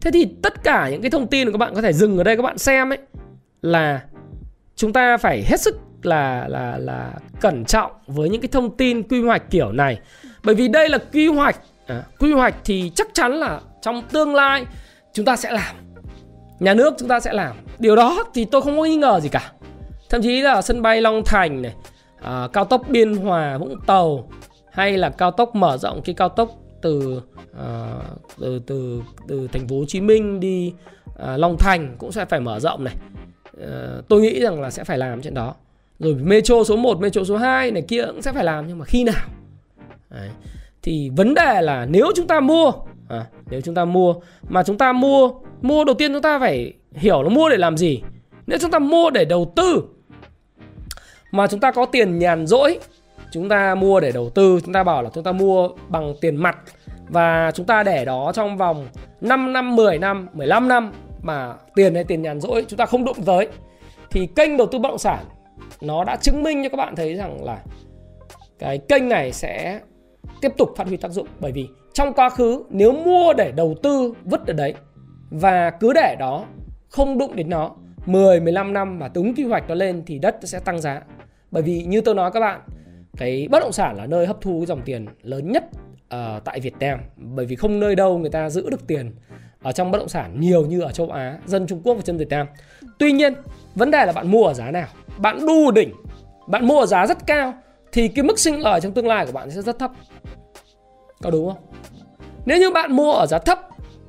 Thế 0.00 0.10
thì 0.14 0.28
tất 0.42 0.64
cả 0.64 0.88
những 0.90 1.02
cái 1.02 1.10
thông 1.10 1.26
tin 1.26 1.46
của 1.46 1.52
các 1.52 1.58
bạn 1.58 1.74
có 1.74 1.82
thể 1.82 1.92
dừng 1.92 2.18
ở 2.18 2.24
đây 2.24 2.36
các 2.36 2.42
bạn 2.42 2.58
xem 2.58 2.92
ấy 2.92 2.98
là 3.62 4.00
chúng 4.80 4.92
ta 4.92 5.16
phải 5.16 5.42
hết 5.46 5.60
sức 5.60 5.76
là 6.02 6.48
là 6.48 6.78
là 6.78 7.12
cẩn 7.40 7.64
trọng 7.64 7.92
với 8.06 8.28
những 8.28 8.40
cái 8.40 8.48
thông 8.52 8.76
tin 8.76 9.02
quy 9.02 9.22
hoạch 9.22 9.50
kiểu 9.50 9.72
này. 9.72 9.98
Bởi 10.44 10.54
vì 10.54 10.68
đây 10.68 10.88
là 10.88 10.98
quy 11.12 11.26
hoạch 11.26 11.56
à, 11.86 12.02
quy 12.18 12.32
hoạch 12.32 12.54
thì 12.64 12.92
chắc 12.94 13.08
chắn 13.14 13.32
là 13.32 13.60
trong 13.82 14.02
tương 14.02 14.34
lai 14.34 14.66
chúng 15.12 15.24
ta 15.24 15.36
sẽ 15.36 15.52
làm. 15.52 15.76
Nhà 16.60 16.74
nước 16.74 16.94
chúng 16.98 17.08
ta 17.08 17.20
sẽ 17.20 17.32
làm. 17.32 17.56
Điều 17.78 17.96
đó 17.96 18.24
thì 18.34 18.44
tôi 18.44 18.62
không 18.62 18.76
có 18.76 18.84
nghi 18.84 18.96
ngờ 18.96 19.20
gì 19.20 19.28
cả. 19.28 19.52
Thậm 20.10 20.22
chí 20.22 20.40
là 20.40 20.62
sân 20.62 20.82
bay 20.82 21.00
long 21.00 21.22
thành 21.24 21.62
này 21.62 21.74
à, 22.22 22.48
cao 22.52 22.64
tốc 22.64 22.82
biên 22.88 23.14
hòa 23.14 23.58
vũng 23.58 23.80
tàu 23.86 24.28
hay 24.72 24.98
là 24.98 25.10
cao 25.10 25.30
tốc 25.30 25.54
mở 25.54 25.76
rộng 25.76 26.02
cái 26.04 26.14
cao 26.14 26.28
tốc 26.28 26.50
từ 26.82 27.22
à, 27.58 27.94
từ 28.40 28.60
từ 28.66 29.02
từ 29.28 29.48
thành 29.52 29.68
phố 29.68 29.78
hồ 29.78 29.84
chí 29.88 30.00
minh 30.00 30.40
đi 30.40 30.72
à, 31.18 31.36
long 31.36 31.56
thành 31.58 31.96
cũng 31.98 32.12
sẽ 32.12 32.24
phải 32.24 32.40
mở 32.40 32.60
rộng 32.60 32.84
này. 32.84 32.94
Tôi 34.08 34.20
nghĩ 34.20 34.40
rằng 34.40 34.60
là 34.60 34.70
sẽ 34.70 34.84
phải 34.84 34.98
làm 34.98 35.22
chuyện 35.22 35.34
đó 35.34 35.54
rồi 36.00 36.14
metro 36.14 36.64
số 36.64 36.76
1, 36.76 37.00
metro 37.00 37.24
số 37.24 37.36
2 37.36 37.70
này 37.70 37.82
kia 37.82 38.04
cũng 38.06 38.22
sẽ 38.22 38.32
phải 38.32 38.44
làm 38.44 38.66
nhưng 38.66 38.78
mà 38.78 38.84
khi 38.84 39.04
nào 39.04 39.28
Đấy. 40.10 40.28
thì 40.82 41.10
vấn 41.16 41.34
đề 41.34 41.62
là 41.62 41.86
nếu 41.90 42.06
chúng 42.16 42.26
ta 42.26 42.40
mua 42.40 42.72
à, 43.08 43.26
nếu 43.50 43.60
chúng 43.60 43.74
ta 43.74 43.84
mua 43.84 44.14
mà 44.48 44.62
chúng 44.62 44.78
ta 44.78 44.92
mua 44.92 45.30
mua 45.60 45.84
đầu 45.84 45.94
tiên 45.94 46.12
chúng 46.12 46.22
ta 46.22 46.38
phải 46.38 46.72
hiểu 46.92 47.22
là 47.22 47.28
mua 47.28 47.48
để 47.48 47.56
làm 47.56 47.76
gì 47.76 48.02
nếu 48.46 48.58
chúng 48.58 48.70
ta 48.70 48.78
mua 48.78 49.10
để 49.10 49.24
đầu 49.24 49.52
tư 49.56 49.82
mà 51.30 51.46
chúng 51.46 51.60
ta 51.60 51.72
có 51.72 51.86
tiền 51.86 52.18
nhàn 52.18 52.46
rỗi 52.46 52.78
chúng 53.32 53.48
ta 53.48 53.74
mua 53.74 54.00
để 54.00 54.12
đầu 54.12 54.30
tư 54.30 54.60
chúng 54.64 54.72
ta 54.72 54.82
bảo 54.82 55.02
là 55.02 55.10
chúng 55.14 55.24
ta 55.24 55.32
mua 55.32 55.68
bằng 55.88 56.14
tiền 56.20 56.36
mặt 56.36 56.56
và 57.08 57.50
chúng 57.54 57.66
ta 57.66 57.82
để 57.82 58.04
đó 58.04 58.32
trong 58.34 58.56
vòng 58.56 58.88
5 59.20 59.52
năm, 59.52 59.76
10 59.76 59.98
năm, 59.98 60.28
15 60.32 60.68
năm 60.68 60.92
mà 61.22 61.54
tiền 61.74 61.94
hay 61.94 62.04
tiền 62.04 62.22
nhàn 62.22 62.40
rỗi 62.40 62.64
chúng 62.68 62.76
ta 62.76 62.86
không 62.86 63.04
đụng 63.04 63.16
tới 63.26 63.48
thì 64.10 64.28
kênh 64.36 64.56
đầu 64.56 64.66
tư 64.66 64.78
bất 64.78 64.88
động 64.88 64.98
sản 64.98 65.24
nó 65.80 66.04
đã 66.04 66.16
chứng 66.16 66.42
minh 66.42 66.62
cho 66.62 66.68
các 66.68 66.76
bạn 66.76 66.96
thấy 66.96 67.14
rằng 67.14 67.44
là 67.44 67.62
cái 68.58 68.78
kênh 68.78 69.08
này 69.08 69.32
sẽ 69.32 69.80
tiếp 70.40 70.52
tục 70.56 70.70
phát 70.76 70.86
huy 70.86 70.96
tác 70.96 71.10
dụng. 71.10 71.26
Bởi 71.40 71.52
vì 71.52 71.68
trong 71.92 72.12
quá 72.12 72.30
khứ 72.30 72.64
nếu 72.70 72.92
mua 72.92 73.32
để 73.32 73.52
đầu 73.52 73.74
tư 73.82 74.14
vứt 74.24 74.46
ở 74.46 74.52
đấy 74.52 74.74
và 75.30 75.70
cứ 75.70 75.92
để 75.92 76.16
đó 76.18 76.44
không 76.88 77.18
đụng 77.18 77.36
đến 77.36 77.50
nó 77.50 77.70
10 78.06 78.40
15 78.40 78.72
năm 78.72 78.98
mà 78.98 79.08
đúng 79.14 79.34
quy 79.34 79.44
hoạch 79.44 79.68
nó 79.68 79.74
lên 79.74 80.02
thì 80.06 80.18
đất 80.18 80.36
sẽ 80.42 80.58
tăng 80.58 80.80
giá. 80.80 81.02
Bởi 81.50 81.62
vì 81.62 81.82
như 81.82 82.00
tôi 82.00 82.14
nói 82.14 82.30
các 82.30 82.40
bạn, 82.40 82.60
cái 83.16 83.48
bất 83.50 83.60
động 83.60 83.72
sản 83.72 83.96
là 83.96 84.06
nơi 84.06 84.26
hấp 84.26 84.40
thu 84.40 84.64
dòng 84.68 84.82
tiền 84.84 85.06
lớn 85.22 85.52
nhất 85.52 85.64
uh, 86.14 86.44
tại 86.44 86.60
Việt 86.60 86.74
Nam. 86.80 87.00
Bởi 87.16 87.46
vì 87.46 87.56
không 87.56 87.80
nơi 87.80 87.94
đâu 87.94 88.18
người 88.18 88.30
ta 88.30 88.50
giữ 88.50 88.70
được 88.70 88.86
tiền 88.86 89.14
ở 89.62 89.72
trong 89.72 89.90
bất 89.90 89.98
động 89.98 90.08
sản 90.08 90.40
nhiều 90.40 90.66
như 90.66 90.80
ở 90.80 90.92
châu 90.92 91.10
Á, 91.10 91.38
dân 91.46 91.66
Trung 91.66 91.80
Quốc 91.84 91.94
và 91.94 92.02
dân 92.04 92.16
Việt 92.16 92.28
Nam. 92.28 92.46
Tuy 92.98 93.12
nhiên, 93.12 93.34
vấn 93.74 93.90
đề 93.90 94.06
là 94.06 94.12
bạn 94.12 94.30
mua 94.30 94.46
ở 94.46 94.54
giá 94.54 94.70
nào? 94.70 94.86
Bạn 95.18 95.46
đu 95.46 95.70
đỉnh, 95.70 95.92
bạn 96.46 96.66
mua 96.66 96.80
ở 96.80 96.86
giá 96.86 97.06
rất 97.06 97.26
cao 97.26 97.54
thì 97.92 98.08
cái 98.08 98.22
mức 98.22 98.38
sinh 98.38 98.60
lời 98.60 98.80
trong 98.80 98.92
tương 98.92 99.06
lai 99.06 99.26
của 99.26 99.32
bạn 99.32 99.50
sẽ 99.50 99.62
rất 99.62 99.78
thấp. 99.78 99.90
Có 101.22 101.30
đúng 101.30 101.48
không? 101.48 101.62
Nếu 102.46 102.58
như 102.58 102.70
bạn 102.70 102.92
mua 102.92 103.12
ở 103.12 103.26
giá 103.26 103.38
thấp 103.38 103.58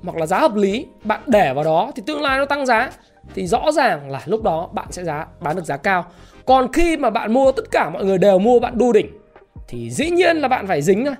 hoặc 0.03 0.17
là 0.17 0.25
giá 0.25 0.39
hợp 0.39 0.55
lý, 0.55 0.85
bạn 1.03 1.21
để 1.27 1.53
vào 1.53 1.63
đó 1.63 1.91
thì 1.95 2.03
tương 2.05 2.21
lai 2.21 2.37
nó 2.39 2.45
tăng 2.45 2.65
giá 2.65 2.91
thì 3.35 3.47
rõ 3.47 3.71
ràng 3.71 4.09
là 4.09 4.21
lúc 4.25 4.43
đó 4.43 4.69
bạn 4.73 4.87
sẽ 4.91 5.03
giá 5.03 5.25
bán 5.39 5.55
được 5.55 5.65
giá 5.65 5.77
cao. 5.77 6.05
Còn 6.45 6.71
khi 6.73 6.97
mà 6.97 7.09
bạn 7.09 7.33
mua 7.33 7.51
tất 7.51 7.71
cả 7.71 7.89
mọi 7.89 8.05
người 8.05 8.17
đều 8.17 8.39
mua 8.39 8.59
bạn 8.59 8.77
đu 8.77 8.91
đỉnh 8.91 9.07
thì 9.67 9.91
dĩ 9.91 10.09
nhiên 10.09 10.37
là 10.37 10.47
bạn 10.47 10.67
phải 10.67 10.81
dính 10.81 11.05
thôi 11.05 11.15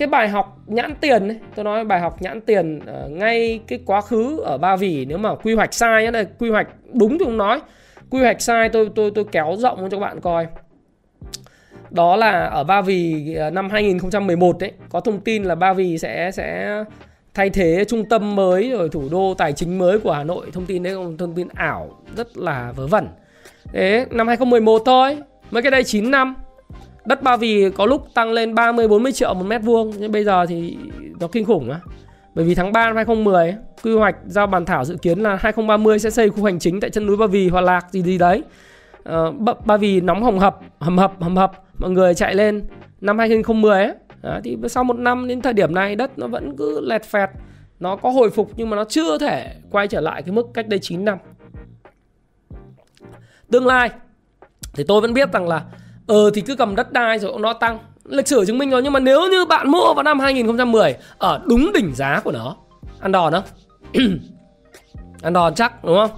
cái 0.00 0.08
bài 0.08 0.28
học 0.28 0.58
nhãn 0.66 0.94
tiền 1.00 1.28
ấy, 1.28 1.38
tôi 1.54 1.64
nói 1.64 1.84
bài 1.84 2.00
học 2.00 2.22
nhãn 2.22 2.40
tiền 2.40 2.78
uh, 2.78 3.10
ngay 3.10 3.60
cái 3.66 3.80
quá 3.86 4.00
khứ 4.00 4.40
ở 4.40 4.58
Ba 4.58 4.76
Vì 4.76 5.04
nếu 5.04 5.18
mà 5.18 5.34
quy 5.34 5.54
hoạch 5.54 5.74
sai 5.74 6.12
là 6.12 6.24
quy 6.38 6.50
hoạch 6.50 6.68
đúng 6.92 7.18
thì 7.18 7.24
không 7.24 7.36
nói. 7.36 7.60
Quy 8.10 8.20
hoạch 8.20 8.40
sai 8.40 8.68
tôi 8.68 8.90
tôi 8.94 9.10
tôi 9.14 9.24
kéo 9.32 9.56
rộng 9.58 9.78
cho 9.80 9.88
các 9.88 9.98
bạn 9.98 10.20
coi. 10.20 10.46
Đó 11.90 12.16
là 12.16 12.44
ở 12.44 12.64
Ba 12.64 12.82
Vì 12.82 13.34
à, 13.34 13.50
năm 13.50 13.70
2011 13.70 14.58
đấy 14.58 14.72
có 14.88 15.00
thông 15.00 15.20
tin 15.20 15.42
là 15.42 15.54
Ba 15.54 15.72
Vì 15.72 15.98
sẽ 15.98 16.30
sẽ 16.30 16.84
thay 17.34 17.50
thế 17.50 17.84
trung 17.88 18.08
tâm 18.08 18.36
mới 18.36 18.70
rồi 18.70 18.88
thủ 18.88 19.08
đô 19.10 19.34
tài 19.38 19.52
chính 19.52 19.78
mới 19.78 19.98
của 19.98 20.12
Hà 20.12 20.24
Nội. 20.24 20.46
Thông 20.52 20.66
tin 20.66 20.82
đấy 20.82 20.94
không 20.94 21.16
thông 21.16 21.34
tin 21.34 21.48
ảo 21.54 21.90
rất 22.16 22.36
là 22.36 22.72
vớ 22.76 22.86
vẩn. 22.86 23.08
Thế 23.72 24.06
năm 24.10 24.28
2011 24.28 24.82
thôi 24.84 25.18
mấy 25.50 25.62
cái 25.62 25.70
đây 25.70 25.84
9 25.84 26.10
năm 26.10 26.34
đất 27.10 27.22
Ba 27.22 27.36
Vì 27.36 27.70
có 27.70 27.86
lúc 27.86 28.06
tăng 28.14 28.32
lên 28.32 28.54
30 28.54 28.88
40 28.88 29.12
triệu 29.12 29.34
một 29.34 29.44
mét 29.46 29.62
vuông 29.62 29.92
nhưng 29.98 30.12
bây 30.12 30.24
giờ 30.24 30.46
thì 30.46 30.76
nó 31.20 31.26
kinh 31.26 31.44
khủng 31.44 31.70
á. 31.70 31.80
Bởi 32.34 32.44
vì 32.44 32.54
tháng 32.54 32.72
3 32.72 32.86
năm 32.86 32.96
2010 32.96 33.54
quy 33.82 33.94
hoạch 33.94 34.16
giao 34.26 34.46
bàn 34.46 34.64
thảo 34.64 34.84
dự 34.84 34.96
kiến 34.96 35.18
là 35.18 35.36
2030 35.40 35.98
sẽ 35.98 36.10
xây 36.10 36.30
khu 36.30 36.44
hành 36.44 36.58
chính 36.58 36.80
tại 36.80 36.90
chân 36.90 37.06
núi 37.06 37.16
Ba 37.16 37.26
Vì 37.26 37.48
Hòa 37.48 37.60
Lạc 37.60 37.86
gì 37.90 38.02
gì 38.02 38.18
đấy. 38.18 38.42
Uh, 38.98 39.66
Ba 39.66 39.76
Vì 39.76 40.00
nóng 40.00 40.22
hồng 40.22 40.38
hập 40.38 40.58
hầm 40.80 40.98
hập 40.98 41.12
hầm 41.20 41.36
hập 41.36 41.52
mọi 41.78 41.90
người 41.90 42.14
chạy 42.14 42.34
lên. 42.34 42.62
Năm 43.00 43.18
2010 43.18 43.84
ấy 43.84 43.94
đó, 44.22 44.40
thì 44.44 44.56
sau 44.68 44.84
một 44.84 44.98
năm 44.98 45.28
đến 45.28 45.40
thời 45.40 45.52
điểm 45.52 45.74
này 45.74 45.96
đất 45.96 46.18
nó 46.18 46.26
vẫn 46.26 46.56
cứ 46.56 46.80
lẹt 46.80 47.04
phẹt. 47.04 47.30
Nó 47.80 47.96
có 47.96 48.10
hồi 48.10 48.30
phục 48.30 48.50
nhưng 48.56 48.70
mà 48.70 48.76
nó 48.76 48.84
chưa 48.84 49.18
thể 49.18 49.54
quay 49.70 49.88
trở 49.88 50.00
lại 50.00 50.22
cái 50.22 50.32
mức 50.32 50.46
cách 50.54 50.68
đây 50.68 50.78
9 50.82 51.04
năm. 51.04 51.18
Tương 53.50 53.66
lai 53.66 53.90
thì 54.72 54.84
tôi 54.88 55.00
vẫn 55.00 55.14
biết 55.14 55.32
rằng 55.32 55.48
là 55.48 55.62
ờ 56.10 56.30
thì 56.34 56.40
cứ 56.40 56.56
cầm 56.56 56.76
đất 56.76 56.92
đai 56.92 57.18
rồi 57.18 57.32
nó 57.40 57.52
tăng. 57.52 57.78
Lịch 58.04 58.28
sử 58.28 58.44
chứng 58.46 58.58
minh 58.58 58.70
rồi 58.70 58.82
nhưng 58.82 58.92
mà 58.92 59.00
nếu 59.00 59.28
như 59.30 59.44
bạn 59.44 59.70
mua 59.70 59.94
vào 59.94 60.02
năm 60.02 60.20
2010 60.20 60.96
ở 61.18 61.40
đúng 61.46 61.72
đỉnh 61.72 61.94
giá 61.94 62.20
của 62.24 62.32
nó, 62.32 62.56
ăn 63.00 63.12
đòn 63.12 63.32
không 63.32 63.44
ăn 65.22 65.32
đòn 65.32 65.54
chắc, 65.54 65.84
đúng 65.84 65.96
không? 65.96 66.10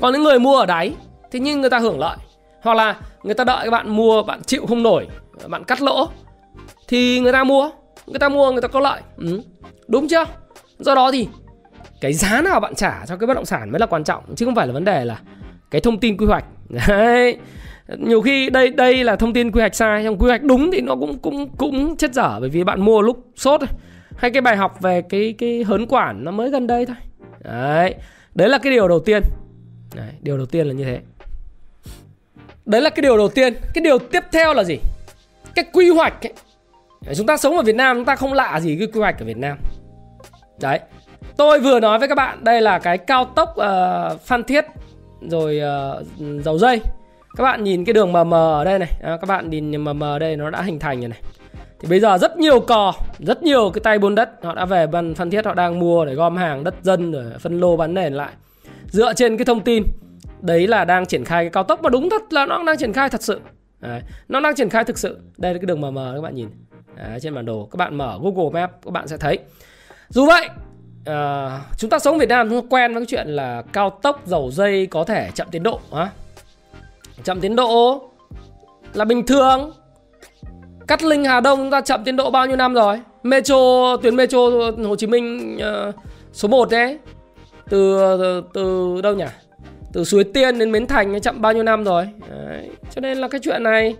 Còn 0.00 0.12
những 0.12 0.22
người 0.22 0.38
mua 0.38 0.56
ở 0.56 0.66
đáy, 0.66 0.94
thì 1.30 1.38
nhưng 1.40 1.60
người 1.60 1.70
ta 1.70 1.78
hưởng 1.78 1.98
lợi, 1.98 2.16
hoặc 2.62 2.74
là 2.74 2.96
người 3.22 3.34
ta 3.34 3.44
đợi 3.44 3.64
các 3.64 3.70
bạn 3.70 3.96
mua, 3.96 4.22
bạn 4.22 4.42
chịu 4.42 4.66
không 4.66 4.82
nổi, 4.82 5.08
bạn 5.48 5.64
cắt 5.64 5.82
lỗ, 5.82 6.08
thì 6.88 7.20
người 7.20 7.32
ta 7.32 7.44
mua. 7.44 7.70
Người 8.06 8.18
ta 8.18 8.28
mua, 8.28 8.52
người 8.52 8.62
ta 8.62 8.68
có 8.68 8.80
lợi. 8.80 9.00
Ừ. 9.16 9.40
đúng 9.88 10.08
chưa? 10.08 10.24
Do 10.78 10.94
đó 10.94 11.10
thì 11.12 11.28
cái 12.00 12.12
giá 12.12 12.40
nào 12.40 12.60
bạn 12.60 12.74
trả 12.74 13.06
cho 13.06 13.16
cái 13.16 13.26
bất 13.26 13.34
động 13.34 13.44
sản 13.44 13.70
mới 13.72 13.80
là 13.80 13.86
quan 13.86 14.04
trọng, 14.04 14.34
chứ 14.36 14.44
không 14.44 14.54
phải 14.54 14.66
là 14.66 14.72
vấn 14.72 14.84
đề 14.84 15.04
là 15.04 15.20
cái 15.70 15.80
thông 15.80 16.00
tin 16.00 16.16
quy 16.16 16.26
hoạch. 16.26 16.44
Đấy 16.88 17.38
nhiều 17.98 18.20
khi 18.20 18.50
đây 18.50 18.70
đây 18.70 19.04
là 19.04 19.16
thông 19.16 19.32
tin 19.32 19.52
quy 19.52 19.60
hoạch 19.60 19.74
sai 19.74 20.04
trong 20.04 20.18
quy 20.18 20.28
hoạch 20.28 20.42
đúng 20.42 20.70
thì 20.72 20.80
nó 20.80 20.96
cũng 20.96 21.18
cũng 21.18 21.48
cũng 21.56 21.96
chết 21.96 22.14
dở 22.14 22.40
bởi 22.40 22.48
vì 22.48 22.64
bạn 22.64 22.80
mua 22.80 23.02
lúc 23.02 23.24
sốt 23.36 23.60
hay 24.16 24.30
cái 24.30 24.40
bài 24.40 24.56
học 24.56 24.80
về 24.80 25.02
cái 25.02 25.34
cái 25.38 25.64
hớn 25.64 25.86
quản 25.86 26.24
nó 26.24 26.30
mới 26.30 26.50
gần 26.50 26.66
đây 26.66 26.86
thôi. 26.86 26.96
Đấy 27.44 27.94
đấy 28.34 28.48
là 28.48 28.58
cái 28.58 28.72
điều 28.72 28.88
đầu 28.88 29.00
tiên. 29.00 29.22
Đấy, 29.94 30.08
điều 30.20 30.36
đầu 30.36 30.46
tiên 30.46 30.66
là 30.66 30.72
như 30.72 30.84
thế. 30.84 31.00
Đấy 32.66 32.80
là 32.80 32.90
cái 32.90 33.02
điều 33.02 33.16
đầu 33.16 33.28
tiên. 33.28 33.54
Cái 33.74 33.84
điều 33.84 33.98
tiếp 33.98 34.24
theo 34.32 34.54
là 34.54 34.64
gì? 34.64 34.78
Cái 35.54 35.64
quy 35.72 35.90
hoạch 35.90 36.26
ấy. 36.26 37.14
chúng 37.14 37.26
ta 37.26 37.36
sống 37.36 37.56
ở 37.56 37.62
Việt 37.62 37.74
Nam 37.74 37.96
chúng 37.96 38.04
ta 38.04 38.16
không 38.16 38.32
lạ 38.32 38.60
gì 38.60 38.76
cái 38.78 38.86
quy 38.86 39.00
hoạch 39.00 39.18
ở 39.18 39.26
Việt 39.26 39.36
Nam. 39.36 39.58
Đấy 40.60 40.80
tôi 41.36 41.60
vừa 41.60 41.80
nói 41.80 41.98
với 41.98 42.08
các 42.08 42.14
bạn 42.14 42.44
đây 42.44 42.60
là 42.60 42.78
cái 42.78 42.98
cao 42.98 43.24
tốc 43.24 43.48
uh, 43.50 44.20
Phan 44.20 44.44
Thiết 44.44 44.64
rồi 45.20 45.60
uh, 46.00 46.42
dầu 46.44 46.58
dây 46.58 46.80
các 47.36 47.44
bạn 47.44 47.64
nhìn 47.64 47.84
cái 47.84 47.92
đường 47.92 48.12
mờ 48.12 48.24
mờ 48.24 48.60
ở 48.60 48.64
đây 48.64 48.78
này. 48.78 48.90
À, 49.02 49.16
các 49.20 49.26
bạn 49.28 49.50
nhìn 49.50 49.76
mờ 49.76 49.92
mờ 49.92 50.16
ở 50.16 50.18
đây 50.18 50.36
nó 50.36 50.50
đã 50.50 50.62
hình 50.62 50.78
thành 50.78 51.00
rồi 51.00 51.08
này. 51.08 51.20
Thì 51.80 51.88
bây 51.88 52.00
giờ 52.00 52.18
rất 52.18 52.36
nhiều 52.36 52.60
cò 52.60 52.92
rất 53.18 53.42
nhiều 53.42 53.70
cái 53.74 53.80
tay 53.84 53.98
buôn 53.98 54.14
đất 54.14 54.30
họ 54.42 54.54
đã 54.54 54.64
về 54.64 54.86
ban 54.86 55.14
phan 55.14 55.30
thiết 55.30 55.46
họ 55.46 55.54
đang 55.54 55.78
mua 55.78 56.04
để 56.04 56.14
gom 56.14 56.36
hàng 56.36 56.64
đất 56.64 56.74
dân 56.82 57.12
rồi 57.12 57.24
phân 57.40 57.60
lô 57.60 57.76
bán 57.76 57.94
nền 57.94 58.12
lại. 58.14 58.32
Dựa 58.88 59.12
trên 59.12 59.36
cái 59.36 59.44
thông 59.44 59.60
tin 59.60 59.82
đấy 60.40 60.66
là 60.66 60.84
đang 60.84 61.06
triển 61.06 61.24
khai 61.24 61.44
cái 61.44 61.50
cao 61.50 61.62
tốc 61.62 61.80
và 61.82 61.90
đúng 61.90 62.10
thật 62.10 62.32
là 62.32 62.46
nó 62.46 62.62
đang 62.66 62.76
triển 62.76 62.92
khai 62.92 63.08
thật 63.08 63.22
sự. 63.22 63.40
Đấy, 63.80 64.00
nó 64.28 64.40
đang 64.40 64.54
triển 64.54 64.68
khai 64.68 64.84
thực 64.84 64.98
sự. 64.98 65.18
Đây 65.36 65.54
là 65.54 65.58
cái 65.60 65.66
đường 65.66 65.80
mờ 65.80 65.90
mờ 65.90 66.12
các 66.14 66.20
bạn 66.20 66.34
nhìn. 66.34 66.48
Đấy, 66.96 67.20
trên 67.20 67.34
bản 67.34 67.46
đồ 67.46 67.68
các 67.70 67.76
bạn 67.76 67.94
mở 67.94 68.18
google 68.22 68.60
map 68.60 68.70
các 68.84 68.90
bạn 68.90 69.08
sẽ 69.08 69.16
thấy. 69.16 69.38
Dù 70.08 70.26
vậy 70.26 70.48
uh, 71.00 71.60
chúng 71.76 71.90
ta 71.90 71.98
sống 71.98 72.18
Việt 72.18 72.28
Nam 72.28 72.50
chúng 72.50 72.60
ta 72.60 72.66
quen 72.70 72.94
với 72.94 73.02
cái 73.02 73.06
chuyện 73.06 73.28
là 73.28 73.62
cao 73.72 73.90
tốc 73.90 74.22
dầu 74.26 74.50
dây 74.50 74.86
có 74.86 75.04
thể 75.04 75.30
chậm 75.34 75.48
tiến 75.50 75.62
độ 75.62 75.80
á 75.92 76.10
chậm 77.24 77.40
tiến 77.40 77.56
độ 77.56 78.02
là 78.94 79.04
bình 79.04 79.26
thường. 79.26 79.72
Cắt 80.86 81.04
linh 81.04 81.24
hà 81.24 81.40
đông 81.40 81.58
chúng 81.58 81.70
ta 81.70 81.80
chậm 81.80 82.04
tiến 82.04 82.16
độ 82.16 82.30
bao 82.30 82.46
nhiêu 82.46 82.56
năm 82.56 82.74
rồi? 82.74 83.00
Metro 83.22 83.96
tuyến 84.02 84.16
metro 84.16 84.38
hồ 84.84 84.96
chí 84.96 85.06
minh 85.06 85.58
uh, 85.88 85.94
số 86.32 86.48
1 86.48 86.70
đấy. 86.70 86.98
Từ, 87.68 87.98
từ 88.18 88.42
từ 88.54 89.00
đâu 89.02 89.14
nhỉ? 89.14 89.24
Từ 89.92 90.04
suối 90.04 90.24
tiên 90.24 90.58
đến 90.58 90.72
bến 90.72 90.86
thành 90.86 91.20
chậm 91.20 91.40
bao 91.40 91.52
nhiêu 91.52 91.62
năm 91.62 91.84
rồi? 91.84 92.08
Đấy. 92.30 92.70
cho 92.90 93.00
nên 93.00 93.18
là 93.18 93.28
cái 93.28 93.40
chuyện 93.44 93.62
này 93.62 93.96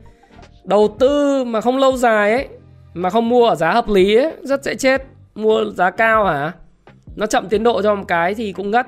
đầu 0.65 0.97
tư 0.99 1.45
mà 1.45 1.61
không 1.61 1.79
lâu 1.79 1.97
dài 1.97 2.33
ấy 2.33 2.49
mà 2.95 3.11
không 3.11 3.29
mua 3.29 3.49
ở 3.49 3.55
giá 3.55 3.73
hợp 3.73 3.89
lý 3.89 4.17
ấy 4.17 4.33
rất 4.43 4.65
dễ 4.65 4.75
chết. 4.75 5.03
Mua 5.35 5.65
giá 5.65 5.91
cao 5.91 6.25
hả? 6.25 6.53
Nó 7.17 7.27
chậm 7.27 7.49
tiến 7.49 7.63
độ 7.63 7.83
cho 7.83 7.95
một 7.95 8.05
cái 8.09 8.35
thì 8.35 8.53
cũng 8.53 8.71
ngất. 8.71 8.87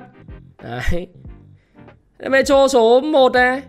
Đấy. 0.63 1.07
Metro 2.29 2.67
số 2.67 3.01
1 3.01 3.33
này. 3.33 3.61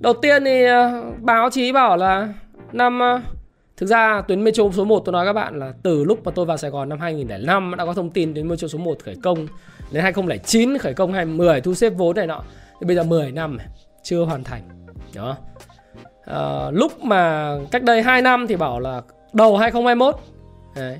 Đầu 0.00 0.12
tiên 0.12 0.44
thì 0.44 0.64
ờ, 0.64 1.02
báo 1.20 1.50
chí 1.50 1.72
bảo 1.72 1.96
là 1.96 2.28
năm 2.72 3.00
ờ, 3.00 3.20
Thực 3.78 3.86
ra 3.86 4.22
tuyến 4.28 4.44
metro 4.44 4.64
số 4.72 4.84
1 4.84 5.02
tôi 5.04 5.12
nói 5.12 5.26
các 5.26 5.32
bạn 5.32 5.58
là 5.58 5.72
từ 5.82 6.04
lúc 6.04 6.24
mà 6.24 6.32
tôi 6.34 6.44
vào 6.44 6.56
Sài 6.56 6.70
Gòn 6.70 6.88
năm 6.88 7.00
2005 7.00 7.74
đã 7.78 7.84
có 7.84 7.94
thông 7.94 8.10
tin 8.10 8.34
tuyến 8.34 8.48
metro 8.48 8.68
số 8.68 8.78
1 8.78 8.98
khởi 9.04 9.14
công 9.22 9.46
đến 9.90 10.02
2009 10.02 10.78
khởi 10.78 10.94
công 10.94 11.12
2010 11.12 11.60
thu 11.60 11.74
xếp 11.74 11.90
vốn 11.90 12.16
này 12.16 12.26
nọ. 12.26 12.42
Thì 12.80 12.86
bây 12.86 12.96
giờ 12.96 13.02
10 13.02 13.32
năm 13.32 13.58
chưa 14.02 14.24
hoàn 14.24 14.44
thành. 14.44 14.62
Đó. 15.14 15.36
À, 16.24 16.70
lúc 16.70 17.04
mà 17.04 17.52
cách 17.70 17.82
đây 17.82 18.02
2 18.02 18.22
năm 18.22 18.46
thì 18.46 18.56
bảo 18.56 18.80
là 18.80 19.02
đầu 19.32 19.56
2021. 19.56 20.14
Đấy. 20.76 20.98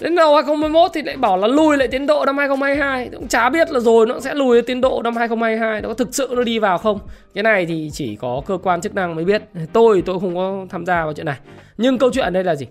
Đến 0.00 0.14
đầu 0.14 0.34
2021 0.34 0.90
thì 0.94 1.02
lại 1.02 1.16
bảo 1.16 1.36
là 1.36 1.46
lùi 1.46 1.76
lại 1.76 1.88
tiến 1.88 2.06
độ 2.06 2.24
năm 2.24 2.38
2022 2.38 3.08
Cũng 3.12 3.28
chả 3.28 3.48
biết 3.48 3.70
là 3.70 3.80
rồi 3.80 4.06
nó 4.06 4.20
sẽ 4.20 4.34
lùi 4.34 4.62
tiến 4.62 4.80
độ 4.80 5.02
năm 5.02 5.16
2022 5.16 5.80
Nó 5.80 5.88
có 5.88 5.94
thực 5.94 6.14
sự 6.14 6.28
nó 6.36 6.42
đi 6.42 6.58
vào 6.58 6.78
không? 6.78 6.98
Cái 7.34 7.42
này 7.42 7.66
thì 7.66 7.90
chỉ 7.92 8.16
có 8.16 8.42
cơ 8.46 8.58
quan 8.62 8.80
chức 8.80 8.94
năng 8.94 9.14
mới 9.14 9.24
biết. 9.24 9.42
Tôi 9.72 10.02
tôi 10.06 10.20
không 10.20 10.34
có 10.34 10.66
tham 10.70 10.86
gia 10.86 11.04
vào 11.04 11.12
chuyện 11.12 11.26
này. 11.26 11.38
Nhưng 11.76 11.98
câu 11.98 12.10
chuyện 12.12 12.32
đây 12.32 12.44
là 12.44 12.54
gì? 12.54 12.66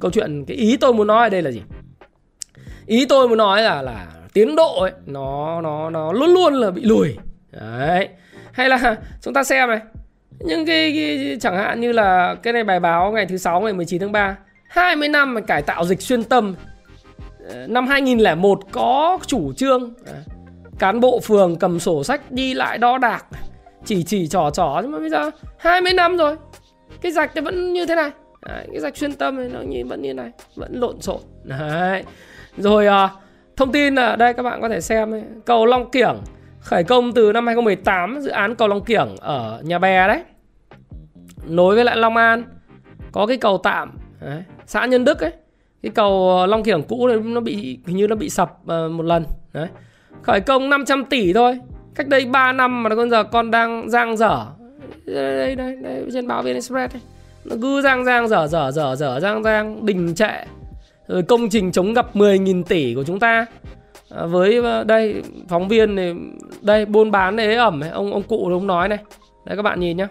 Câu 0.00 0.10
chuyện 0.10 0.44
cái 0.44 0.56
ý 0.56 0.76
tôi 0.76 0.92
muốn 0.92 1.06
nói 1.06 1.26
ở 1.26 1.28
đây 1.28 1.42
là 1.42 1.50
gì? 1.50 1.62
Ý 2.86 3.06
tôi 3.06 3.28
muốn 3.28 3.38
nói 3.38 3.62
là 3.62 3.82
là 3.82 4.06
tiến 4.32 4.56
độ 4.56 4.80
ấy 4.80 4.92
nó 5.06 5.60
nó 5.60 5.90
nó 5.90 6.12
luôn 6.12 6.30
luôn 6.30 6.54
là 6.54 6.70
bị 6.70 6.82
lùi. 6.84 7.16
Đấy. 7.52 8.08
Hay 8.52 8.68
là 8.68 8.96
chúng 9.22 9.34
ta 9.34 9.44
xem 9.44 9.68
này. 9.68 9.80
Những 10.40 10.66
cái, 10.66 10.92
cái 10.96 11.36
chẳng 11.40 11.56
hạn 11.56 11.80
như 11.80 11.92
là 11.92 12.34
cái 12.42 12.52
này 12.52 12.64
bài 12.64 12.80
báo 12.80 13.12
ngày 13.12 13.26
thứ 13.26 13.36
sáu 13.36 13.60
ngày 13.60 13.72
19 13.72 14.00
tháng 14.00 14.12
3 14.12 14.36
20 14.68 15.08
năm 15.08 15.34
mà 15.34 15.40
cải 15.40 15.62
tạo 15.62 15.84
dịch 15.84 16.02
xuyên 16.02 16.24
tâm 16.24 16.54
ờ, 17.48 17.66
Năm 17.66 17.86
2001 17.86 18.60
có 18.72 19.18
chủ 19.26 19.52
trương 19.52 19.94
ờ, 20.06 20.14
Cán 20.78 21.00
bộ 21.00 21.20
phường 21.20 21.56
cầm 21.56 21.78
sổ 21.78 22.04
sách 22.04 22.32
đi 22.32 22.54
lại 22.54 22.78
đo 22.78 22.98
đạc 22.98 23.24
Chỉ 23.84 24.02
chỉ 24.02 24.28
trò 24.28 24.50
trò 24.50 24.78
Nhưng 24.82 24.92
mà 24.92 24.98
bây 24.98 25.10
giờ 25.10 25.30
20 25.58 25.92
năm 25.92 26.16
rồi 26.16 26.36
Cái 27.00 27.12
rạch 27.12 27.36
nó 27.36 27.42
vẫn 27.42 27.72
như 27.72 27.86
thế 27.86 27.94
này 27.94 28.10
Đấy, 28.48 28.66
Cái 28.72 28.80
rạch 28.80 28.96
xuyên 28.96 29.12
tâm 29.12 29.36
này 29.36 29.48
nó 29.52 29.60
như, 29.60 29.84
vẫn 29.86 30.02
như 30.02 30.14
này 30.14 30.30
Vẫn 30.54 30.72
lộn 30.74 31.00
xộn 31.00 31.20
Đấy. 31.44 32.04
Rồi 32.56 32.86
à, 32.86 33.08
thông 33.56 33.72
tin 33.72 33.94
ở 33.94 34.16
đây 34.16 34.32
các 34.32 34.42
bạn 34.42 34.60
có 34.60 34.68
thể 34.68 34.80
xem 34.80 35.14
ấy. 35.14 35.22
Cầu 35.44 35.66
Long 35.66 35.90
Kiểng 35.90 36.16
Khởi 36.60 36.84
công 36.84 37.12
từ 37.12 37.32
năm 37.32 37.46
2018 37.46 38.20
Dự 38.20 38.30
án 38.30 38.54
cầu 38.54 38.68
Long 38.68 38.84
Kiểng 38.84 39.16
ở 39.20 39.60
nhà 39.64 39.78
bè 39.78 40.08
đấy 40.08 40.22
Nối 41.46 41.74
với 41.74 41.84
lại 41.84 41.96
Long 41.96 42.16
An 42.16 42.44
Có 43.12 43.26
cái 43.26 43.36
cầu 43.36 43.58
tạm 43.58 43.98
Đấy 44.20 44.42
xã 44.66 44.86
Nhân 44.86 45.04
Đức 45.04 45.20
ấy 45.20 45.32
cái 45.82 45.92
cầu 45.94 46.30
ờ, 46.30 46.46
Long 46.46 46.62
Kiểng 46.62 46.82
cũ 46.82 47.08
này 47.08 47.16
nó 47.16 47.40
bị 47.40 47.78
hình 47.86 47.96
như 47.96 48.06
nó 48.06 48.16
bị 48.16 48.30
sập 48.30 48.66
ờ, 48.66 48.88
một 48.88 49.02
lần. 49.02 49.24
Đấy. 49.52 49.68
Khởi 50.22 50.40
công 50.40 50.70
500 50.70 51.04
tỷ 51.04 51.32
thôi 51.32 51.58
cách 51.94 52.08
đây 52.08 52.24
3 52.26 52.52
năm 52.52 52.82
mà 52.82 52.90
con 52.96 53.10
giờ 53.10 53.24
con 53.24 53.50
đang 53.50 53.90
giang 53.90 54.16
dở. 54.16 54.46
Đây 55.06 55.36
đây 55.36 55.54
đây, 55.54 55.76
đây 55.82 56.08
trên 56.12 56.26
báo 56.26 56.42
VN 56.42 56.54
Express 56.54 56.94
ấy. 56.94 57.00
nó 57.44 57.56
cứ 57.62 57.82
giang 57.82 58.04
giang 58.04 58.28
dở 58.28 58.46
dở 58.46 58.70
dở 58.70 58.96
dở 58.96 59.20
giang 59.20 59.42
giang 59.42 59.86
đình 59.86 60.14
trệ. 60.14 60.44
Rồi 61.08 61.22
công 61.22 61.48
trình 61.48 61.72
chống 61.72 61.92
ngập 61.92 62.16
10.000 62.16 62.62
tỷ 62.62 62.94
của 62.94 63.04
chúng 63.04 63.20
ta. 63.20 63.46
À, 64.10 64.26
với 64.26 64.56
ờ, 64.62 64.84
đây 64.84 65.22
phóng 65.48 65.68
viên 65.68 65.94
này 65.94 66.14
đây 66.62 66.84
buôn 66.84 67.10
bán 67.10 67.36
này 67.36 67.46
ế 67.46 67.56
ẩm 67.56 67.80
ấy. 67.80 67.90
ông 67.90 68.12
ông 68.12 68.22
cụ 68.22 68.48
ông 68.52 68.66
nói 68.66 68.88
này. 68.88 68.98
Đấy 69.44 69.56
các 69.56 69.62
bạn 69.62 69.80
nhìn 69.80 69.96
nhá 69.96 70.08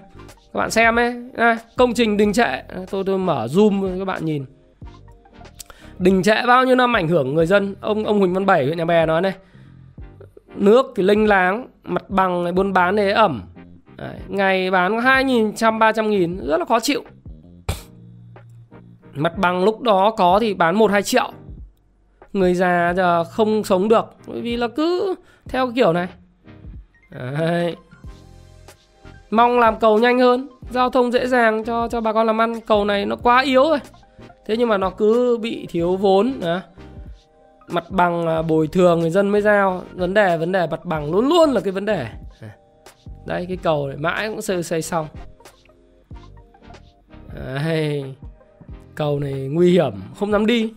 các 0.56 0.60
bạn 0.60 0.72
xem 0.72 0.96
ấy. 0.96 1.14
Này, 1.34 1.58
công 1.78 1.94
trình 1.94 2.18
đình 2.18 2.34
trệ. 2.34 2.62
Tôi 2.92 3.04
tôi 3.04 3.18
mở 3.18 3.48
zoom 3.52 4.00
các 4.00 4.06
bạn 4.06 4.26
nhìn. 4.26 4.46
Đình 6.00 6.24
trệ 6.24 6.46
bao 6.48 6.66
nhiêu 6.66 6.76
năm 6.76 6.96
ảnh 6.96 7.08
hưởng 7.08 7.36
người 7.36 7.46
dân? 7.46 7.76
Ông 7.82 8.06
ông 8.06 8.20
Huỳnh 8.20 8.34
Văn 8.34 8.46
Bảy 8.46 8.66
huyện 8.66 8.78
Nhà 8.78 8.86
Bè 8.86 9.06
nói 9.06 9.22
này. 9.22 9.34
Nước 10.56 10.94
thì 10.96 11.04
linh 11.04 11.28
láng 11.28 11.68
mặt 11.84 12.10
bằng 12.10 12.56
buôn 12.56 12.74
bán 12.74 12.96
ế 12.96 13.12
ẩm. 13.12 13.44
Đấy, 13.96 14.16
ngày 14.28 14.72
bán 14.72 14.92
có 14.92 15.00
hai 15.00 15.24
nghìn 15.24 15.56
trăm 15.56 15.80
ba 15.80 15.92
trăm 15.92 16.10
nghìn 16.10 16.48
rất 16.48 16.58
là 16.58 16.66
khó 16.66 16.80
chịu. 16.80 17.04
Mặt 19.14 19.38
bằng 19.38 19.64
lúc 19.64 19.82
đó 19.82 20.14
có 20.18 20.40
thì 20.40 20.54
bán 20.54 20.76
một 20.76 20.92
hai 20.92 21.04
triệu. 21.04 21.32
Người 22.34 22.54
già 22.54 22.94
giờ 22.96 23.24
không 23.24 23.64
sống 23.64 23.88
được 23.88 24.06
bởi 24.28 24.42
vì 24.42 24.58
là 24.58 24.68
cứ 24.68 25.16
theo 25.46 25.72
kiểu 25.76 25.94
này. 25.94 26.08
Đấy 27.12 27.76
mong 29.30 29.60
làm 29.60 29.80
cầu 29.80 30.00
nhanh 30.00 30.20
hơn, 30.20 30.50
giao 30.70 30.90
thông 30.90 31.12
dễ 31.12 31.28
dàng 31.28 31.64
cho 31.64 31.88
cho 31.88 32.02
bà 32.02 32.14
con 32.14 32.28
làm 32.28 32.42
ăn. 32.42 32.62
Cầu 32.62 32.86
này 32.86 33.06
nó 33.06 33.16
quá 33.16 33.42
yếu 33.42 33.64
rồi. 33.64 33.80
Thế 34.46 34.58
nhưng 34.58 34.70
mà 34.70 34.78
nó 34.78 34.90
cứ 34.90 35.38
bị 35.42 35.68
thiếu 35.70 35.96
vốn 35.96 36.34
à. 36.42 36.62
mặt 37.68 37.84
bằng 37.90 38.28
à, 38.28 38.42
bồi 38.42 38.68
thường 38.68 39.00
người 39.00 39.10
dân 39.10 39.30
mới 39.30 39.42
giao. 39.42 39.84
Vấn 39.94 40.14
đề 40.14 40.38
vấn 40.38 40.52
đề 40.52 40.68
mặt 40.72 40.86
bằng 40.86 41.12
luôn 41.12 41.28
luôn 41.28 41.52
là 41.52 41.62
cái 41.62 41.72
vấn 41.72 41.86
đề. 41.86 42.08
À. 42.42 42.56
Đây 43.26 43.46
cái 43.46 43.58
cầu 43.58 43.88
này 43.88 43.98
mãi 43.98 44.30
cũng 44.30 44.42
xây 44.42 44.64
xây 44.64 44.82
xong. 44.82 45.08
Đấy. 47.36 48.04
cầu 48.96 49.20
này 49.20 49.34
nguy 49.34 49.72
hiểm, 49.72 49.94
không 50.20 50.32
dám 50.32 50.46
đi. 50.46 50.74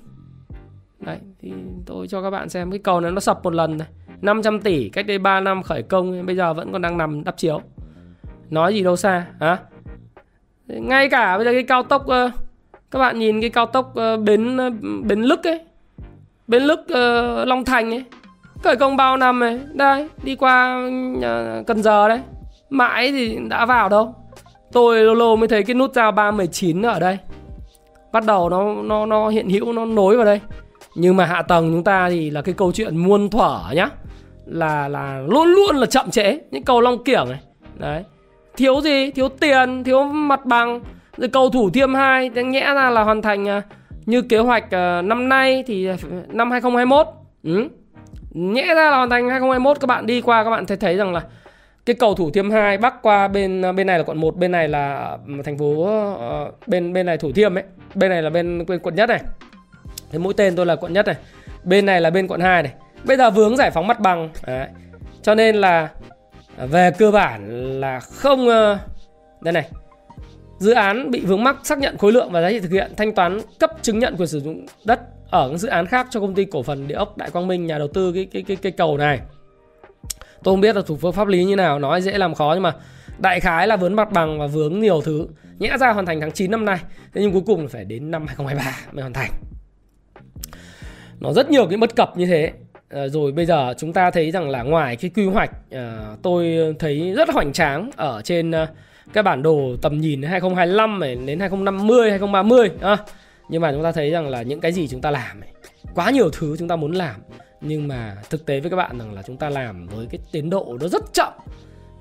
Đấy, 1.00 1.18
thì 1.40 1.52
tôi 1.87 2.08
cho 2.08 2.22
các 2.22 2.30
bạn 2.30 2.48
xem 2.48 2.70
cái 2.70 2.78
cầu 2.78 3.00
này 3.00 3.11
nó 3.11 3.20
sập 3.20 3.44
một 3.44 3.54
lần 3.54 3.76
này. 3.76 3.88
500 4.20 4.61
tỷ, 4.61 4.88
cách 4.88 5.06
đây 5.06 5.18
3 5.18 5.40
năm 5.40 5.62
khởi 5.62 5.82
công, 5.82 6.26
bây 6.26 6.37
giờ 6.37 6.54
vẫn 6.54 6.72
còn 6.72 6.82
đang 6.82 6.98
nằm 6.98 7.24
đắp 7.24 7.37
chiếu 7.37 7.61
nói 8.50 8.74
gì 8.74 8.82
đâu 8.82 8.96
xa 8.96 9.26
hả? 9.40 9.58
Ngay 10.66 11.08
cả 11.08 11.37
bây 11.37 11.44
giờ 11.44 11.52
cái 11.52 11.62
cao 11.62 11.82
tốc 11.82 12.02
uh, 12.02 12.32
các 12.90 12.98
bạn 12.98 13.18
nhìn 13.18 13.40
cái 13.40 13.50
cao 13.50 13.66
tốc 13.66 13.87
uh, 13.90 14.20
bến 14.20 14.56
uh, 14.56 14.72
bến 15.04 15.22
lức 15.22 15.44
ấy 15.44 15.61
bến 16.46 16.62
lức 16.62 16.80
uh, 16.80 17.48
long 17.48 17.64
thành 17.64 17.90
ấy 17.90 18.04
khởi 18.62 18.76
công 18.76 18.96
bao 18.96 19.16
năm 19.16 19.40
này 19.40 19.61
đây 19.72 20.08
đi 20.22 20.37
qua 20.37 20.87
uh, 21.16 21.66
cần 21.66 21.82
giờ 21.82 22.08
đấy 22.08 22.20
mãi 22.70 23.12
thì 23.12 23.38
đã 23.48 23.66
vào 23.66 23.88
đâu? 23.88 24.14
Tôi 24.72 25.04
lâu 25.04 25.14
lâu 25.14 25.37
mới 25.37 25.48
thấy 25.48 25.62
cái 25.62 25.74
nút 25.74 25.94
giao 25.94 26.12
319 26.12 26.82
ở 26.82 27.00
đây. 27.00 27.18
Bắt 28.12 28.24
đầu 28.26 28.48
nó 28.48 28.74
nó 28.82 29.06
nó 29.06 29.28
hiện 29.28 29.48
hữu 29.48 29.72
nó 29.72 29.84
nối 29.84 30.16
vào 30.16 30.24
đây. 30.24 30.40
Nhưng 30.94 31.16
mà 31.16 31.24
hạ 31.24 31.42
tầng 31.42 31.72
chúng 31.72 31.84
ta 31.84 32.11
thì 32.11 32.30
là 32.30 32.42
cái 32.42 32.54
câu 32.54 32.72
chuyện 32.72 32.96
muôn 32.96 33.30
thuở 33.30 33.61
nhá. 33.74 33.88
Là 34.46 34.88
là 34.88 35.22
luôn 35.28 35.48
luôn 35.48 35.76
là 35.76 35.87
chậm 35.87 36.11
trễ. 36.11 36.38
Những 36.50 36.64
cầu 36.64 36.80
long 36.80 37.04
kiểng 37.04 37.28
này. 37.28 37.40
Đấy 37.74 38.04
thiếu 38.59 38.81
gì? 38.81 39.11
Thiếu 39.11 39.29
tiền 39.29 39.85
thiếu 39.85 40.03
mặt 40.05 40.47
bằng. 40.47 40.81
Rồi 41.16 41.29
cầu 41.29 41.51
thủ 41.51 41.71
thiêm 41.71 41.94
Hai 41.94 42.29
nhẽ 42.29 42.75
ra 42.75 42.90
là 42.90 43.03
hoàn 43.03 43.23
thành 43.23 43.49
à, 43.49 43.62
như 44.07 44.23
kế 44.23 44.38
hoạch 44.38 44.75
à, 44.75 45.03
năm 45.03 45.29
nay 45.29 45.64
thì 45.66 45.88
năm 46.29 46.51
2021 46.51 47.07
ừ. 47.44 47.68
nhẽ 48.31 48.66
ra 48.66 48.90
là 48.90 48.97
hoàn 48.97 49.11
thành 49.11 49.29
2021 49.29 49.81
các 49.81 49.87
bạn 49.87 50.07
đi 50.07 50.21
qua 50.21 50.44
các 50.44 50.51
bạn 50.51 50.66
thấy 50.66 50.77
thấy 50.77 50.97
rằng 50.97 51.12
là 51.12 51.23
cái 51.88 51.94
cầu 51.94 52.14
thủ 52.14 52.31
thiêm 52.31 52.51
Hai 52.51 52.79
bắc 52.79 53.03
qua 53.03 53.29
bên 53.29 53.62
à, 53.62 53.73
bên 53.73 53.87
này 53.87 53.99
là 53.99 54.05
quận 54.05 54.21
1 54.21 54.37
bên 54.37 54.53
này 54.53 54.68
là 54.68 55.16
ừ, 55.27 55.33
thành 55.44 55.59
phố 55.59 55.85
ờ, 56.18 56.53
bên 56.66 56.92
bên 56.92 57.07
này 57.07 57.18
thủ 57.18 57.33
thiêm 57.33 57.59
ấy. 57.59 57.64
Bên 57.94 58.11
này 58.11 58.23
là 58.23 58.31
bên, 58.31 58.66
bên 58.66 58.79
quận 58.79 58.94
nhất 58.94 59.09
này. 59.09 59.21
Cái 60.12 60.18
mũi 60.18 60.35
tên 60.37 60.57
tôi 60.57 60.66
là 60.66 60.77
quận 60.77 60.92
nhất 60.92 61.07
này. 61.07 61.16
Bên 61.64 61.87
này 61.87 62.01
là 62.01 62.11
bên 62.11 62.27
quận 62.27 62.40
2 62.40 62.62
này. 62.62 62.73
Bây 63.05 63.16
giờ 63.16 63.31
vướng 63.31 63.57
giải 63.57 63.71
phóng 63.71 63.87
mặt 63.87 64.01
bằng. 64.01 64.29
Đấy. 64.47 64.66
cho 65.23 65.35
nên 65.35 65.57
là 65.57 65.88
về 66.66 66.90
cơ 66.99 67.11
bản 67.11 67.51
là 67.81 68.01
không 68.01 68.49
ờ, 68.49 68.79
đây 69.40 69.53
này. 69.53 69.71
Dự 70.59 70.73
án 70.73 71.11
bị 71.11 71.21
vướng 71.21 71.44
mắc 71.44 71.57
xác 71.64 71.79
nhận 71.79 71.99
khối 71.99 72.12
lượng 72.12 72.33
và 72.33 72.40
giá 72.40 72.51
trị 72.51 72.61
thực 72.61 72.71
hiện 72.71 72.92
thanh 72.97 73.14
toán 73.14 73.40
cấp 73.59 73.71
chứng 73.83 73.99
nhận 73.99 74.16
quyền 74.16 74.29
sử 74.29 74.40
dụng 74.40 74.66
đất 74.85 75.01
ở 75.31 75.49
các 75.51 75.57
dự 75.59 75.68
án 75.68 75.87
khác 75.87 76.07
cho 76.11 76.21
công 76.21 76.35
ty 76.35 76.44
cổ 76.44 76.62
phần 76.62 76.88
địa 76.88 76.94
ốc 76.94 77.16
Đại 77.16 77.31
Quang 77.31 77.47
Minh, 77.47 77.66
nhà 77.66 77.79
đầu 77.79 77.88
tư 77.88 78.12
cái 78.12 78.29
cái 78.33 78.42
cái 78.42 78.57
cái 78.57 78.73
cầu 78.73 78.99
này. 78.99 79.21
Tôi 80.42 80.53
không 80.53 80.61
biết 80.61 80.77
là 80.77 80.83
thủ 80.87 80.97
phương 80.97 81.12
pháp 81.12 81.29
lý 81.29 81.44
như 81.44 81.57
nào, 81.57 81.79
nói 81.79 82.03
dễ 82.03 82.18
làm 82.18 82.35
khó 82.35 82.51
nhưng 82.55 82.62
mà 82.62 82.75
đại 83.18 83.40
khái 83.40 83.66
là 83.66 83.77
vướng 83.77 83.97
mặt 83.97 84.12
bằng 84.12 84.38
và 84.40 84.47
vướng 84.47 84.81
nhiều 84.81 85.01
thứ. 85.01 85.27
Nhẽ 85.59 85.77
ra 85.81 85.92
hoàn 85.92 86.07
thành 86.07 86.21
tháng 86.21 86.33
9 86.33 86.51
năm 86.51 86.64
nay, 86.64 86.79
thế 87.14 87.23
nhưng 87.23 87.33
cuối 87.33 87.42
cùng 87.47 87.68
phải 87.68 87.85
đến 87.85 88.11
năm 88.11 88.27
2023 88.27 88.92
mới 88.92 89.03
hoàn 89.03 89.12
thành. 89.12 89.31
Nó 91.21 91.33
rất 91.33 91.51
nhiều 91.51 91.66
cái 91.66 91.79
bất 91.79 91.97
cập 91.97 92.16
như 92.16 92.27
thế 92.27 92.53
à, 92.88 93.09
rồi 93.09 93.33
bây 93.33 93.46
giờ 93.46 93.74
chúng 93.79 93.92
ta 93.92 94.11
thấy 94.11 94.31
rằng 94.31 94.51
là 94.51 94.62
ngoài 94.62 94.96
cái 94.96 95.11
quy 95.14 95.27
hoạch 95.27 95.51
à, 95.70 96.16
tôi 96.22 96.57
thấy 96.79 97.12
rất 97.16 97.29
hoành 97.31 97.53
tráng 97.53 97.90
ở 97.96 98.22
trên 98.24 98.51
à, 98.51 98.66
cái 99.12 99.22
bản 99.22 99.42
đồ 99.42 99.77
tầm 99.83 100.01
nhìn 100.01 100.22
2025 100.22 101.01
này 101.01 101.16
đến 101.27 101.40
2050 101.40 102.11
2030 102.11 102.70
à, 102.81 102.96
nhưng 103.48 103.62
mà 103.62 103.72
chúng 103.72 103.83
ta 103.83 103.92
thấy 103.92 104.11
rằng 104.11 104.29
là 104.29 104.42
những 104.42 104.61
cái 104.61 104.72
gì 104.72 104.88
chúng 104.88 105.01
ta 105.01 105.11
làm 105.11 105.40
này, 105.40 105.53
quá 105.94 106.11
nhiều 106.11 106.31
thứ 106.31 106.57
chúng 106.59 106.68
ta 106.68 106.77
muốn 106.77 106.92
làm 106.92 107.20
nhưng 107.61 107.88
mà 107.88 108.16
thực 108.31 108.46
tế 108.46 108.61
với 108.61 108.70
các 108.70 108.77
bạn 108.77 108.98
rằng 108.98 109.14
là 109.14 109.22
chúng 109.22 109.37
ta 109.37 109.48
làm 109.48 109.87
với 109.87 110.07
cái 110.11 110.20
tiến 110.33 110.51
độ 110.51 110.77
nó 110.81 110.88
rất 110.88 111.03
chậm 111.12 111.33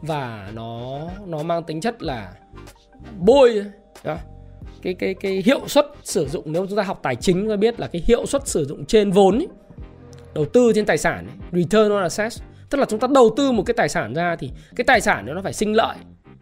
và 0.02 0.50
nó 0.54 1.00
nó 1.26 1.44
mang 1.44 1.64
tính 1.64 1.82
chất 1.82 2.02
là 2.02 2.32
bôi 3.18 3.66
à, 4.04 4.18
cái 4.82 4.94
cái 4.94 5.14
cái 5.14 5.44
hiệu 5.46 5.68
suất 5.68 5.86
sử 6.04 6.28
dụng. 6.28 6.44
Nếu 6.52 6.68
chúng 6.68 6.78
ta 6.78 6.84
học 6.84 7.00
tài 7.04 7.16
chính 7.16 7.42
chúng 7.42 7.50
ta 7.50 7.56
biết 7.56 7.80
là 7.80 7.88
cái 7.88 8.04
hiệu 8.06 8.26
suất 8.26 8.48
sử 8.48 8.66
dụng 8.66 8.86
trên 8.86 9.12
vốn 9.12 9.36
ấy, 9.38 9.48
đầu 10.34 10.46
tư 10.46 10.72
trên 10.76 10.86
tài 10.86 10.98
sản 10.98 11.28
ấy, 11.28 11.62
return 11.62 11.92
on 11.92 12.02
assets. 12.02 12.42
Tức 12.70 12.78
là 12.78 12.86
chúng 12.86 13.00
ta 13.00 13.08
đầu 13.14 13.34
tư 13.38 13.52
một 13.52 13.64
cái 13.66 13.74
tài 13.74 13.90
sản 13.90 14.14
ra 14.14 14.36
thì 14.36 14.52
cái 14.76 14.86
tài 14.86 15.02
sản 15.02 15.26
đó 15.26 15.34
nó 15.34 15.42
phải 15.42 15.54
sinh 15.54 15.74
lợi. 15.74 15.98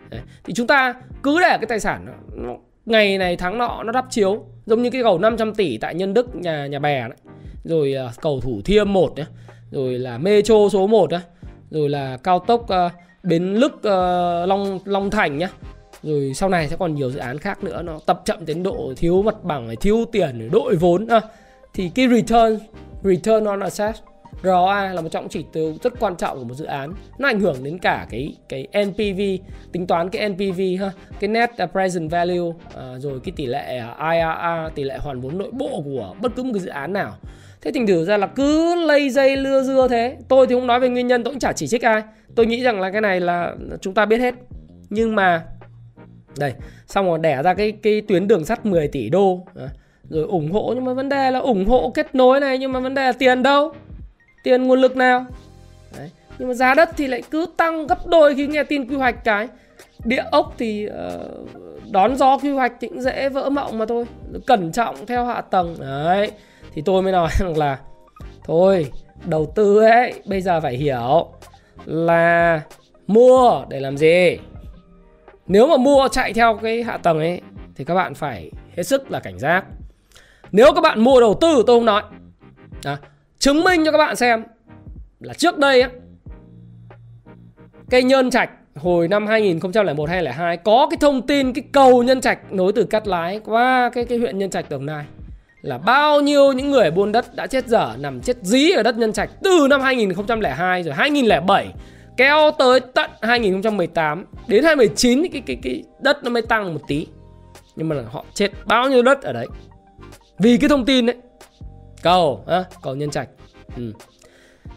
Đấy. 0.10 0.22
thì 0.44 0.54
chúng 0.54 0.68
ta 0.68 0.94
cứ 1.24 1.40
để 1.40 1.58
cái 1.58 1.66
tài 1.70 1.80
sản 1.80 2.06
nó, 2.06 2.14
nó 2.36 2.56
ngày 2.86 3.18
này 3.18 3.38
tháng 3.38 3.58
nọ 3.58 3.84
nó 3.84 3.92
đắp 3.92 4.06
chiếu 4.10 4.46
giống 4.66 4.82
như 4.82 4.90
cái 4.90 5.04
cầu 5.04 5.20
500 5.20 5.56
tỷ 5.56 5.78
tại 5.78 5.96
Nhân 5.96 6.14
Đức 6.14 6.36
nhà 6.36 6.68
nhà 6.68 6.80
bè 6.80 7.02
đấy. 7.02 7.18
Rồi 7.64 7.96
uh, 8.06 8.22
cầu 8.22 8.40
Thủ 8.42 8.62
Thiêm 8.66 8.94
1 8.94 9.18
nhé 9.18 9.26
rồi 9.72 10.00
là 10.00 10.18
Metro 10.18 10.56
số 10.72 10.88
1 10.88 11.12
đấy 11.12 11.22
rồi 11.72 11.90
là 11.90 12.18
cao 12.18 12.40
tốc 12.40 12.62
uh, 12.62 12.92
Bến 13.24 13.54
Lức 13.54 13.74
uh, 13.74 14.50
Long 14.50 14.80
Long 14.86 15.10
Thành 15.10 15.38
nhá. 15.38 15.50
Rồi 16.04 16.32
sau 16.36 16.50
này 16.50 16.68
sẽ 16.68 16.76
còn 16.80 16.96
nhiều 16.96 17.12
dự 17.12 17.20
án 17.20 17.38
khác 17.38 17.64
nữa 17.64 17.82
nó 17.82 18.00
tập 18.06 18.22
chậm 18.26 18.46
tiến 18.46 18.64
độ 18.64 18.94
thiếu 18.98 19.22
mặt 19.22 19.44
bằng 19.44 19.76
thiếu 19.82 20.06
tiền 20.12 20.50
đội 20.52 20.76
vốn 20.76 21.08
à, 21.08 21.22
thì 21.74 21.92
cái 21.96 22.08
return 22.08 22.60
return 23.06 23.46
on 23.46 23.60
asset 23.60 23.96
ROA 24.44 24.94
là 24.94 25.02
một 25.02 25.10
trong 25.12 25.30
chỉ 25.30 25.46
tiêu 25.54 25.74
rất 25.84 25.94
quan 26.00 26.16
trọng 26.16 26.38
của 26.40 26.44
một 26.44 26.54
dự 26.54 26.66
án. 26.66 26.94
Nó 27.18 27.28
ảnh 27.28 27.40
hưởng 27.40 27.64
đến 27.64 27.80
cả 27.80 28.08
cái 28.10 28.36
cái 28.50 28.68
NPV 28.86 29.22
tính 29.72 29.88
toán 29.88 30.10
cái 30.10 30.30
NPV 30.30 30.62
ha 30.80 30.92
cái 31.20 31.28
net 31.28 31.50
present 31.72 32.12
value 32.12 32.52
à, 32.76 32.94
rồi 33.00 33.20
cái 33.24 33.34
tỷ 33.36 33.46
lệ 33.46 33.78
à, 33.78 34.12
IRR 34.12 34.76
tỷ 34.76 34.84
lệ 34.84 34.98
hoàn 34.98 35.22
vốn 35.22 35.38
nội 35.38 35.52
bộ 35.52 35.82
của 35.86 36.16
bất 36.22 36.36
cứ 36.36 36.44
một 36.44 36.52
cái 36.54 36.62
dự 36.62 36.70
án 36.70 36.94
nào. 36.94 37.18
Thế 37.62 37.72
thành 37.72 37.88
thử 37.88 38.06
ra 38.06 38.18
là 38.18 38.28
cứ 38.28 38.76
lây 38.86 39.10
dây 39.10 39.38
lưa 39.38 39.64
dưa 39.64 39.88
thế. 39.90 40.18
Tôi 40.28 40.48
thì 40.48 40.56
không 40.56 40.68
nói 40.68 40.80
về 40.80 40.90
nguyên 40.90 41.08
nhân 41.08 41.24
tôi 41.24 41.34
cũng 41.34 41.40
chả 41.40 41.54
chỉ 41.54 41.68
trích 41.68 41.82
ai. 41.82 42.04
Tôi 42.36 42.46
nghĩ 42.46 42.64
rằng 42.64 42.80
là 42.82 42.92
cái 42.92 43.02
này 43.02 43.20
là 43.20 43.56
chúng 43.82 43.94
ta 43.94 44.06
biết 44.06 44.20
hết. 44.20 44.36
Nhưng 44.90 45.16
mà 45.16 45.44
đây 46.38 46.54
xong 46.88 47.06
rồi 47.06 47.20
đẻ 47.20 47.44
ra 47.44 47.54
cái 47.54 47.72
cái 47.72 48.02
tuyến 48.02 48.28
đường 48.28 48.46
sắt 48.46 48.66
10 48.66 48.88
tỷ 48.88 49.10
đô 49.10 49.46
à, 49.56 49.70
rồi 50.10 50.24
ủng 50.24 50.52
hộ 50.52 50.74
nhưng 50.76 50.86
mà 50.86 50.94
vấn 50.94 51.10
đề 51.10 51.32
là 51.32 51.40
ủng 51.40 51.66
hộ 51.66 51.92
kết 51.94 52.16
nối 52.16 52.40
này 52.40 52.58
nhưng 52.58 52.72
mà 52.72 52.80
vấn 52.80 52.94
đề 52.94 53.06
là 53.06 53.12
tiền 53.12 53.44
đâu? 53.44 53.74
Tiền 54.44 54.64
nguồn 54.64 54.80
lực 54.80 54.96
nào? 54.96 55.26
Đấy. 55.98 56.10
nhưng 56.40 56.48
mà 56.48 56.54
giá 56.54 56.74
đất 56.74 56.90
thì 56.98 57.08
lại 57.08 57.24
cứ 57.32 57.46
tăng 57.58 57.88
gấp 57.88 58.08
đôi 58.08 58.36
khi 58.36 58.48
nghe 58.48 58.64
tin 58.64 58.90
quy 58.90 58.96
hoạch 58.96 59.24
cái. 59.24 59.48
Địa 60.04 60.24
ốc 60.32 60.54
thì 60.58 60.88
uh, 60.88 61.92
đón 61.92 62.16
gió 62.16 62.38
quy 62.38 62.50
hoạch 62.50 62.74
thì 62.80 62.88
cũng 62.88 63.02
dễ 63.02 63.30
vỡ 63.30 63.50
mộng 63.50 63.78
mà 63.78 63.86
thôi. 63.86 64.06
Cẩn 64.46 64.72
trọng 64.72 65.06
theo 65.06 65.26
hạ 65.26 65.42
tầng. 65.42 65.76
Đấy 65.80 66.32
thì 66.74 66.82
tôi 66.86 67.02
mới 67.02 67.12
nói 67.12 67.30
rằng 67.40 67.58
là 67.58 67.80
thôi 68.44 68.92
đầu 69.26 69.52
tư 69.56 69.80
ấy 69.80 70.14
bây 70.26 70.42
giờ 70.42 70.62
phải 70.62 70.78
hiểu 70.78 71.28
là 71.86 72.62
mua 73.08 73.66
để 73.70 73.80
làm 73.80 73.98
gì. 73.98 74.38
Nếu 75.48 75.68
mà 75.68 75.78
mua 75.78 76.08
chạy 76.12 76.34
theo 76.34 76.60
cái 76.62 76.84
hạ 76.84 76.98
tầng 76.98 77.20
ấy 77.20 77.42
thì 77.76 77.84
các 77.84 77.96
bạn 77.96 78.14
phải 78.14 78.52
hết 78.78 78.84
sức 78.84 79.12
là 79.12 79.20
cảnh 79.20 79.40
giác 79.40 79.66
nếu 80.56 80.74
các 80.74 80.82
bạn 80.82 81.00
mua 81.00 81.20
đầu 81.20 81.38
tư 81.42 81.64
tôi 81.68 81.78
không 81.78 81.86
nói. 81.86 82.04
À, 82.84 82.98
chứng 83.40 83.64
minh 83.64 83.86
cho 83.86 83.92
các 83.92 83.98
bạn 83.98 84.16
xem 84.16 84.44
là 85.20 85.34
trước 85.34 85.58
đây 85.58 85.82
á 85.82 85.90
cây 87.90 88.04
nhân 88.04 88.30
trạch 88.30 88.50
hồi 88.76 89.08
năm 89.08 89.28
2001 89.28 90.10
2002 90.10 90.58
có 90.58 90.88
cái 90.90 90.98
thông 91.02 91.28
tin 91.28 91.54
cái 91.54 91.64
cầu 91.72 92.04
nhân 92.04 92.22
trạch 92.22 92.54
nối 92.54 92.72
từ 92.74 92.84
Cát 92.84 93.08
Lái 93.08 93.40
qua 93.46 93.90
cái 93.94 94.06
cái 94.06 94.18
huyện 94.18 94.38
Nhân 94.38 94.50
Trạch 94.50 94.70
Đồng 94.70 94.86
Nai 94.86 95.06
là 95.62 95.78
bao 95.78 96.22
nhiêu 96.22 96.54
những 96.54 96.72
người 96.72 96.92
buôn 96.92 97.12
đất 97.12 97.36
đã 97.36 97.48
chết 97.48 97.68
dở 97.68 97.96
nằm 98.00 98.22
chết 98.22 98.38
dí 98.42 98.72
ở 98.72 98.84
đất 98.84 98.98
Nhân 98.98 99.14
Trạch 99.14 99.30
từ 99.44 99.68
năm 99.70 99.82
2002 99.82 100.84
rồi 100.84 100.94
2007 100.94 101.68
kéo 102.18 102.52
tới 102.60 102.80
tận 102.80 103.10
2018 103.22 104.26
đến 104.48 104.64
2019 104.64 105.32
cái 105.32 105.42
cái 105.46 105.58
cái 105.64 105.84
đất 106.02 106.24
nó 106.24 106.30
mới 106.30 106.42
tăng 106.42 106.74
một 106.74 106.82
tí. 106.88 107.08
Nhưng 107.76 107.90
mà 107.90 107.96
họ 108.12 108.26
chết 108.34 108.52
bao 108.66 108.90
nhiêu 108.90 109.02
đất 109.02 109.22
ở 109.22 109.34
đấy 109.34 109.48
vì 110.40 110.58
cái 110.58 110.70
thông 110.70 110.86
tin 110.86 111.06
đấy 111.06 111.16
cầu 112.02 112.44
à, 112.48 112.64
cầu 112.84 112.96
nhân 112.96 113.10
trạch 113.10 113.30
ừ. 113.76 113.94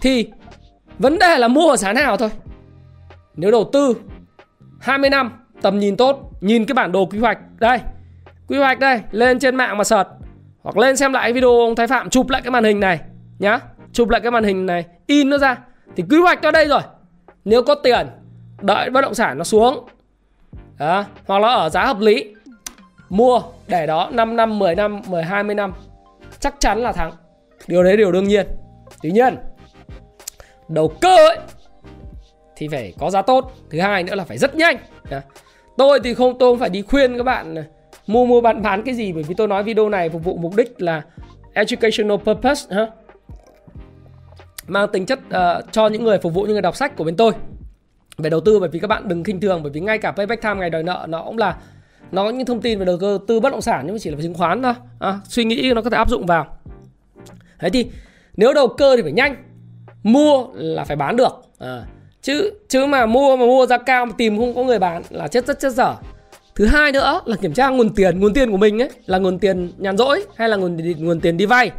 thì 0.00 0.28
vấn 0.98 1.18
đề 1.18 1.38
là 1.38 1.48
mua 1.48 1.70
ở 1.70 1.76
giá 1.76 1.92
nào 1.92 2.16
thôi 2.16 2.30
nếu 3.36 3.50
đầu 3.50 3.70
tư 3.72 3.96
20 4.80 5.10
năm 5.10 5.32
tầm 5.62 5.78
nhìn 5.78 5.96
tốt 5.96 6.30
nhìn 6.40 6.64
cái 6.64 6.74
bản 6.74 6.92
đồ 6.92 7.06
quy 7.06 7.18
hoạch 7.18 7.38
đây 7.58 7.78
quy 8.48 8.58
hoạch 8.58 8.78
đây 8.78 9.00
lên 9.10 9.38
trên 9.38 9.56
mạng 9.56 9.78
mà 9.78 9.84
sợt 9.84 10.04
hoặc 10.62 10.76
lên 10.76 10.96
xem 10.96 11.12
lại 11.12 11.32
video 11.32 11.50
ông 11.50 11.74
Thái 11.74 11.86
Phạm 11.86 12.10
chụp 12.10 12.30
lại 12.30 12.42
cái 12.42 12.50
màn 12.50 12.64
hình 12.64 12.80
này 12.80 13.00
nhá 13.38 13.60
chụp 13.92 14.08
lại 14.08 14.20
cái 14.20 14.30
màn 14.30 14.44
hình 14.44 14.66
này 14.66 14.84
in 15.06 15.30
nó 15.30 15.38
ra 15.38 15.56
thì 15.96 16.04
quy 16.10 16.18
hoạch 16.18 16.42
ở 16.42 16.50
đây 16.50 16.66
rồi 16.66 16.80
nếu 17.44 17.62
có 17.62 17.74
tiền 17.74 18.06
đợi 18.60 18.90
bất 18.90 19.00
động 19.00 19.14
sản 19.14 19.38
nó 19.38 19.44
xuống 19.44 19.88
đó, 20.78 21.04
hoặc 21.26 21.38
là 21.38 21.48
ở 21.48 21.68
giá 21.68 21.84
hợp 21.84 22.00
lý 22.00 22.34
mua 23.08 23.42
để 23.66 23.86
đó 23.86 24.10
5 24.12 24.36
năm 24.36 24.58
10 24.58 24.74
năm 24.74 25.00
10 25.06 25.22
20 25.22 25.54
năm. 25.54 25.72
Chắc 26.40 26.54
chắn 26.58 26.78
là 26.78 26.92
thắng. 26.92 27.12
Điều 27.66 27.82
đấy 27.82 27.96
điều 27.96 28.12
đương 28.12 28.28
nhiên. 28.28 28.46
Tuy 29.02 29.10
nhiên 29.10 29.36
đầu 30.68 30.88
cơ 31.00 31.16
ấy 31.16 31.38
thì 32.56 32.68
phải 32.68 32.94
có 32.98 33.10
giá 33.10 33.22
tốt. 33.22 33.52
Thứ 33.70 33.80
hai 33.80 34.02
nữa 34.02 34.14
là 34.14 34.24
phải 34.24 34.38
rất 34.38 34.54
nhanh. 34.54 34.76
Tôi 35.76 36.00
thì 36.04 36.14
không 36.14 36.38
tôi 36.38 36.52
không 36.52 36.58
phải 36.58 36.70
đi 36.70 36.82
khuyên 36.82 37.16
các 37.16 37.22
bạn 37.22 37.58
à, 37.58 37.64
mua 38.06 38.26
mua 38.26 38.40
bán 38.40 38.62
bán 38.62 38.82
cái 38.82 38.94
gì. 38.94 39.12
Bởi 39.12 39.22
vì 39.22 39.34
tôi 39.34 39.48
nói 39.48 39.62
video 39.62 39.88
này 39.88 40.08
phục 40.08 40.24
vụ 40.24 40.36
mục 40.36 40.56
đích 40.56 40.82
là 40.82 41.02
educational 41.54 42.16
purpose 42.16 42.76
ha 42.76 42.86
mang 44.66 44.88
tính 44.92 45.06
chất 45.06 45.18
uh, 45.18 45.72
cho 45.72 45.86
những 45.86 46.04
người 46.04 46.18
phục 46.18 46.34
vụ 46.34 46.42
những 46.42 46.52
người 46.52 46.62
đọc 46.62 46.76
sách 46.76 46.96
của 46.96 47.04
bên 47.04 47.16
tôi. 47.16 47.32
Về 48.18 48.30
đầu 48.30 48.40
tư 48.40 48.60
bởi 48.60 48.68
vì 48.68 48.78
các 48.78 48.86
bạn 48.86 49.08
đừng 49.08 49.24
khinh 49.24 49.40
thường. 49.40 49.62
Bởi 49.62 49.72
vì 49.72 49.80
ngay 49.80 49.98
cả 49.98 50.12
payback 50.12 50.42
time 50.42 50.54
ngày 50.54 50.70
đòi 50.70 50.82
nợ 50.82 51.06
nó 51.08 51.22
cũng 51.22 51.38
là 51.38 51.56
nó 52.12 52.24
có 52.24 52.30
những 52.30 52.46
thông 52.46 52.60
tin 52.60 52.78
về 52.78 52.84
đầu 52.84 53.18
tư 53.28 53.40
bất 53.40 53.50
động 53.50 53.62
sản 53.62 53.82
nhưng 53.84 53.94
mà 53.94 53.98
chỉ 53.98 54.10
là 54.10 54.16
chứng 54.22 54.34
khoán 54.34 54.62
thôi. 54.62 54.74
À, 54.98 55.20
suy 55.28 55.44
nghĩ 55.44 55.72
nó 55.74 55.82
có 55.82 55.90
thể 55.90 55.96
áp 55.96 56.10
dụng 56.10 56.26
vào. 56.26 56.46
Thế 57.58 57.70
thì 57.70 57.86
nếu 58.36 58.52
đầu 58.52 58.68
cơ 58.68 58.96
thì 58.96 59.02
phải 59.02 59.12
nhanh. 59.12 59.36
Mua 60.02 60.46
là 60.54 60.84
phải 60.84 60.96
bán 60.96 61.16
được. 61.16 61.32
À, 61.58 61.82
chứ 62.22 62.52
chứ 62.68 62.86
mà 62.86 63.06
mua 63.06 63.36
mà 63.36 63.46
mua 63.46 63.66
giá 63.66 63.78
cao 63.78 64.06
mà 64.06 64.12
tìm 64.18 64.38
không 64.38 64.54
có 64.54 64.62
người 64.64 64.78
bán 64.78 65.02
là 65.10 65.28
chết 65.28 65.46
rất 65.46 65.60
chết 65.60 65.72
dở. 65.72 65.94
Thứ 66.54 66.66
hai 66.66 66.92
nữa 66.92 67.20
là 67.24 67.36
kiểm 67.36 67.52
tra 67.52 67.68
nguồn 67.68 67.94
tiền. 67.94 68.20
Nguồn 68.20 68.34
tiền 68.34 68.50
của 68.50 68.56
mình 68.56 68.82
ấy 68.82 68.90
là 69.06 69.18
nguồn 69.18 69.38
tiền 69.38 69.72
nhàn 69.78 69.96
rỗi 69.96 70.24
hay 70.36 70.48
là 70.48 70.56
nguồn 70.56 70.76
nguồn 70.98 71.20
tiền 71.20 71.36
đi 71.36 71.46
vay? 71.46 71.70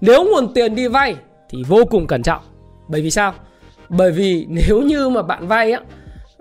Nếu 0.00 0.24
nguồn 0.24 0.54
tiền 0.54 0.74
đi 0.74 0.88
vay 0.88 1.14
thì 1.50 1.62
vô 1.68 1.84
cùng 1.90 2.06
cẩn 2.06 2.22
trọng. 2.22 2.42
Bởi 2.88 3.02
vì 3.02 3.10
sao? 3.10 3.34
Bởi 3.88 4.12
vì 4.12 4.46
nếu 4.48 4.82
như 4.82 5.08
mà 5.08 5.22
bạn 5.22 5.46
vay 5.46 5.72
á 5.72 5.80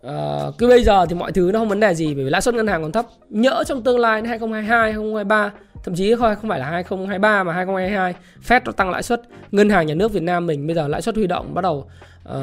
uh, 0.05 0.57
cứ 0.57 0.67
bây 0.67 0.83
giờ 0.83 1.05
thì 1.05 1.15
mọi 1.15 1.31
thứ 1.31 1.49
nó 1.53 1.59
không 1.59 1.69
vấn 1.69 1.79
đề 1.79 1.93
gì 1.93 2.15
bởi 2.15 2.23
vì 2.23 2.29
lãi 2.29 2.41
suất 2.41 2.55
ngân 2.55 2.67
hàng 2.67 2.81
còn 2.81 2.91
thấp. 2.91 3.05
Nhỡ 3.29 3.63
trong 3.67 3.83
tương 3.83 3.99
lai 3.99 4.21
2022 4.27 4.91
2023 4.91 5.51
thậm 5.83 5.95
chí 5.95 6.15
không 6.15 6.35
không 6.41 6.49
phải 6.49 6.59
là 6.59 6.65
2023 6.65 7.43
mà 7.43 7.53
2022 7.53 8.13
Fed 8.47 8.61
nó 8.65 8.71
tăng 8.71 8.89
lãi 8.89 9.03
suất 9.03 9.21
ngân 9.51 9.69
hàng 9.69 9.87
nhà 9.87 9.93
nước 9.93 10.13
Việt 10.13 10.23
Nam 10.23 10.47
mình 10.47 10.67
bây 10.67 10.75
giờ 10.75 10.87
lãi 10.87 11.01
suất 11.01 11.15
huy 11.15 11.27
động 11.27 11.53
bắt 11.53 11.61
đầu 11.61 11.89
uh, 12.29 12.33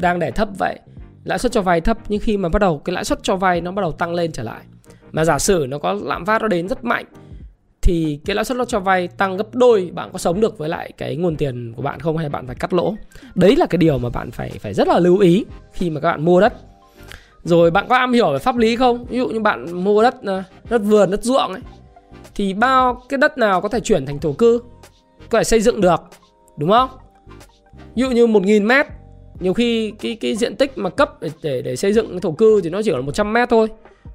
đang 0.00 0.18
để 0.18 0.30
thấp 0.30 0.48
vậy. 0.58 0.78
Lãi 1.24 1.38
suất 1.38 1.52
cho 1.52 1.62
vay 1.62 1.80
thấp 1.80 1.98
nhưng 2.08 2.20
khi 2.20 2.36
mà 2.36 2.48
bắt 2.48 2.58
đầu 2.58 2.78
cái 2.78 2.94
lãi 2.94 3.04
suất 3.04 3.18
cho 3.22 3.36
vay 3.36 3.60
nó 3.60 3.72
bắt 3.72 3.82
đầu 3.82 3.92
tăng 3.92 4.14
lên 4.14 4.32
trở 4.32 4.42
lại. 4.42 4.60
Mà 5.12 5.24
giả 5.24 5.38
sử 5.38 5.66
nó 5.68 5.78
có 5.78 5.92
lạm 6.02 6.26
phát 6.26 6.42
nó 6.42 6.48
đến 6.48 6.68
rất 6.68 6.84
mạnh 6.84 7.04
thì 7.82 8.20
cái 8.24 8.36
lãi 8.36 8.44
suất 8.44 8.58
nó 8.58 8.64
cho 8.64 8.80
vay 8.80 9.08
tăng 9.08 9.36
gấp 9.36 9.54
đôi 9.54 9.90
bạn 9.94 10.08
có 10.12 10.18
sống 10.18 10.40
được 10.40 10.58
với 10.58 10.68
lại 10.68 10.92
cái 10.96 11.16
nguồn 11.16 11.36
tiền 11.36 11.72
của 11.76 11.82
bạn 11.82 12.00
không 12.00 12.16
hay 12.16 12.28
bạn 12.28 12.46
phải 12.46 12.56
cắt 12.56 12.72
lỗ? 12.72 12.94
Đấy 13.34 13.56
là 13.56 13.66
cái 13.66 13.78
điều 13.78 13.98
mà 13.98 14.08
bạn 14.08 14.30
phải 14.30 14.50
phải 14.50 14.74
rất 14.74 14.88
là 14.88 14.98
lưu 14.98 15.18
ý 15.18 15.44
khi 15.72 15.90
mà 15.90 16.00
các 16.00 16.10
bạn 16.10 16.24
mua 16.24 16.40
đất 16.40 16.52
rồi 17.46 17.70
bạn 17.70 17.86
có 17.88 17.96
am 17.96 18.12
hiểu 18.12 18.32
về 18.32 18.38
pháp 18.38 18.56
lý 18.56 18.76
không? 18.76 19.04
Ví 19.04 19.18
dụ 19.18 19.28
như 19.28 19.40
bạn 19.40 19.84
mua 19.84 20.02
đất 20.02 20.22
à, 20.26 20.44
đất 20.70 20.78
vườn 20.78 21.10
đất 21.10 21.24
ruộng 21.24 21.52
ấy 21.52 21.62
thì 22.34 22.54
bao 22.54 23.02
cái 23.08 23.18
đất 23.18 23.38
nào 23.38 23.60
có 23.60 23.68
thể 23.68 23.80
chuyển 23.80 24.06
thành 24.06 24.18
thổ 24.18 24.32
cư 24.32 24.62
có 25.30 25.38
thể 25.38 25.44
xây 25.44 25.60
dựng 25.60 25.80
được 25.80 26.00
đúng 26.56 26.70
không? 26.70 26.90
Ví 27.94 28.02
dụ 28.02 28.10
như 28.10 28.26
1.000 28.26 28.66
mét 28.66 28.86
nhiều 29.40 29.54
khi 29.54 29.90
cái 29.90 30.16
cái 30.20 30.36
diện 30.36 30.56
tích 30.56 30.78
mà 30.78 30.90
cấp 30.90 31.20
để 31.20 31.30
để, 31.42 31.62
để 31.62 31.76
xây 31.76 31.92
dựng 31.92 32.20
thổ 32.20 32.32
cư 32.32 32.60
thì 32.64 32.70
nó 32.70 32.82
chỉ 32.82 32.90
là 32.90 33.00
100 33.00 33.32
mét 33.32 33.48
thôi. 33.48 33.68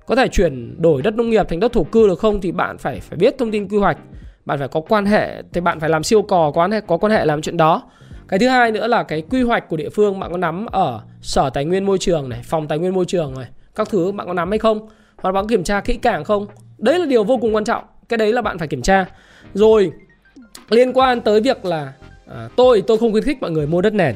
Có 0.06 0.16
thể 0.16 0.28
chuyển 0.28 0.82
đổi 0.82 1.02
đất 1.02 1.16
nông 1.16 1.30
nghiệp 1.30 1.50
thành 1.50 1.60
đất 1.60 1.74
thổ 1.74 1.84
cư 1.84 2.08
được 2.08 2.20
không 2.20 2.42
thì 2.42 2.52
bạn 2.52 2.78
phải 2.78 3.00
phải 3.00 3.18
biết 3.18 3.38
thông 3.38 3.52
tin 3.52 3.68
quy 3.68 3.78
hoạch 3.78 3.98
bạn 4.46 4.60
phải 4.60 4.68
có 4.68 4.82
quan 4.90 5.06
hệ 5.06 5.42
thì 5.54 5.62
bạn 5.62 5.80
phải 5.80 5.90
làm 5.90 6.04
siêu 6.04 6.22
cò 6.22 6.52
quan 6.54 6.72
hệ 6.72 6.82
có 6.82 6.98
quan 6.98 7.12
hệ 7.12 7.26
làm 7.26 7.42
chuyện 7.42 7.58
đó 7.58 7.84
cái 8.32 8.40
thứ 8.40 8.48
hai 8.48 8.72
nữa 8.72 8.88
là 8.88 9.04
cái 9.04 9.22
quy 9.30 9.42
hoạch 9.42 9.70
của 9.70 9.78
địa 9.78 9.90
phương 9.90 10.20
bạn 10.20 10.32
có 10.32 10.38
nắm 10.38 10.66
ở 10.66 11.02
sở 11.22 11.50
tài 11.50 11.66
nguyên 11.66 11.86
môi 11.86 11.98
trường 11.98 12.30
này 12.30 12.42
phòng 12.44 12.68
tài 12.68 12.80
nguyên 12.80 12.94
môi 12.94 13.06
trường 13.06 13.34
này 13.40 13.48
các 13.76 13.90
thứ 13.90 14.12
bạn 14.12 14.28
có 14.28 14.34
nắm 14.34 14.50
hay 14.50 14.60
không? 14.60 14.90
Hoặc 15.18 15.32
bạn 15.32 15.44
có 15.44 15.48
kiểm 15.48 15.64
tra 15.64 15.82
kỹ 15.82 15.94
càng 16.02 16.24
không? 16.24 16.48
Đấy 16.78 17.00
là 17.00 17.06
điều 17.06 17.24
vô 17.24 17.38
cùng 17.38 17.56
quan 17.56 17.64
trọng. 17.64 17.84
Cái 18.10 18.18
đấy 18.18 18.34
là 18.34 18.42
bạn 18.42 18.58
phải 18.58 18.68
kiểm 18.68 18.82
tra. 18.82 19.06
Rồi 19.54 19.92
liên 20.70 20.94
quan 20.94 21.22
tới 21.22 21.42
việc 21.42 21.66
là 21.66 21.94
à, 22.28 22.50
tôi 22.56 22.84
tôi 22.88 22.98
không 22.98 23.12
khuyến 23.12 23.24
khích 23.24 23.42
mọi 23.42 23.52
người 23.52 23.68
mua 23.68 23.82
đất 23.82 23.94
nền. 23.94 24.16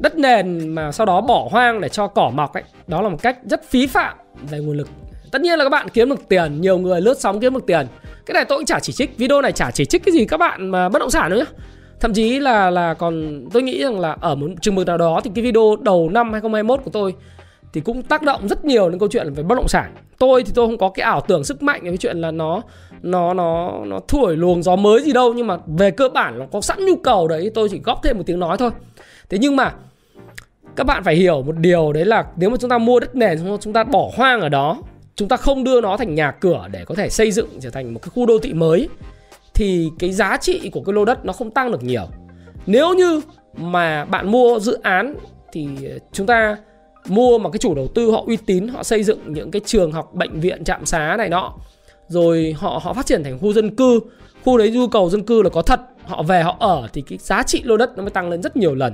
Đất 0.00 0.18
nền 0.18 0.68
mà 0.68 0.92
sau 0.92 1.06
đó 1.06 1.20
bỏ 1.20 1.48
hoang 1.50 1.80
để 1.80 1.88
cho 1.88 2.06
cỏ 2.06 2.30
mọc 2.34 2.52
ấy 2.52 2.62
đó 2.86 3.02
là 3.02 3.08
một 3.08 3.22
cách 3.22 3.38
rất 3.44 3.64
phí 3.70 3.86
phạm 3.86 4.16
về 4.50 4.58
nguồn 4.58 4.76
lực. 4.76 4.88
Tất 5.32 5.40
nhiên 5.40 5.58
là 5.58 5.64
các 5.64 5.70
bạn 5.70 5.88
kiếm 5.88 6.08
được 6.08 6.28
tiền 6.28 6.60
nhiều 6.60 6.78
người 6.78 7.00
lướt 7.00 7.20
sóng 7.20 7.40
kiếm 7.40 7.54
được 7.54 7.66
tiền. 7.66 7.86
Cái 8.26 8.34
này 8.34 8.44
tôi 8.44 8.58
cũng 8.58 8.66
chả 8.66 8.80
chỉ 8.80 8.92
trích 8.92 9.16
video 9.16 9.42
này 9.42 9.52
chả 9.52 9.70
chỉ 9.70 9.84
trích 9.84 10.04
cái 10.04 10.12
gì 10.12 10.24
các 10.24 10.36
bạn 10.36 10.68
mà 10.68 10.88
bất 10.88 10.98
động 10.98 11.10
sản 11.10 11.30
nữa 11.30 11.36
nhá 11.36 11.64
thậm 12.00 12.12
chí 12.12 12.38
là 12.38 12.70
là 12.70 12.94
còn 12.94 13.44
tôi 13.52 13.62
nghĩ 13.62 13.82
rằng 13.82 14.00
là 14.00 14.16
ở 14.20 14.34
một 14.34 14.46
chừng 14.60 14.74
mực 14.74 14.86
nào 14.86 14.98
đó 14.98 15.20
thì 15.24 15.30
cái 15.34 15.44
video 15.44 15.76
đầu 15.80 16.08
năm 16.08 16.32
2021 16.32 16.80
của 16.84 16.90
tôi 16.90 17.14
thì 17.72 17.80
cũng 17.80 18.02
tác 18.02 18.22
động 18.22 18.48
rất 18.48 18.64
nhiều 18.64 18.90
đến 18.90 18.98
câu 18.98 19.08
chuyện 19.12 19.32
về 19.34 19.42
bất 19.42 19.54
động 19.54 19.68
sản. 19.68 19.94
Tôi 20.18 20.44
thì 20.44 20.52
tôi 20.54 20.66
không 20.66 20.78
có 20.78 20.88
cái 20.88 21.04
ảo 21.04 21.20
tưởng 21.20 21.44
sức 21.44 21.62
mạnh 21.62 21.80
về 21.82 21.90
cái 21.90 21.96
chuyện 21.96 22.20
là 22.20 22.30
nó 22.30 22.62
nó 23.02 23.34
nó 23.34 23.72
nó 23.84 24.00
thổi 24.08 24.36
luồng 24.36 24.62
gió 24.62 24.76
mới 24.76 25.02
gì 25.02 25.12
đâu, 25.12 25.34
nhưng 25.34 25.46
mà 25.46 25.56
về 25.66 25.90
cơ 25.90 26.08
bản 26.08 26.38
nó 26.38 26.46
có 26.52 26.60
sẵn 26.60 26.84
nhu 26.86 26.96
cầu 26.96 27.28
đấy, 27.28 27.50
tôi 27.54 27.68
chỉ 27.68 27.80
góp 27.84 28.00
thêm 28.02 28.16
một 28.16 28.22
tiếng 28.26 28.38
nói 28.38 28.56
thôi. 28.58 28.70
Thế 29.28 29.38
nhưng 29.40 29.56
mà 29.56 29.72
các 30.76 30.84
bạn 30.84 31.04
phải 31.04 31.14
hiểu 31.14 31.42
một 31.42 31.56
điều 31.56 31.92
đấy 31.92 32.04
là 32.04 32.24
nếu 32.36 32.50
mà 32.50 32.56
chúng 32.60 32.70
ta 32.70 32.78
mua 32.78 33.00
đất 33.00 33.16
nền 33.16 33.38
chúng 33.60 33.72
ta 33.72 33.84
bỏ 33.84 34.10
hoang 34.16 34.40
ở 34.40 34.48
đó, 34.48 34.82
chúng 35.14 35.28
ta 35.28 35.36
không 35.36 35.64
đưa 35.64 35.80
nó 35.80 35.96
thành 35.96 36.14
nhà 36.14 36.30
cửa 36.30 36.68
để 36.72 36.84
có 36.84 36.94
thể 36.94 37.08
xây 37.08 37.30
dựng 37.30 37.48
trở 37.60 37.70
thành 37.70 37.94
một 37.94 38.00
cái 38.02 38.10
khu 38.14 38.26
đô 38.26 38.38
thị 38.38 38.52
mới 38.52 38.88
thì 39.60 39.90
cái 39.98 40.12
giá 40.12 40.36
trị 40.40 40.70
của 40.72 40.80
cái 40.80 40.92
lô 40.92 41.04
đất 41.04 41.24
nó 41.24 41.32
không 41.32 41.50
tăng 41.50 41.72
được 41.72 41.82
nhiều. 41.82 42.06
Nếu 42.66 42.94
như 42.94 43.20
mà 43.56 44.04
bạn 44.04 44.30
mua 44.30 44.58
dự 44.58 44.78
án 44.82 45.14
thì 45.52 45.68
chúng 46.12 46.26
ta 46.26 46.56
mua 47.08 47.38
mà 47.38 47.50
cái 47.50 47.58
chủ 47.58 47.74
đầu 47.74 47.88
tư 47.94 48.10
họ 48.10 48.24
uy 48.26 48.36
tín, 48.36 48.68
họ 48.68 48.82
xây 48.82 49.04
dựng 49.04 49.32
những 49.32 49.50
cái 49.50 49.60
trường 49.64 49.92
học, 49.92 50.14
bệnh 50.14 50.40
viện, 50.40 50.64
trạm 50.64 50.86
xá 50.86 51.16
này 51.18 51.28
nọ, 51.28 51.54
rồi 52.08 52.54
họ 52.58 52.80
họ 52.82 52.92
phát 52.92 53.06
triển 53.06 53.24
thành 53.24 53.38
khu 53.38 53.52
dân 53.52 53.76
cư, 53.76 54.00
khu 54.44 54.58
đấy 54.58 54.70
nhu 54.70 54.88
cầu 54.88 55.10
dân 55.10 55.22
cư 55.22 55.42
là 55.42 55.50
có 55.50 55.62
thật, 55.62 55.80
họ 56.04 56.22
về, 56.22 56.42
họ 56.42 56.56
ở, 56.60 56.88
thì 56.92 57.02
cái 57.02 57.18
giá 57.18 57.42
trị 57.42 57.62
lô 57.64 57.76
đất 57.76 57.96
nó 57.96 58.02
mới 58.02 58.10
tăng 58.10 58.30
lên 58.30 58.42
rất 58.42 58.56
nhiều 58.56 58.74
lần. 58.74 58.92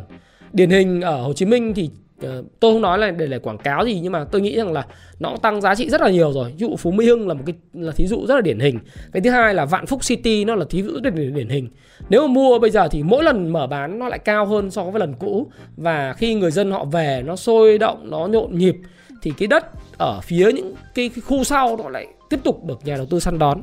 Điển 0.53 0.71
hình 0.71 1.01
ở 1.01 1.23
Hồ 1.23 1.33
Chí 1.33 1.47
Minh 1.47 1.75
thì 1.75 1.91
Ờ, 2.23 2.45
tôi 2.61 2.73
không 2.73 2.83
nói 2.83 2.99
là 2.99 3.11
để 3.11 3.27
để 3.27 3.39
quảng 3.39 3.59
cáo 3.59 3.85
gì 3.85 4.01
nhưng 4.03 4.13
mà 4.13 4.25
tôi 4.25 4.41
nghĩ 4.41 4.57
rằng 4.57 4.73
là 4.73 4.87
nó 5.21 5.31
cũng 5.31 5.41
tăng 5.41 5.61
giá 5.61 5.75
trị 5.75 5.91
rất 5.91 6.01
là 6.01 6.11
nhiều 6.11 6.33
rồi. 6.33 6.51
Ví 6.51 6.59
dụ 6.59 6.77
Phú 6.77 6.91
Mỹ 6.91 7.07
Hưng 7.07 7.29
là 7.29 7.35
một 7.35 7.43
cái 7.47 7.55
là 7.73 7.93
thí 7.93 8.07
dụ 8.07 8.27
rất 8.27 8.35
là 8.35 8.41
điển 8.41 8.59
hình. 8.59 8.79
Cái 9.13 9.21
thứ 9.21 9.31
hai 9.31 9.55
là 9.55 9.65
Vạn 9.65 9.87
Phúc 9.87 10.01
City 10.07 10.45
nó 10.45 10.55
là 10.55 10.65
thí 10.71 10.83
dụ 10.83 10.91
rất 10.93 11.05
là 11.05 11.11
điển 11.11 11.49
hình. 11.49 11.69
Nếu 12.09 12.21
mà 12.21 12.27
mua 12.27 12.59
bây 12.59 12.71
giờ 12.71 12.89
thì 12.89 13.03
mỗi 13.03 13.25
lần 13.25 13.49
mở 13.49 13.67
bán 13.67 13.99
nó 13.99 14.09
lại 14.09 14.19
cao 14.19 14.47
hơn 14.47 14.71
so 14.71 14.85
với 14.85 15.01
lần 15.01 15.15
cũ. 15.15 15.47
Và 15.77 16.13
khi 16.13 16.35
người 16.35 16.51
dân 16.51 16.71
họ 16.71 16.85
về 16.85 17.23
nó 17.27 17.37
sôi 17.37 17.79
động 17.79 18.11
nó 18.11 18.27
nhộn 18.27 18.59
nhịp 18.59 18.77
thì 19.23 19.33
cái 19.39 19.47
đất 19.47 19.65
ở 19.99 20.21
phía 20.23 20.53
những 20.53 20.75
cái, 20.95 21.09
cái 21.09 21.23
khu 21.27 21.45
sau 21.45 21.77
nó 21.77 21.89
lại 21.89 22.07
tiếp 22.31 22.41
tục 22.45 22.65
được 22.65 22.79
nhà 22.85 22.97
đầu 22.97 23.07
tư 23.07 23.21
săn 23.21 23.39
đón. 23.39 23.63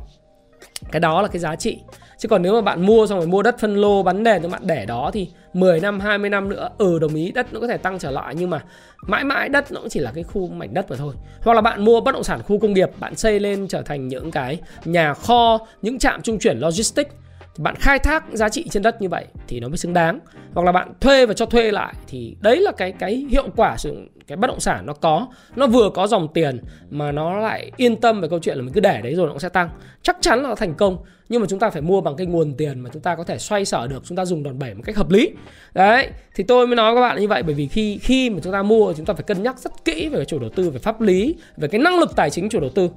Cái 0.92 1.00
đó 1.00 1.22
là 1.22 1.28
cái 1.28 1.38
giá 1.38 1.56
trị. 1.56 1.78
Chứ 2.18 2.28
còn 2.28 2.42
nếu 2.42 2.52
mà 2.52 2.60
bạn 2.60 2.86
mua 2.86 3.06
xong 3.06 3.18
rồi 3.18 3.26
mua 3.26 3.42
đất 3.42 3.58
phân 3.58 3.76
lô 3.76 4.02
bán 4.02 4.22
nền 4.22 4.42
cho 4.42 4.48
bạn 4.48 4.62
để 4.64 4.86
đó 4.86 5.10
thì 5.14 5.28
10 5.54 5.80
năm 5.80 6.00
20 6.00 6.30
năm 6.30 6.48
nữa 6.48 6.68
ừ 6.78 6.98
đồng 6.98 7.14
ý, 7.14 7.32
đất 7.32 7.52
nó 7.52 7.60
có 7.60 7.66
thể 7.66 7.76
tăng 7.76 7.98
trở 7.98 8.10
lại, 8.10 8.34
nhưng 8.34 8.50
mà 8.50 8.64
mãi 9.06 9.24
mãi 9.24 9.48
đất 9.48 9.72
nó 9.72 9.80
cũng 9.80 9.88
chỉ 9.88 10.00
là 10.00 10.12
cái 10.14 10.24
khu 10.24 10.48
mảnh 10.48 10.74
đất 10.74 10.90
mà 10.90 10.96
thôi. 10.96 11.14
Hoặc 11.40 11.54
là 11.54 11.60
bạn 11.60 11.84
mua 11.84 12.00
bất 12.00 12.12
động 12.12 12.24
sản 12.24 12.42
khu 12.42 12.58
công 12.58 12.72
nghiệp, 12.72 12.90
bạn 13.00 13.16
xây 13.16 13.40
lên 13.40 13.68
trở 13.68 13.82
thành 13.82 14.08
những 14.08 14.30
cái 14.30 14.58
nhà 14.84 15.14
kho, 15.14 15.58
những 15.82 15.98
trạm 15.98 16.22
trung 16.22 16.38
chuyển 16.38 16.58
logistics 16.58 17.10
bạn 17.58 17.74
khai 17.78 17.98
thác 17.98 18.24
giá 18.32 18.48
trị 18.48 18.68
trên 18.70 18.82
đất 18.82 19.02
như 19.02 19.08
vậy 19.08 19.26
thì 19.48 19.60
nó 19.60 19.68
mới 19.68 19.76
xứng 19.76 19.92
đáng. 19.92 20.18
Hoặc 20.54 20.62
là 20.62 20.72
bạn 20.72 20.92
thuê 21.00 21.26
và 21.26 21.34
cho 21.34 21.46
thuê 21.46 21.70
lại 21.70 21.94
thì 22.06 22.36
đấy 22.40 22.60
là 22.60 22.72
cái 22.72 22.92
cái 22.92 23.26
hiệu 23.30 23.48
quả 23.56 23.76
sử 23.76 23.88
dụng 23.88 24.08
cái 24.26 24.36
bất 24.36 24.46
động 24.46 24.60
sản 24.60 24.86
nó 24.86 24.92
có. 24.92 25.26
Nó 25.56 25.66
vừa 25.66 25.90
có 25.90 26.06
dòng 26.06 26.28
tiền 26.34 26.60
mà 26.90 27.12
nó 27.12 27.38
lại 27.38 27.70
yên 27.76 27.96
tâm 27.96 28.20
về 28.20 28.28
câu 28.28 28.38
chuyện 28.38 28.56
là 28.56 28.62
mình 28.62 28.72
cứ 28.72 28.80
để 28.80 29.00
đấy 29.02 29.14
rồi 29.14 29.26
nó 29.26 29.32
cũng 29.32 29.40
sẽ 29.40 29.48
tăng. 29.48 29.70
Chắc 30.02 30.16
chắn 30.20 30.42
là 30.42 30.48
nó 30.48 30.54
thành 30.54 30.74
công 30.74 30.98
nhưng 31.28 31.40
mà 31.40 31.46
chúng 31.50 31.58
ta 31.58 31.70
phải 31.70 31.82
mua 31.82 32.00
bằng 32.00 32.16
cái 32.16 32.26
nguồn 32.26 32.54
tiền 32.54 32.80
mà 32.80 32.90
chúng 32.92 33.02
ta 33.02 33.14
có 33.14 33.24
thể 33.24 33.38
xoay 33.38 33.64
sở 33.64 33.86
được 33.86 34.02
chúng 34.04 34.16
ta 34.16 34.24
dùng 34.24 34.42
đòn 34.42 34.58
bẩy 34.58 34.74
một 34.74 34.82
cách 34.84 34.96
hợp 34.96 35.10
lý. 35.10 35.30
Đấy 35.74 36.08
thì 36.34 36.44
tôi 36.44 36.66
mới 36.66 36.76
nói 36.76 36.94
với 36.94 37.02
các 37.02 37.08
bạn 37.08 37.20
như 37.20 37.28
vậy 37.28 37.42
bởi 37.42 37.54
vì 37.54 37.66
khi 37.66 37.98
khi 38.02 38.30
mà 38.30 38.38
chúng 38.42 38.52
ta 38.52 38.62
mua 38.62 38.92
chúng 38.96 39.06
ta 39.06 39.14
phải 39.14 39.22
cân 39.22 39.42
nhắc 39.42 39.58
rất 39.58 39.84
kỹ 39.84 40.08
về 40.08 40.24
chủ 40.24 40.38
đầu 40.38 40.50
tư 40.50 40.70
về 40.70 40.78
pháp 40.78 41.00
lý 41.00 41.34
về 41.56 41.68
cái 41.68 41.80
năng 41.80 41.98
lực 41.98 42.16
tài 42.16 42.30
chính 42.30 42.48
chủ 42.48 42.60
đầu 42.60 42.70
tư. 42.70 42.90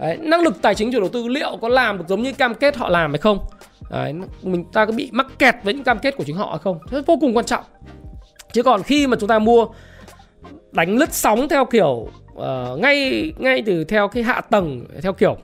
Đấy, 0.00 0.16
năng 0.16 0.42
lực 0.42 0.62
tài 0.62 0.74
chính 0.74 0.92
chủ 0.92 1.00
đầu 1.00 1.08
tư 1.08 1.28
liệu 1.28 1.56
có 1.60 1.68
làm 1.68 1.98
được 1.98 2.04
giống 2.08 2.22
như 2.22 2.32
cam 2.32 2.54
kết 2.54 2.76
họ 2.76 2.88
làm 2.88 3.12
hay 3.12 3.18
không? 3.18 3.38
Đấy, 3.90 4.14
mình 4.42 4.64
ta 4.72 4.86
có 4.86 4.92
bị 4.92 5.10
mắc 5.12 5.26
kẹt 5.38 5.54
với 5.62 5.74
những 5.74 5.84
cam 5.84 5.98
kết 5.98 6.16
của 6.16 6.24
chính 6.24 6.36
họ 6.36 6.48
hay 6.50 6.58
không? 6.58 6.78
Rất 6.90 7.06
vô 7.06 7.16
cùng 7.20 7.36
quan 7.36 7.44
trọng. 7.44 7.64
Chứ 8.52 8.62
còn 8.62 8.82
khi 8.82 9.06
mà 9.06 9.16
chúng 9.20 9.28
ta 9.28 9.38
mua 9.38 9.66
đánh 10.72 10.96
lướt 10.96 11.12
sóng 11.12 11.48
theo 11.48 11.64
kiểu 11.64 12.08
uh, 12.32 12.78
ngay 12.78 13.32
ngay 13.38 13.62
từ 13.66 13.84
theo 13.84 14.08
cái 14.08 14.22
hạ 14.22 14.40
tầng 14.40 14.86
theo 15.02 15.12
kiểu 15.12 15.36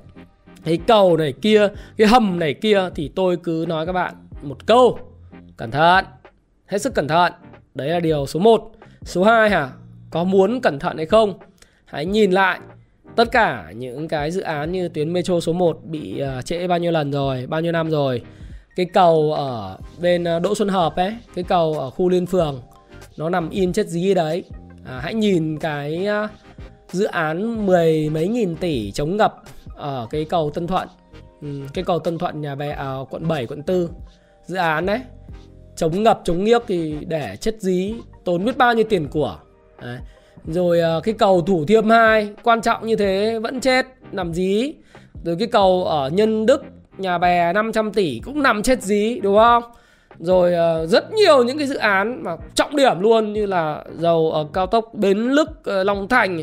cái 0.65 0.79
cầu 0.87 1.17
này 1.17 1.33
kia 1.33 1.69
cái 1.97 2.07
hầm 2.07 2.39
này 2.39 2.55
kia 2.55 2.91
thì 2.95 3.11
tôi 3.15 3.37
cứ 3.37 3.65
nói 3.69 3.87
các 3.87 3.93
bạn 3.93 4.15
một 4.43 4.67
câu. 4.67 4.99
Cẩn 5.57 5.71
thận. 5.71 6.05
Hết 6.67 6.79
sức 6.79 6.95
cẩn 6.95 7.09
thận. 7.09 7.33
Đấy 7.75 7.89
là 7.89 8.01
điều 8.01 8.27
số 8.27 8.41
1 8.41 8.73
số 9.03 9.25
2 9.25 9.51
hả? 9.51 9.71
Có 10.11 10.25
muốn 10.25 10.61
cẩn 10.61 10.79
thận 10.79 10.97
hay 10.97 11.07
không? 11.07 11.39
Hãy 11.85 12.07
nhìn 12.07 12.31
lại 12.31 12.61
tất 13.17 13.33
cả 13.33 13.73
những 13.77 14.09
cái 14.09 14.31
dự 14.31 14.41
án 14.41 14.73
như 14.73 14.89
tuyến 14.89 15.13
metro 15.13 15.41
số 15.41 15.53
1 15.53 15.79
bị 15.85 16.23
uh, 16.39 16.45
trễ 16.45 16.67
bao 16.67 16.79
nhiêu 16.79 16.93
lần 16.93 17.11
rồi 17.11 17.47
bao 17.47 17.61
nhiêu 17.61 17.73
năm 17.73 17.91
rồi. 17.91 18.23
Cái 18.77 18.87
cầu 18.87 19.33
ở 19.33 19.79
bên 20.01 20.25
à, 20.25 20.39
Đỗ 20.39 20.55
Xuân 20.55 20.69
Hợp 20.69 20.97
ấy 20.97 21.15
cái 21.35 21.45
cầu 21.45 21.75
ở 21.79 21.91
khu 21.91 22.09
Liên 22.09 22.27
Phường 22.27 22.63
nó 23.17 23.29
nằm 23.31 23.51
in 23.51 23.73
chất 23.73 23.87
dí 23.87 24.15
đấy. 24.15 24.45
À, 24.85 25.01
hãy 25.03 25.15
nhìn 25.15 25.59
cái 25.59 26.07
uh, 26.25 26.31
dự 26.93 27.05
án 27.05 27.67
mười 27.67 28.11
mấy 28.11 28.29
nghìn 28.29 28.57
tỷ 28.57 28.93
chống 28.93 29.17
ngập 29.17 29.43
ở 29.77 30.07
cái 30.11 30.25
cầu 30.25 30.51
Tân 30.51 30.67
Thuận. 30.67 30.89
Ừ, 31.43 31.49
cái 31.75 31.85
cầu 31.85 31.99
Tân 31.99 32.19
Thuận 32.19 32.41
nhà 32.41 32.55
bè 32.55 32.71
ở 32.71 33.01
uh, 33.01 33.11
quận 33.11 33.29
7 33.29 33.47
quận 33.47 33.63
4 33.67 33.89
dự 34.47 34.57
án 34.57 34.87
đấy 34.87 35.01
chống 35.77 36.03
ngập 36.03 36.21
chống 36.25 36.45
nghiếc 36.45 36.63
thì 36.67 36.97
để 37.09 37.37
chất 37.41 37.57
dí 37.59 37.95
tốn 38.25 38.45
biết 38.45 38.57
bao 38.57 38.75
nhiêu 38.75 38.85
tiền 38.89 39.09
của. 39.09 39.39
Đấy 39.83 39.99
rồi 40.47 40.81
ờ, 40.81 41.01
cái 41.05 41.15
cầu 41.15 41.43
thủ 41.43 41.65
thiêm 41.65 41.91
2 41.91 42.29
quan 42.43 42.63
trọng 42.63 42.87
như 42.87 42.97
thế 42.97 43.39
vẫn 43.43 43.61
chết 43.61 43.87
nằm 44.13 44.35
dí 44.35 44.73
rồi 45.25 45.37
cái 45.39 45.49
cầu 45.49 45.85
ở 45.85 46.09
nhân 46.09 46.47
đức 46.47 46.65
nhà 46.99 47.19
bè 47.19 47.53
500 47.53 47.93
tỷ 47.93 48.21
cũng 48.25 48.43
nằm 48.43 48.63
chết 48.63 48.83
dí 48.83 49.21
đúng 49.23 49.37
không? 49.37 49.63
Rồi 50.19 50.55
ờ, 50.55 50.87
rất 50.87 51.13
nhiều 51.13 51.45
những 51.45 51.59
cái 51.59 51.67
dự 51.67 51.75
án 51.75 52.23
mà 52.23 52.37
trọng 52.55 52.77
điểm 52.77 53.01
luôn 53.01 53.33
như 53.33 53.47
là 53.47 53.85
dầu 53.99 54.31
ở 54.31 54.47
cao 54.53 54.67
tốc 54.67 54.95
bến 54.95 55.19
lức 55.19 55.65
ờ, 55.65 55.85
long 55.85 56.09
thành. 56.09 56.43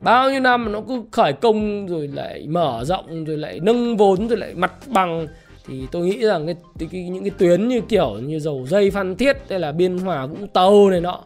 Bao 0.00 0.30
nhiêu 0.30 0.40
năm 0.40 0.72
nó 0.72 0.80
cứ 0.88 1.02
khởi 1.12 1.32
công 1.32 1.86
rồi 1.86 2.08
lại 2.08 2.46
mở 2.48 2.84
rộng 2.84 3.24
rồi 3.24 3.36
lại 3.36 3.60
nâng 3.62 3.96
vốn 3.96 4.28
rồi 4.28 4.38
lại 4.38 4.54
mặt 4.54 4.72
bằng. 4.86 5.26
Thì 5.66 5.86
tôi 5.92 6.06
nghĩ 6.06 6.18
rằng 6.18 6.46
cái, 6.46 6.56
cái, 6.78 6.88
cái 6.92 7.02
những 7.02 7.24
cái 7.24 7.32
tuyến 7.38 7.68
như 7.68 7.80
kiểu 7.80 8.14
như 8.22 8.38
dầu 8.38 8.66
dây 8.68 8.90
phan 8.90 9.16
thiết 9.16 9.36
hay 9.50 9.58
là 9.58 9.72
biên 9.72 9.98
hòa 9.98 10.26
vũng 10.26 10.48
tàu 10.48 10.90
này 10.90 11.00
nọ 11.00 11.20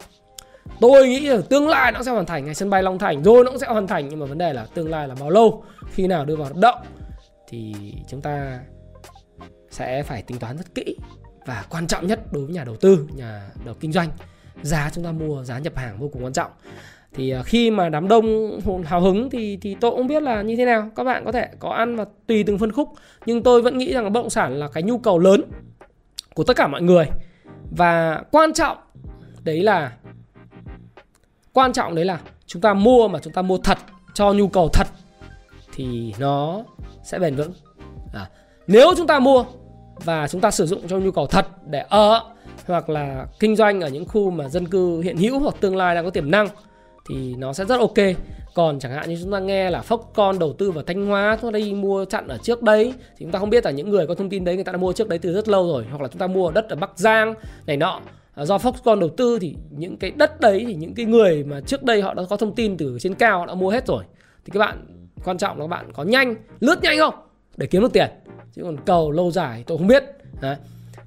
tôi 0.80 1.08
nghĩ 1.08 1.20
là 1.20 1.40
tương 1.50 1.68
lai 1.68 1.92
nó 1.92 2.02
sẽ 2.02 2.10
hoàn 2.10 2.26
thành, 2.26 2.44
ngày 2.44 2.54
sân 2.54 2.70
bay 2.70 2.82
long 2.82 2.98
thành 2.98 3.22
rồi 3.22 3.44
nó 3.44 3.50
cũng 3.50 3.60
sẽ 3.60 3.66
hoàn 3.66 3.86
thành. 3.86 4.08
Nhưng 4.08 4.18
mà 4.18 4.26
vấn 4.26 4.38
đề 4.38 4.52
là 4.52 4.66
tương 4.74 4.90
lai 4.90 5.08
là 5.08 5.14
bao 5.20 5.30
lâu? 5.30 5.64
Khi 5.92 6.06
nào 6.06 6.24
đưa 6.24 6.36
vào 6.36 6.44
hoạt 6.44 6.56
động? 6.56 6.78
Thì 7.48 7.74
chúng 8.08 8.20
ta 8.20 8.60
sẽ 9.70 10.02
phải 10.02 10.22
tính 10.22 10.38
toán 10.38 10.56
rất 10.56 10.74
kỹ. 10.74 10.96
Và 11.46 11.64
quan 11.70 11.86
trọng 11.86 12.06
nhất 12.06 12.32
đối 12.32 12.44
với 12.44 12.54
nhà 12.54 12.64
đầu 12.64 12.76
tư, 12.76 13.06
nhà 13.16 13.50
đầu 13.64 13.74
kinh 13.80 13.92
doanh, 13.92 14.08
giá 14.62 14.90
chúng 14.94 15.04
ta 15.04 15.12
mua, 15.12 15.44
giá 15.44 15.58
nhập 15.58 15.76
hàng 15.76 15.98
vô 15.98 16.08
cùng 16.12 16.24
quan 16.24 16.32
trọng. 16.32 16.50
Thì 17.14 17.30
à, 17.30 17.42
khi 17.42 17.70
mà 17.70 17.88
đám 17.88 18.08
đông 18.08 18.60
hào 18.84 19.00
hứng 19.00 19.30
thì 19.30 19.58
thì 19.62 19.76
tôi 19.80 19.90
cũng 19.90 20.06
biết 20.06 20.22
là 20.22 20.42
như 20.42 20.56
thế 20.56 20.64
nào. 20.64 20.90
Các 20.96 21.04
bạn 21.04 21.24
có 21.24 21.32
thể 21.32 21.48
có 21.58 21.68
ăn 21.68 21.96
và 21.96 22.04
tùy 22.26 22.44
từng 22.44 22.58
phân 22.58 22.72
khúc. 22.72 22.88
Nhưng 23.26 23.42
tôi 23.42 23.62
vẫn 23.62 23.78
nghĩ 23.78 23.92
rằng 23.92 24.12
bất 24.12 24.20
động 24.20 24.30
sản 24.30 24.58
là 24.58 24.68
cái 24.68 24.82
nhu 24.82 24.98
cầu 24.98 25.18
lớn 25.18 25.42
của 26.34 26.44
tất 26.44 26.56
cả 26.56 26.66
mọi 26.66 26.82
người. 26.82 27.06
Và 27.70 28.22
quan 28.30 28.52
trọng, 28.52 28.78
đấy 29.44 29.62
là 29.62 29.92
quan 31.56 31.72
trọng 31.72 31.94
đấy 31.94 32.04
là 32.04 32.20
chúng 32.46 32.62
ta 32.62 32.74
mua 32.74 33.08
mà 33.08 33.18
chúng 33.18 33.32
ta 33.32 33.42
mua 33.42 33.58
thật 33.58 33.78
cho 34.14 34.32
nhu 34.32 34.48
cầu 34.48 34.68
thật 34.72 34.86
thì 35.74 36.14
nó 36.18 36.62
sẽ 37.02 37.18
bền 37.18 37.36
vững. 37.36 37.52
À, 38.12 38.28
nếu 38.66 38.94
chúng 38.96 39.06
ta 39.06 39.18
mua 39.18 39.44
và 40.04 40.28
chúng 40.28 40.40
ta 40.40 40.50
sử 40.50 40.66
dụng 40.66 40.88
cho 40.88 40.98
nhu 40.98 41.10
cầu 41.10 41.26
thật 41.26 41.46
để 41.66 41.84
ở 41.88 42.20
hoặc 42.66 42.88
là 42.88 43.26
kinh 43.40 43.56
doanh 43.56 43.80
ở 43.80 43.88
những 43.88 44.04
khu 44.04 44.30
mà 44.30 44.48
dân 44.48 44.68
cư 44.68 45.00
hiện 45.00 45.16
hữu 45.16 45.38
hoặc 45.38 45.54
tương 45.60 45.76
lai 45.76 45.94
đang 45.94 46.04
có 46.04 46.10
tiềm 46.10 46.30
năng 46.30 46.48
thì 47.08 47.34
nó 47.34 47.52
sẽ 47.52 47.64
rất 47.64 47.80
ok. 47.80 48.16
Còn 48.54 48.78
chẳng 48.78 48.92
hạn 48.92 49.08
như 49.08 49.18
chúng 49.22 49.32
ta 49.32 49.38
nghe 49.38 49.70
là 49.70 49.82
phốc 49.82 50.10
con 50.14 50.38
đầu 50.38 50.52
tư 50.52 50.70
vào 50.70 50.84
Thanh 50.84 51.06
Hóa 51.06 51.38
chúng 51.40 51.52
ta 51.52 51.58
đi 51.58 51.74
mua 51.74 52.04
chặn 52.04 52.28
ở 52.28 52.38
trước 52.42 52.62
đấy 52.62 52.94
thì 52.98 53.24
chúng 53.24 53.32
ta 53.32 53.38
không 53.38 53.50
biết 53.50 53.64
là 53.64 53.70
những 53.70 53.90
người 53.90 54.06
có 54.06 54.14
thông 54.14 54.30
tin 54.30 54.44
đấy 54.44 54.54
người 54.54 54.64
ta 54.64 54.72
đã 54.72 54.78
mua 54.78 54.92
trước 54.92 55.08
đấy 55.08 55.18
từ 55.18 55.32
rất 55.32 55.48
lâu 55.48 55.66
rồi 55.66 55.84
hoặc 55.90 56.02
là 56.02 56.08
chúng 56.08 56.18
ta 56.18 56.26
mua 56.26 56.50
đất 56.50 56.68
ở 56.68 56.76
Bắc 56.76 56.90
Giang 56.96 57.34
này 57.66 57.76
nọ. 57.76 58.00
Ờ, 58.36 58.44
do 58.44 58.56
Foxconn 58.56 59.00
đầu 59.00 59.08
tư 59.08 59.38
thì 59.40 59.54
những 59.70 59.96
cái 59.96 60.10
đất 60.10 60.40
đấy 60.40 60.64
thì 60.66 60.74
những 60.74 60.94
cái 60.94 61.06
người 61.06 61.44
mà 61.44 61.60
trước 61.60 61.82
đây 61.82 62.02
họ 62.02 62.14
đã 62.14 62.22
có 62.30 62.36
thông 62.36 62.54
tin 62.54 62.76
từ 62.76 62.98
trên 63.00 63.14
cao 63.14 63.38
họ 63.38 63.46
đã 63.46 63.54
mua 63.54 63.70
hết 63.70 63.86
rồi. 63.86 64.04
Thì 64.44 64.50
các 64.54 64.60
bạn, 64.60 64.86
quan 65.24 65.38
trọng 65.38 65.58
là 65.58 65.64
các 65.64 65.68
bạn 65.68 65.92
có 65.92 66.02
nhanh, 66.02 66.34
lướt 66.60 66.82
nhanh 66.82 66.98
không? 66.98 67.14
Để 67.56 67.66
kiếm 67.66 67.82
được 67.82 67.92
tiền. 67.92 68.10
Chứ 68.52 68.62
còn 68.64 68.76
cầu 68.86 69.10
lâu 69.10 69.30
dài 69.30 69.64
tôi 69.66 69.78
không 69.78 69.86
biết. 69.86 70.04
Đấy. 70.40 70.56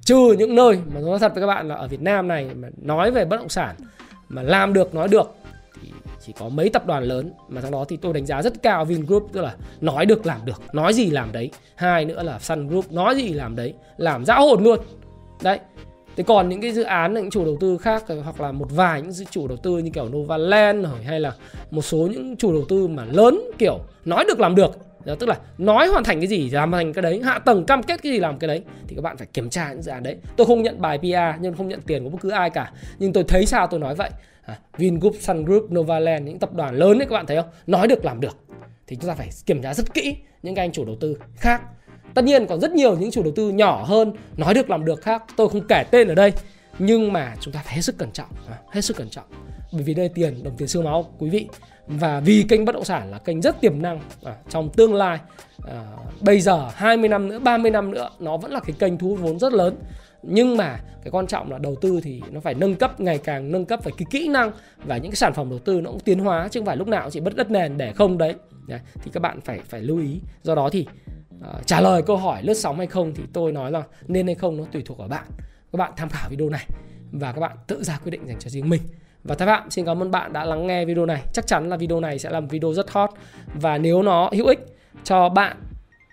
trừ 0.04 0.36
những 0.38 0.54
nơi 0.54 0.78
mà 0.94 1.00
nói 1.00 1.18
thật 1.18 1.32
với 1.34 1.40
các 1.40 1.46
bạn 1.46 1.68
là 1.68 1.74
ở 1.74 1.88
Việt 1.88 2.00
Nam 2.00 2.28
này 2.28 2.50
mà 2.54 2.68
nói 2.82 3.10
về 3.10 3.24
bất 3.24 3.36
động 3.36 3.48
sản 3.48 3.76
mà 4.28 4.42
làm 4.42 4.72
được, 4.72 4.94
nói 4.94 5.08
được, 5.08 5.34
thì 5.82 5.88
chỉ 6.26 6.32
có 6.38 6.48
mấy 6.48 6.68
tập 6.68 6.86
đoàn 6.86 7.04
lớn 7.04 7.32
mà 7.48 7.60
trong 7.60 7.70
đó 7.70 7.84
thì 7.88 7.96
tôi 7.96 8.12
đánh 8.12 8.26
giá 8.26 8.42
rất 8.42 8.62
cao 8.62 8.84
Vingroup, 8.84 9.28
tức 9.32 9.40
là 9.40 9.56
nói 9.80 10.06
được, 10.06 10.26
làm 10.26 10.40
được, 10.44 10.62
nói 10.72 10.92
gì 10.94 11.10
làm 11.10 11.32
đấy. 11.32 11.50
Hai 11.74 12.04
nữa 12.04 12.22
là 12.22 12.38
Sun 12.38 12.68
Group, 12.68 12.92
nói 12.92 13.16
gì 13.16 13.28
làm 13.28 13.56
đấy, 13.56 13.74
làm 13.96 14.24
dã 14.24 14.34
hồn 14.34 14.64
luôn. 14.64 14.78
Đấy. 15.42 15.58
Thế 16.20 16.24
còn 16.24 16.48
những 16.48 16.60
cái 16.60 16.72
dự 16.72 16.82
án 16.82 17.14
những 17.14 17.30
chủ 17.30 17.44
đầu 17.44 17.56
tư 17.60 17.78
khác 17.78 18.04
hoặc 18.24 18.40
là 18.40 18.52
một 18.52 18.66
vài 18.70 19.02
những 19.02 19.26
chủ 19.30 19.48
đầu 19.48 19.56
tư 19.56 19.78
như 19.78 19.90
kiểu 19.90 20.08
Novaland 20.08 20.86
hay 21.04 21.20
là 21.20 21.32
một 21.70 21.82
số 21.82 21.98
những 21.98 22.36
chủ 22.36 22.52
đầu 22.52 22.64
tư 22.68 22.88
mà 22.88 23.04
lớn 23.04 23.40
kiểu 23.58 23.80
nói 24.04 24.24
được 24.28 24.40
làm 24.40 24.54
được 24.54 24.78
đó, 25.04 25.14
tức 25.18 25.28
là 25.28 25.38
nói 25.58 25.86
hoàn 25.86 26.04
thành 26.04 26.20
cái 26.20 26.26
gì 26.26 26.50
làm 26.50 26.72
thành 26.72 26.92
cái 26.92 27.02
đấy 27.02 27.20
hạ 27.24 27.38
tầng 27.38 27.64
cam 27.64 27.82
kết 27.82 28.02
cái 28.02 28.12
gì 28.12 28.18
làm 28.18 28.38
cái 28.38 28.48
đấy 28.48 28.62
thì 28.88 28.96
các 28.96 29.02
bạn 29.02 29.16
phải 29.16 29.26
kiểm 29.32 29.50
tra 29.50 29.72
những 29.72 29.82
dự 29.82 29.90
án 29.92 30.02
đấy. 30.02 30.16
Tôi 30.36 30.46
không 30.46 30.62
nhận 30.62 30.80
bài 30.80 30.98
PR 30.98 31.40
nhưng 31.40 31.54
không 31.54 31.68
nhận 31.68 31.80
tiền 31.80 32.04
của 32.04 32.10
bất 32.10 32.18
cứ 32.20 32.30
ai 32.30 32.50
cả. 32.50 32.72
Nhưng 32.98 33.12
tôi 33.12 33.24
thấy 33.24 33.46
sao 33.46 33.66
tôi 33.66 33.80
nói 33.80 33.94
vậy? 33.94 34.10
À, 34.42 34.58
Vingroup, 34.76 35.14
Sun 35.20 35.44
Group, 35.44 35.72
Novaland 35.72 36.26
những 36.26 36.38
tập 36.38 36.54
đoàn 36.54 36.74
lớn 36.74 36.98
đấy 36.98 37.06
các 37.10 37.14
bạn 37.14 37.26
thấy 37.26 37.36
không? 37.36 37.50
Nói 37.66 37.86
được 37.86 38.04
làm 38.04 38.20
được. 38.20 38.36
Thì 38.86 38.96
chúng 38.96 39.08
ta 39.08 39.14
phải 39.14 39.28
kiểm 39.46 39.62
tra 39.62 39.74
rất 39.74 39.94
kỹ 39.94 40.16
những 40.42 40.54
cái 40.54 40.64
anh 40.64 40.72
chủ 40.72 40.84
đầu 40.84 40.96
tư 41.00 41.16
khác 41.36 41.62
tất 42.14 42.24
nhiên 42.24 42.46
còn 42.46 42.60
rất 42.60 42.72
nhiều 42.72 42.96
những 42.98 43.10
chủ 43.10 43.22
đầu 43.22 43.32
tư 43.36 43.50
nhỏ 43.50 43.84
hơn 43.84 44.12
nói 44.36 44.54
được 44.54 44.70
làm 44.70 44.84
được 44.84 45.00
khác 45.02 45.22
tôi 45.36 45.48
không 45.48 45.66
kể 45.68 45.84
tên 45.90 46.08
ở 46.08 46.14
đây. 46.14 46.32
Nhưng 46.78 47.12
mà 47.12 47.34
chúng 47.40 47.54
ta 47.54 47.62
phải 47.64 47.74
hết 47.74 47.82
sức 47.82 47.98
cẩn 47.98 48.10
trọng 48.12 48.28
à, 48.48 48.58
hết 48.72 48.80
sức 48.80 48.96
cẩn 48.96 49.08
trọng. 49.08 49.24
Bởi 49.72 49.82
vì 49.82 49.94
đây 49.94 50.08
tiền 50.08 50.42
đồng 50.42 50.56
tiền 50.56 50.68
xương 50.68 50.84
máu 50.84 51.04
quý 51.18 51.30
vị. 51.30 51.48
Và 51.86 52.20
vì 52.20 52.44
kênh 52.48 52.64
bất 52.64 52.74
động 52.74 52.84
sản 52.84 53.10
là 53.10 53.18
kênh 53.18 53.40
rất 53.40 53.60
tiềm 53.60 53.82
năng 53.82 54.00
à, 54.24 54.34
trong 54.48 54.70
tương 54.70 54.94
lai 54.94 55.18
à, 55.68 55.84
bây 56.20 56.40
giờ 56.40 56.68
20 56.74 57.08
năm 57.08 57.28
nữa 57.28 57.38
30 57.38 57.70
năm 57.70 57.90
nữa 57.90 58.10
nó 58.18 58.36
vẫn 58.36 58.52
là 58.52 58.60
cái 58.60 58.76
kênh 58.78 58.98
thu 58.98 59.08
hút 59.08 59.18
vốn 59.20 59.38
rất 59.38 59.52
lớn. 59.52 59.76
Nhưng 60.22 60.56
mà 60.56 60.80
cái 61.04 61.10
quan 61.10 61.26
trọng 61.26 61.52
là 61.52 61.58
đầu 61.58 61.74
tư 61.80 62.00
thì 62.02 62.22
nó 62.30 62.40
phải 62.40 62.54
nâng 62.54 62.74
cấp 62.74 63.00
ngày 63.00 63.18
càng 63.18 63.52
nâng 63.52 63.64
cấp 63.64 63.84
về 63.84 63.92
cái 63.98 64.06
kỹ 64.10 64.28
năng 64.28 64.50
và 64.84 64.96
những 64.96 65.10
cái 65.10 65.16
sản 65.16 65.32
phẩm 65.32 65.50
đầu 65.50 65.58
tư 65.58 65.80
nó 65.80 65.90
cũng 65.90 66.00
tiến 66.00 66.18
hóa 66.18 66.48
chứ 66.50 66.60
không 66.60 66.66
phải 66.66 66.76
lúc 66.76 66.88
nào 66.88 67.10
chỉ 67.10 67.20
bất 67.20 67.36
đất 67.36 67.50
nền 67.50 67.78
để 67.78 67.92
không 67.92 68.18
đấy, 68.18 68.34
đấy 68.66 68.80
thì 68.94 69.10
các 69.14 69.20
bạn 69.20 69.40
phải 69.40 69.60
phải 69.68 69.80
lưu 69.80 69.98
ý. 69.98 70.20
Do 70.42 70.54
đó 70.54 70.68
thì 70.72 70.86
uh, 71.40 71.66
trả 71.66 71.80
lời 71.80 72.02
câu 72.02 72.16
hỏi 72.16 72.42
lướt 72.42 72.54
sóng 72.54 72.78
hay 72.78 72.86
không 72.86 73.14
thì 73.14 73.22
tôi 73.32 73.52
nói 73.52 73.70
là 73.70 73.82
nên 74.08 74.26
hay 74.26 74.34
không 74.34 74.56
nó 74.56 74.64
tùy 74.72 74.82
thuộc 74.86 74.98
vào 74.98 75.08
bạn. 75.08 75.24
Các 75.72 75.76
bạn 75.76 75.92
tham 75.96 76.08
khảo 76.08 76.28
video 76.30 76.48
này 76.48 76.66
và 77.12 77.32
các 77.32 77.40
bạn 77.40 77.56
tự 77.66 77.82
ra 77.82 77.98
quyết 78.04 78.10
định 78.10 78.26
dành 78.26 78.38
cho 78.38 78.50
riêng 78.50 78.68
mình. 78.68 78.82
Và 79.24 79.34
Thái 79.34 79.46
Phạm 79.46 79.70
xin 79.70 79.86
cảm 79.86 80.02
ơn 80.02 80.10
bạn 80.10 80.32
đã 80.32 80.44
lắng 80.44 80.66
nghe 80.66 80.84
video 80.84 81.06
này. 81.06 81.22
Chắc 81.32 81.46
chắn 81.46 81.68
là 81.68 81.76
video 81.76 82.00
này 82.00 82.18
sẽ 82.18 82.30
là 82.30 82.40
một 82.40 82.46
video 82.50 82.72
rất 82.72 82.90
hot. 82.90 83.10
Và 83.54 83.78
nếu 83.78 84.02
nó 84.02 84.30
hữu 84.32 84.46
ích 84.46 84.60
cho 85.04 85.28
bạn 85.28 85.56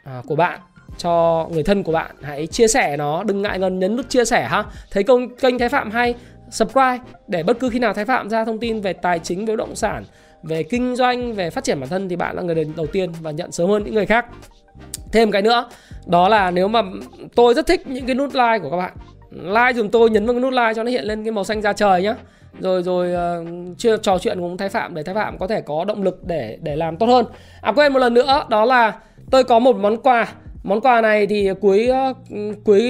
à, 0.03 0.21
của 0.27 0.35
bạn 0.35 0.59
cho 0.97 1.47
người 1.51 1.63
thân 1.63 1.83
của 1.83 1.91
bạn 1.91 2.15
hãy 2.21 2.47
chia 2.47 2.67
sẻ 2.67 2.97
nó. 2.97 3.23
Đừng 3.23 3.41
ngại 3.41 3.59
ngần 3.59 3.79
nhấn 3.79 3.95
nút 3.95 4.09
chia 4.09 4.25
sẻ 4.25 4.47
ha. 4.49 4.63
Thấy 4.91 5.03
công 5.03 5.35
kênh 5.35 5.59
thái 5.59 5.69
phạm 5.69 5.91
hay 5.91 6.15
subscribe 6.51 6.99
để 7.27 7.43
bất 7.43 7.59
cứ 7.59 7.69
khi 7.69 7.79
nào 7.79 7.93
thái 7.93 8.05
phạm 8.05 8.29
ra 8.29 8.45
thông 8.45 8.59
tin 8.59 8.81
về 8.81 8.93
tài 8.93 9.19
chính 9.19 9.45
về 9.45 9.55
bất 9.55 9.57
động 9.57 9.75
sản 9.75 10.03
về 10.43 10.63
kinh 10.63 10.95
doanh 10.95 11.33
về 11.33 11.49
phát 11.49 11.63
triển 11.63 11.79
bản 11.79 11.89
thân 11.89 12.09
thì 12.09 12.15
bạn 12.15 12.35
là 12.35 12.41
người 12.41 12.65
đầu 12.75 12.87
tiên 12.87 13.11
và 13.21 13.31
nhận 13.31 13.51
sớm 13.51 13.69
hơn 13.69 13.83
những 13.83 13.93
người 13.93 14.05
khác 14.05 14.25
thêm 15.11 15.31
cái 15.31 15.41
nữa. 15.41 15.69
Đó 16.05 16.29
là 16.29 16.51
nếu 16.51 16.67
mà 16.67 16.81
tôi 17.35 17.53
rất 17.53 17.67
thích 17.67 17.87
những 17.87 18.05
cái 18.05 18.15
nút 18.15 18.33
like 18.33 18.59
của 18.61 18.69
các 18.69 18.77
bạn. 18.77 18.93
Like 19.31 19.73
dùm 19.75 19.89
tôi 19.89 20.09
nhấn 20.09 20.25
vào 20.25 20.33
cái 20.33 20.41
nút 20.41 20.53
like 20.53 20.73
cho 20.75 20.83
nó 20.83 20.91
hiện 20.91 21.03
lên 21.03 21.23
cái 21.23 21.31
màu 21.31 21.43
xanh 21.43 21.61
da 21.61 21.73
trời 21.73 22.01
nhá. 22.01 22.15
Rồi 22.59 22.83
rồi 22.83 23.13
ờ, 23.13 23.41
uh, 23.41 23.77
chưa 23.77 23.97
trò 23.97 24.17
chuyện 24.17 24.39
cùng 24.39 24.57
thái 24.57 24.69
phạm 24.69 24.95
để 24.95 25.03
thái 25.03 25.15
phạm 25.15 25.37
có 25.37 25.47
thể 25.47 25.61
có 25.61 25.85
động 25.85 26.03
lực 26.03 26.25
để 26.25 26.57
để 26.61 26.75
làm 26.75 26.97
tốt 26.97 27.05
hơn. 27.05 27.25
À 27.61 27.71
quên 27.71 27.93
một 27.93 27.99
lần 27.99 28.13
nữa 28.13 28.45
đó 28.49 28.65
là 28.65 28.99
tôi 29.31 29.43
có 29.43 29.59
một 29.59 29.75
món 29.75 29.97
quà. 29.97 30.27
Món 30.63 30.81
quà 30.81 31.01
này 31.01 31.27
thì 31.27 31.49
cuối 31.61 31.87
ờ, 31.87 32.13
cuối 32.63 32.81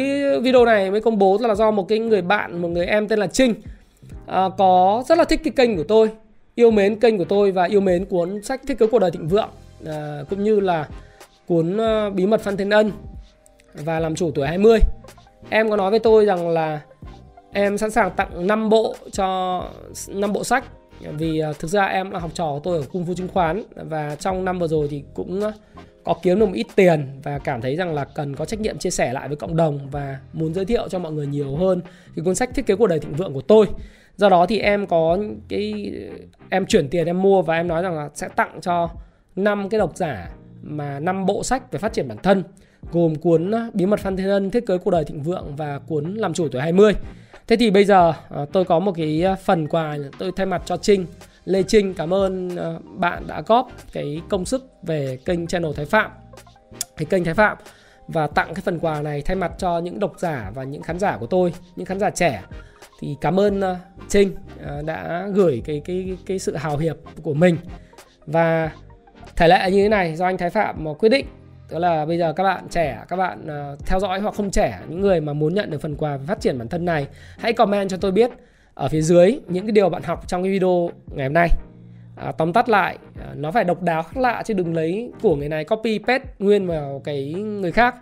video 0.42 0.66
này 0.66 0.92
mới 0.92 1.02
công 1.02 1.18
bố 1.18 1.38
là 1.42 1.56
do 1.56 1.72
một 1.72 1.88
cái 1.90 2.00
người 2.00 2.22
bạn, 2.22 2.62
một 2.62 2.68
người 2.68 2.86
em 2.86 3.08
tên 3.08 3.20
là 3.20 3.28
Trinh 3.28 3.52
uh, 3.52 4.54
có 4.58 5.04
rất 5.08 5.18
là 5.18 5.24
thích 5.24 5.42
cái 5.44 5.52
kênh 5.56 5.78
của 5.78 5.84
tôi, 5.84 6.10
yêu 6.56 6.72
mến 6.72 7.00
kênh 7.00 7.18
của 7.18 7.26
tôi 7.26 7.52
và 7.52 7.64
yêu 7.64 7.82
mến 7.82 8.06
cuốn 8.06 8.44
sách 8.44 8.62
Thiết 8.68 8.80
kế 8.80 8.88
cuộc 8.88 9.00
đời 9.00 9.12
thịnh 9.12 9.28
vượng 9.28 9.50
uh, 9.84 10.30
cũng 10.30 10.44
như 10.44 10.60
là 10.60 10.88
cuốn 11.48 11.78
ờ, 11.78 12.10
Bí 12.10 12.26
mật 12.26 12.42
Phan 12.42 12.58
Thiên 12.58 12.70
Ân 12.70 12.92
và 13.74 14.00
làm 14.00 14.16
chủ 14.16 14.32
tuổi 14.32 14.48
20. 14.48 14.80
Em 15.50 15.70
có 15.70 15.76
nói 15.76 15.92
với 15.92 16.00
tôi 16.00 16.26
rằng 16.26 16.50
là 16.50 16.82
em 17.54 17.78
sẵn 17.78 17.92
sàng 17.92 18.12
tặng 18.16 18.48
5 18.48 18.70
bộ 18.70 18.96
cho 19.12 19.64
5 20.08 20.34
bộ 20.34 20.44
sách 20.44 20.64
vì 21.18 21.40
ờ, 21.40 21.54
thực 21.54 21.68
ra 21.68 21.86
em 21.86 22.12
là 22.12 22.20
học 22.20 22.32
trò 22.34 22.46
của 22.46 22.60
tôi 22.64 22.78
ở 22.78 22.84
cung 22.92 23.06
phu 23.06 23.14
chứng 23.14 23.28
khoán 23.28 23.64
và 23.76 24.16
trong 24.16 24.46
năm 24.46 24.60
vừa 24.60 24.68
rồi 24.68 24.88
thì 24.92 25.04
cũng 25.14 25.42
ờ, 25.42 25.52
có 26.04 26.16
kiếm 26.22 26.40
được 26.40 26.46
một 26.46 26.56
ít 26.56 26.68
tiền 26.76 27.20
và 27.24 27.40
cảm 27.40 27.62
thấy 27.62 27.76
rằng 27.76 27.94
là 27.94 28.06
cần 28.06 28.36
có 28.36 28.46
trách 28.46 28.60
nhiệm 28.60 28.78
chia 28.78 28.90
sẻ 28.90 29.14
lại 29.14 29.28
với 29.28 29.38
cộng 29.38 29.56
đồng 29.56 29.90
và 29.92 30.20
muốn 30.34 30.54
giới 30.54 30.66
thiệu 30.66 30.90
cho 30.90 31.00
mọi 31.00 31.12
người 31.12 31.28
nhiều 31.28 31.56
hơn 31.56 31.82
cái 32.16 32.26
cuốn 32.26 32.36
sách 32.36 32.50
thiết 32.56 32.66
kế 32.66 32.76
cuộc 32.76 32.88
đời 32.88 33.00
thịnh 33.00 33.14
vượng 33.14 33.34
của 33.34 33.42
tôi 33.42 33.68
do 34.16 34.30
đó 34.30 34.46
thì 34.46 34.60
em 34.60 34.88
có 34.88 35.18
cái, 35.50 35.94
em 36.50 36.66
chuyển 36.66 36.90
tiền 36.90 37.06
em 37.06 37.22
mua 37.22 37.42
và 37.42 37.56
em 37.56 37.68
nói 37.68 37.84
rằng 37.84 37.96
là 37.96 38.10
sẽ 38.14 38.28
tặng 38.36 38.60
cho 38.62 38.90
năm 39.36 39.70
cái 39.70 39.80
độc 39.80 39.98
giả 39.98 40.30
mà 40.62 41.00
năm 41.00 41.26
bộ 41.26 41.44
sách 41.44 41.72
về 41.72 41.80
phát 41.80 41.94
triển 41.94 42.08
bản 42.08 42.18
thân, 42.24 42.44
gồm 42.92 43.16
cuốn 43.16 43.52
ờ, 43.52 43.70
bí 43.74 43.86
mật 43.86 44.00
phan 44.00 44.18
thiên 44.18 44.30
ân, 44.30 44.52
thiết 44.52 44.66
kế 44.68 44.78
cuộc 44.78 44.92
đời 44.92 45.04
thịnh 45.04 45.24
vượng 45.24 45.56
và 45.56 45.80
cuốn 45.80 46.16
làm 46.16 46.34
chủ 46.34 46.48
tuổi 46.48 46.62
20 46.62 46.94
thế 47.48 47.56
thì 47.56 47.72
bây 47.72 47.86
giờ 47.86 48.14
ờ, 48.30 48.46
tôi 48.52 48.66
có 48.66 48.80
một 48.80 48.92
cái 48.96 49.22
ờ, 49.22 49.36
phần 49.36 49.68
quà 49.68 49.98
tôi 50.20 50.32
thay 50.36 50.46
mặt 50.46 50.62
cho 50.66 50.78
trinh. 50.78 51.06
Lê 51.46 51.64
Trinh, 51.64 51.94
cảm 51.94 52.14
ơn 52.14 52.50
bạn 53.00 53.28
đã 53.28 53.42
góp 53.42 53.72
cái 53.94 54.22
công 54.30 54.46
sức 54.46 54.70
về 54.84 55.20
kênh 55.26 55.48
channel 55.48 55.72
Thái 55.76 55.86
Phạm, 55.86 56.12
cái 56.98 57.06
kênh 57.06 57.24
Thái 57.24 57.34
Phạm. 57.34 57.58
Và 58.08 58.28
tặng 58.28 58.54
cái 58.54 58.62
phần 58.62 58.80
quà 58.80 59.02
này 59.02 59.22
thay 59.22 59.36
mặt 59.36 59.52
cho 59.58 59.80
những 59.80 60.00
độc 60.00 60.14
giả 60.20 60.52
và 60.56 60.64
những 60.64 60.82
khán 60.82 61.00
giả 61.00 61.18
của 61.18 61.28
tôi, 61.28 61.54
những 61.76 61.86
khán 61.86 62.00
giả 62.00 62.10
trẻ. 62.10 62.44
Thì 63.00 63.16
cảm 63.22 63.40
ơn 63.40 63.62
Trinh 64.10 64.36
đã 64.86 65.28
gửi 65.34 65.62
cái 65.66 65.82
cái 65.86 66.18
cái 66.26 66.40
sự 66.40 66.56
hào 66.56 66.78
hiệp 66.78 66.98
của 67.24 67.34
mình. 67.34 67.58
Và 68.26 68.72
thể 69.38 69.48
lệ 69.48 69.72
như 69.72 69.84
thế 69.84 69.90
này 69.90 70.16
do 70.16 70.26
anh 70.26 70.38
Thái 70.38 70.50
Phạm 70.50 70.86
ờ, 70.86 70.94
quyết 70.94 71.10
định. 71.10 71.26
Đó 71.72 71.80
là 71.80 72.06
bây 72.06 72.18
giờ 72.18 72.34
các 72.34 72.44
bạn 72.44 72.68
trẻ 72.70 73.04
các 73.08 73.16
bạn 73.16 73.48
uh, 73.74 73.86
theo 73.86 74.00
dõi 74.00 74.20
hoặc 74.20 74.36
không 74.36 74.52
trẻ 74.52 74.80
những 74.90 75.02
người 75.02 75.22
mà 75.22 75.34
muốn 75.34 75.54
nhận 75.54 75.72
được 75.72 75.82
phần 75.82 75.96
quà 75.96 76.18
về 76.18 76.26
phát 76.28 76.42
triển 76.42 76.58
bản 76.58 76.68
thân 76.68 76.86
này 76.86 77.08
hãy 77.40 77.54
comment 77.54 77.90
cho 77.90 77.98
tôi 77.98 78.12
biết 78.12 78.32
ở 78.74 78.88
phía 78.88 79.02
dưới 79.02 79.40
những 79.48 79.66
cái 79.66 79.72
điều 79.72 79.90
bạn 79.90 80.04
học 80.04 80.28
trong 80.28 80.44
cái 80.44 80.52
video 80.52 80.90
ngày 81.16 81.26
hôm 81.26 81.34
nay. 81.34 81.50
À, 82.16 82.32
tóm 82.32 82.54
tắt 82.54 82.70
lại 82.70 82.98
à, 83.20 83.28
nó 83.36 83.52
phải 83.52 83.64
độc 83.64 83.82
đáo 83.82 84.04
khác 84.04 84.18
lạ 84.18 84.44
chứ 84.46 84.54
đừng 84.54 84.76
lấy 84.76 85.12
của 85.22 85.36
người 85.36 85.50
này 85.50 85.66
copy 85.66 86.00
paste 86.00 86.26
nguyên 86.40 86.68
vào 86.68 87.02
cái 87.04 87.34
người 87.34 87.72
khác. 87.72 87.96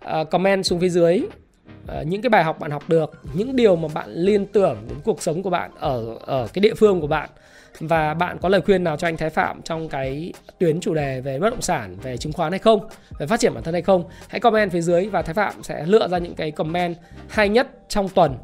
À, 0.00 0.24
comment 0.24 0.64
xuống 0.64 0.80
phía 0.80 0.88
dưới 0.88 1.22
à, 1.88 2.02
những 2.02 2.22
cái 2.22 2.30
bài 2.30 2.44
học 2.44 2.60
bạn 2.60 2.70
học 2.70 2.82
được 2.88 3.12
những 3.34 3.56
điều 3.56 3.76
mà 3.76 3.88
bạn 3.94 4.10
liên 4.10 4.46
tưởng 4.46 4.76
đến 4.88 4.98
cuộc 5.04 5.22
sống 5.22 5.42
của 5.42 5.50
bạn 5.50 5.70
ở 5.78 6.16
ở 6.26 6.48
cái 6.52 6.60
địa 6.60 6.74
phương 6.74 7.00
của 7.00 7.06
bạn 7.06 7.28
và 7.80 8.14
bạn 8.14 8.38
có 8.38 8.48
lời 8.48 8.60
khuyên 8.60 8.84
nào 8.84 8.96
cho 8.96 9.08
anh 9.08 9.16
Thái 9.16 9.30
Phạm 9.30 9.62
trong 9.62 9.88
cái 9.88 10.32
tuyến 10.58 10.80
chủ 10.80 10.94
đề 10.94 11.20
về 11.20 11.38
bất 11.38 11.50
động 11.50 11.62
sản, 11.62 11.96
về 12.02 12.16
chứng 12.16 12.32
khoán 12.32 12.52
hay 12.52 12.58
không, 12.58 12.88
về 13.18 13.26
phát 13.26 13.40
triển 13.40 13.54
bản 13.54 13.62
thân 13.62 13.74
hay 13.74 13.82
không? 13.82 14.04
Hãy 14.28 14.40
comment 14.40 14.72
phía 14.72 14.80
dưới 14.80 15.06
và 15.06 15.22
Thái 15.22 15.34
Phạm 15.34 15.62
sẽ 15.62 15.86
lựa 15.86 16.08
ra 16.08 16.18
những 16.18 16.34
cái 16.34 16.50
comment 16.50 16.96
hay 17.28 17.48
nhất 17.48 17.68
trong 17.88 18.08
tuần 18.08 18.36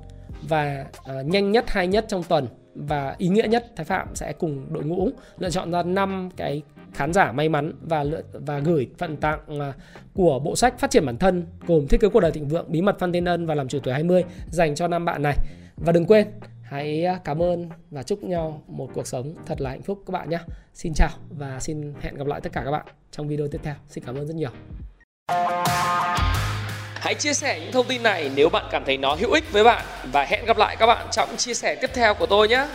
và 0.48 0.86
uh, 1.18 1.26
nhanh 1.26 1.52
nhất 1.52 1.64
hay 1.68 1.86
nhất 1.86 2.04
trong 2.08 2.22
tuần 2.22 2.46
và 2.74 3.14
ý 3.18 3.28
nghĩa 3.28 3.46
nhất 3.48 3.66
Thái 3.76 3.84
Phạm 3.84 4.08
sẽ 4.14 4.32
cùng 4.32 4.72
đội 4.72 4.84
ngũ 4.84 5.10
lựa 5.38 5.50
chọn 5.50 5.70
ra 5.70 5.82
5 5.82 6.28
cái 6.36 6.62
khán 6.92 7.12
giả 7.12 7.32
may 7.32 7.48
mắn 7.48 7.72
và 7.80 8.04
lựa 8.04 8.22
và 8.32 8.58
gửi 8.58 8.88
phần 8.98 9.16
tặng 9.16 9.40
ờ, 9.46 9.72
của 10.14 10.38
bộ 10.38 10.56
sách 10.56 10.78
phát 10.78 10.90
triển 10.90 11.06
bản 11.06 11.16
thân 11.16 11.46
gồm 11.66 11.86
thiết 11.86 12.00
kế 12.00 12.08
cuộc 12.08 12.20
đời 12.20 12.32
thịnh 12.32 12.48
vượng, 12.48 12.72
bí 12.72 12.82
mật 12.82 12.98
Phan 12.98 13.12
Tiên 13.12 13.24
Ân 13.24 13.46
và 13.46 13.54
làm 13.54 13.68
chủ 13.68 13.78
tuổi 13.82 13.94
20 13.94 14.24
dành 14.50 14.74
cho 14.74 14.88
năm 14.88 15.04
bạn 15.04 15.22
này. 15.22 15.36
Và 15.76 15.92
đừng 15.92 16.06
quên 16.06 16.26
hãy 16.72 17.04
à, 17.04 17.18
cảm 17.24 17.42
ơn 17.42 17.68
và 17.90 18.02
chúc 18.02 18.24
nhau 18.24 18.62
một 18.66 18.90
cuộc 18.94 19.06
sống 19.06 19.34
thật 19.46 19.60
là 19.60 19.70
hạnh 19.70 19.82
phúc 19.82 20.02
các 20.06 20.12
bạn 20.12 20.30
nhé. 20.30 20.38
Xin 20.74 20.92
chào 20.94 21.10
và 21.38 21.60
xin 21.60 21.94
hẹn 22.00 22.14
gặp 22.14 22.26
lại 22.26 22.40
tất 22.40 22.52
cả 22.52 22.62
các 22.64 22.70
bạn 22.70 22.86
trong 23.10 23.28
video 23.28 23.48
tiếp 23.48 23.60
theo. 23.62 23.74
Xin 23.88 24.04
cảm 24.04 24.14
ơn 24.14 24.26
rất 24.26 24.34
nhiều. 24.36 24.50
Hãy 26.94 27.14
chia 27.14 27.32
sẻ 27.32 27.60
những 27.60 27.72
thông 27.72 27.86
tin 27.88 28.02
này 28.02 28.30
nếu 28.34 28.48
bạn 28.48 28.64
cảm 28.70 28.84
thấy 28.86 28.98
nó 28.98 29.14
hữu 29.14 29.32
ích 29.32 29.52
với 29.52 29.64
bạn 29.64 29.84
và 30.12 30.24
hẹn 30.24 30.44
gặp 30.44 30.56
lại 30.56 30.76
các 30.78 30.86
bạn 30.86 31.06
trong 31.12 31.36
chia 31.36 31.54
sẻ 31.54 31.76
tiếp 31.80 31.90
theo 31.94 32.14
của 32.14 32.26
tôi 32.26 32.48
nhé. 32.48 32.66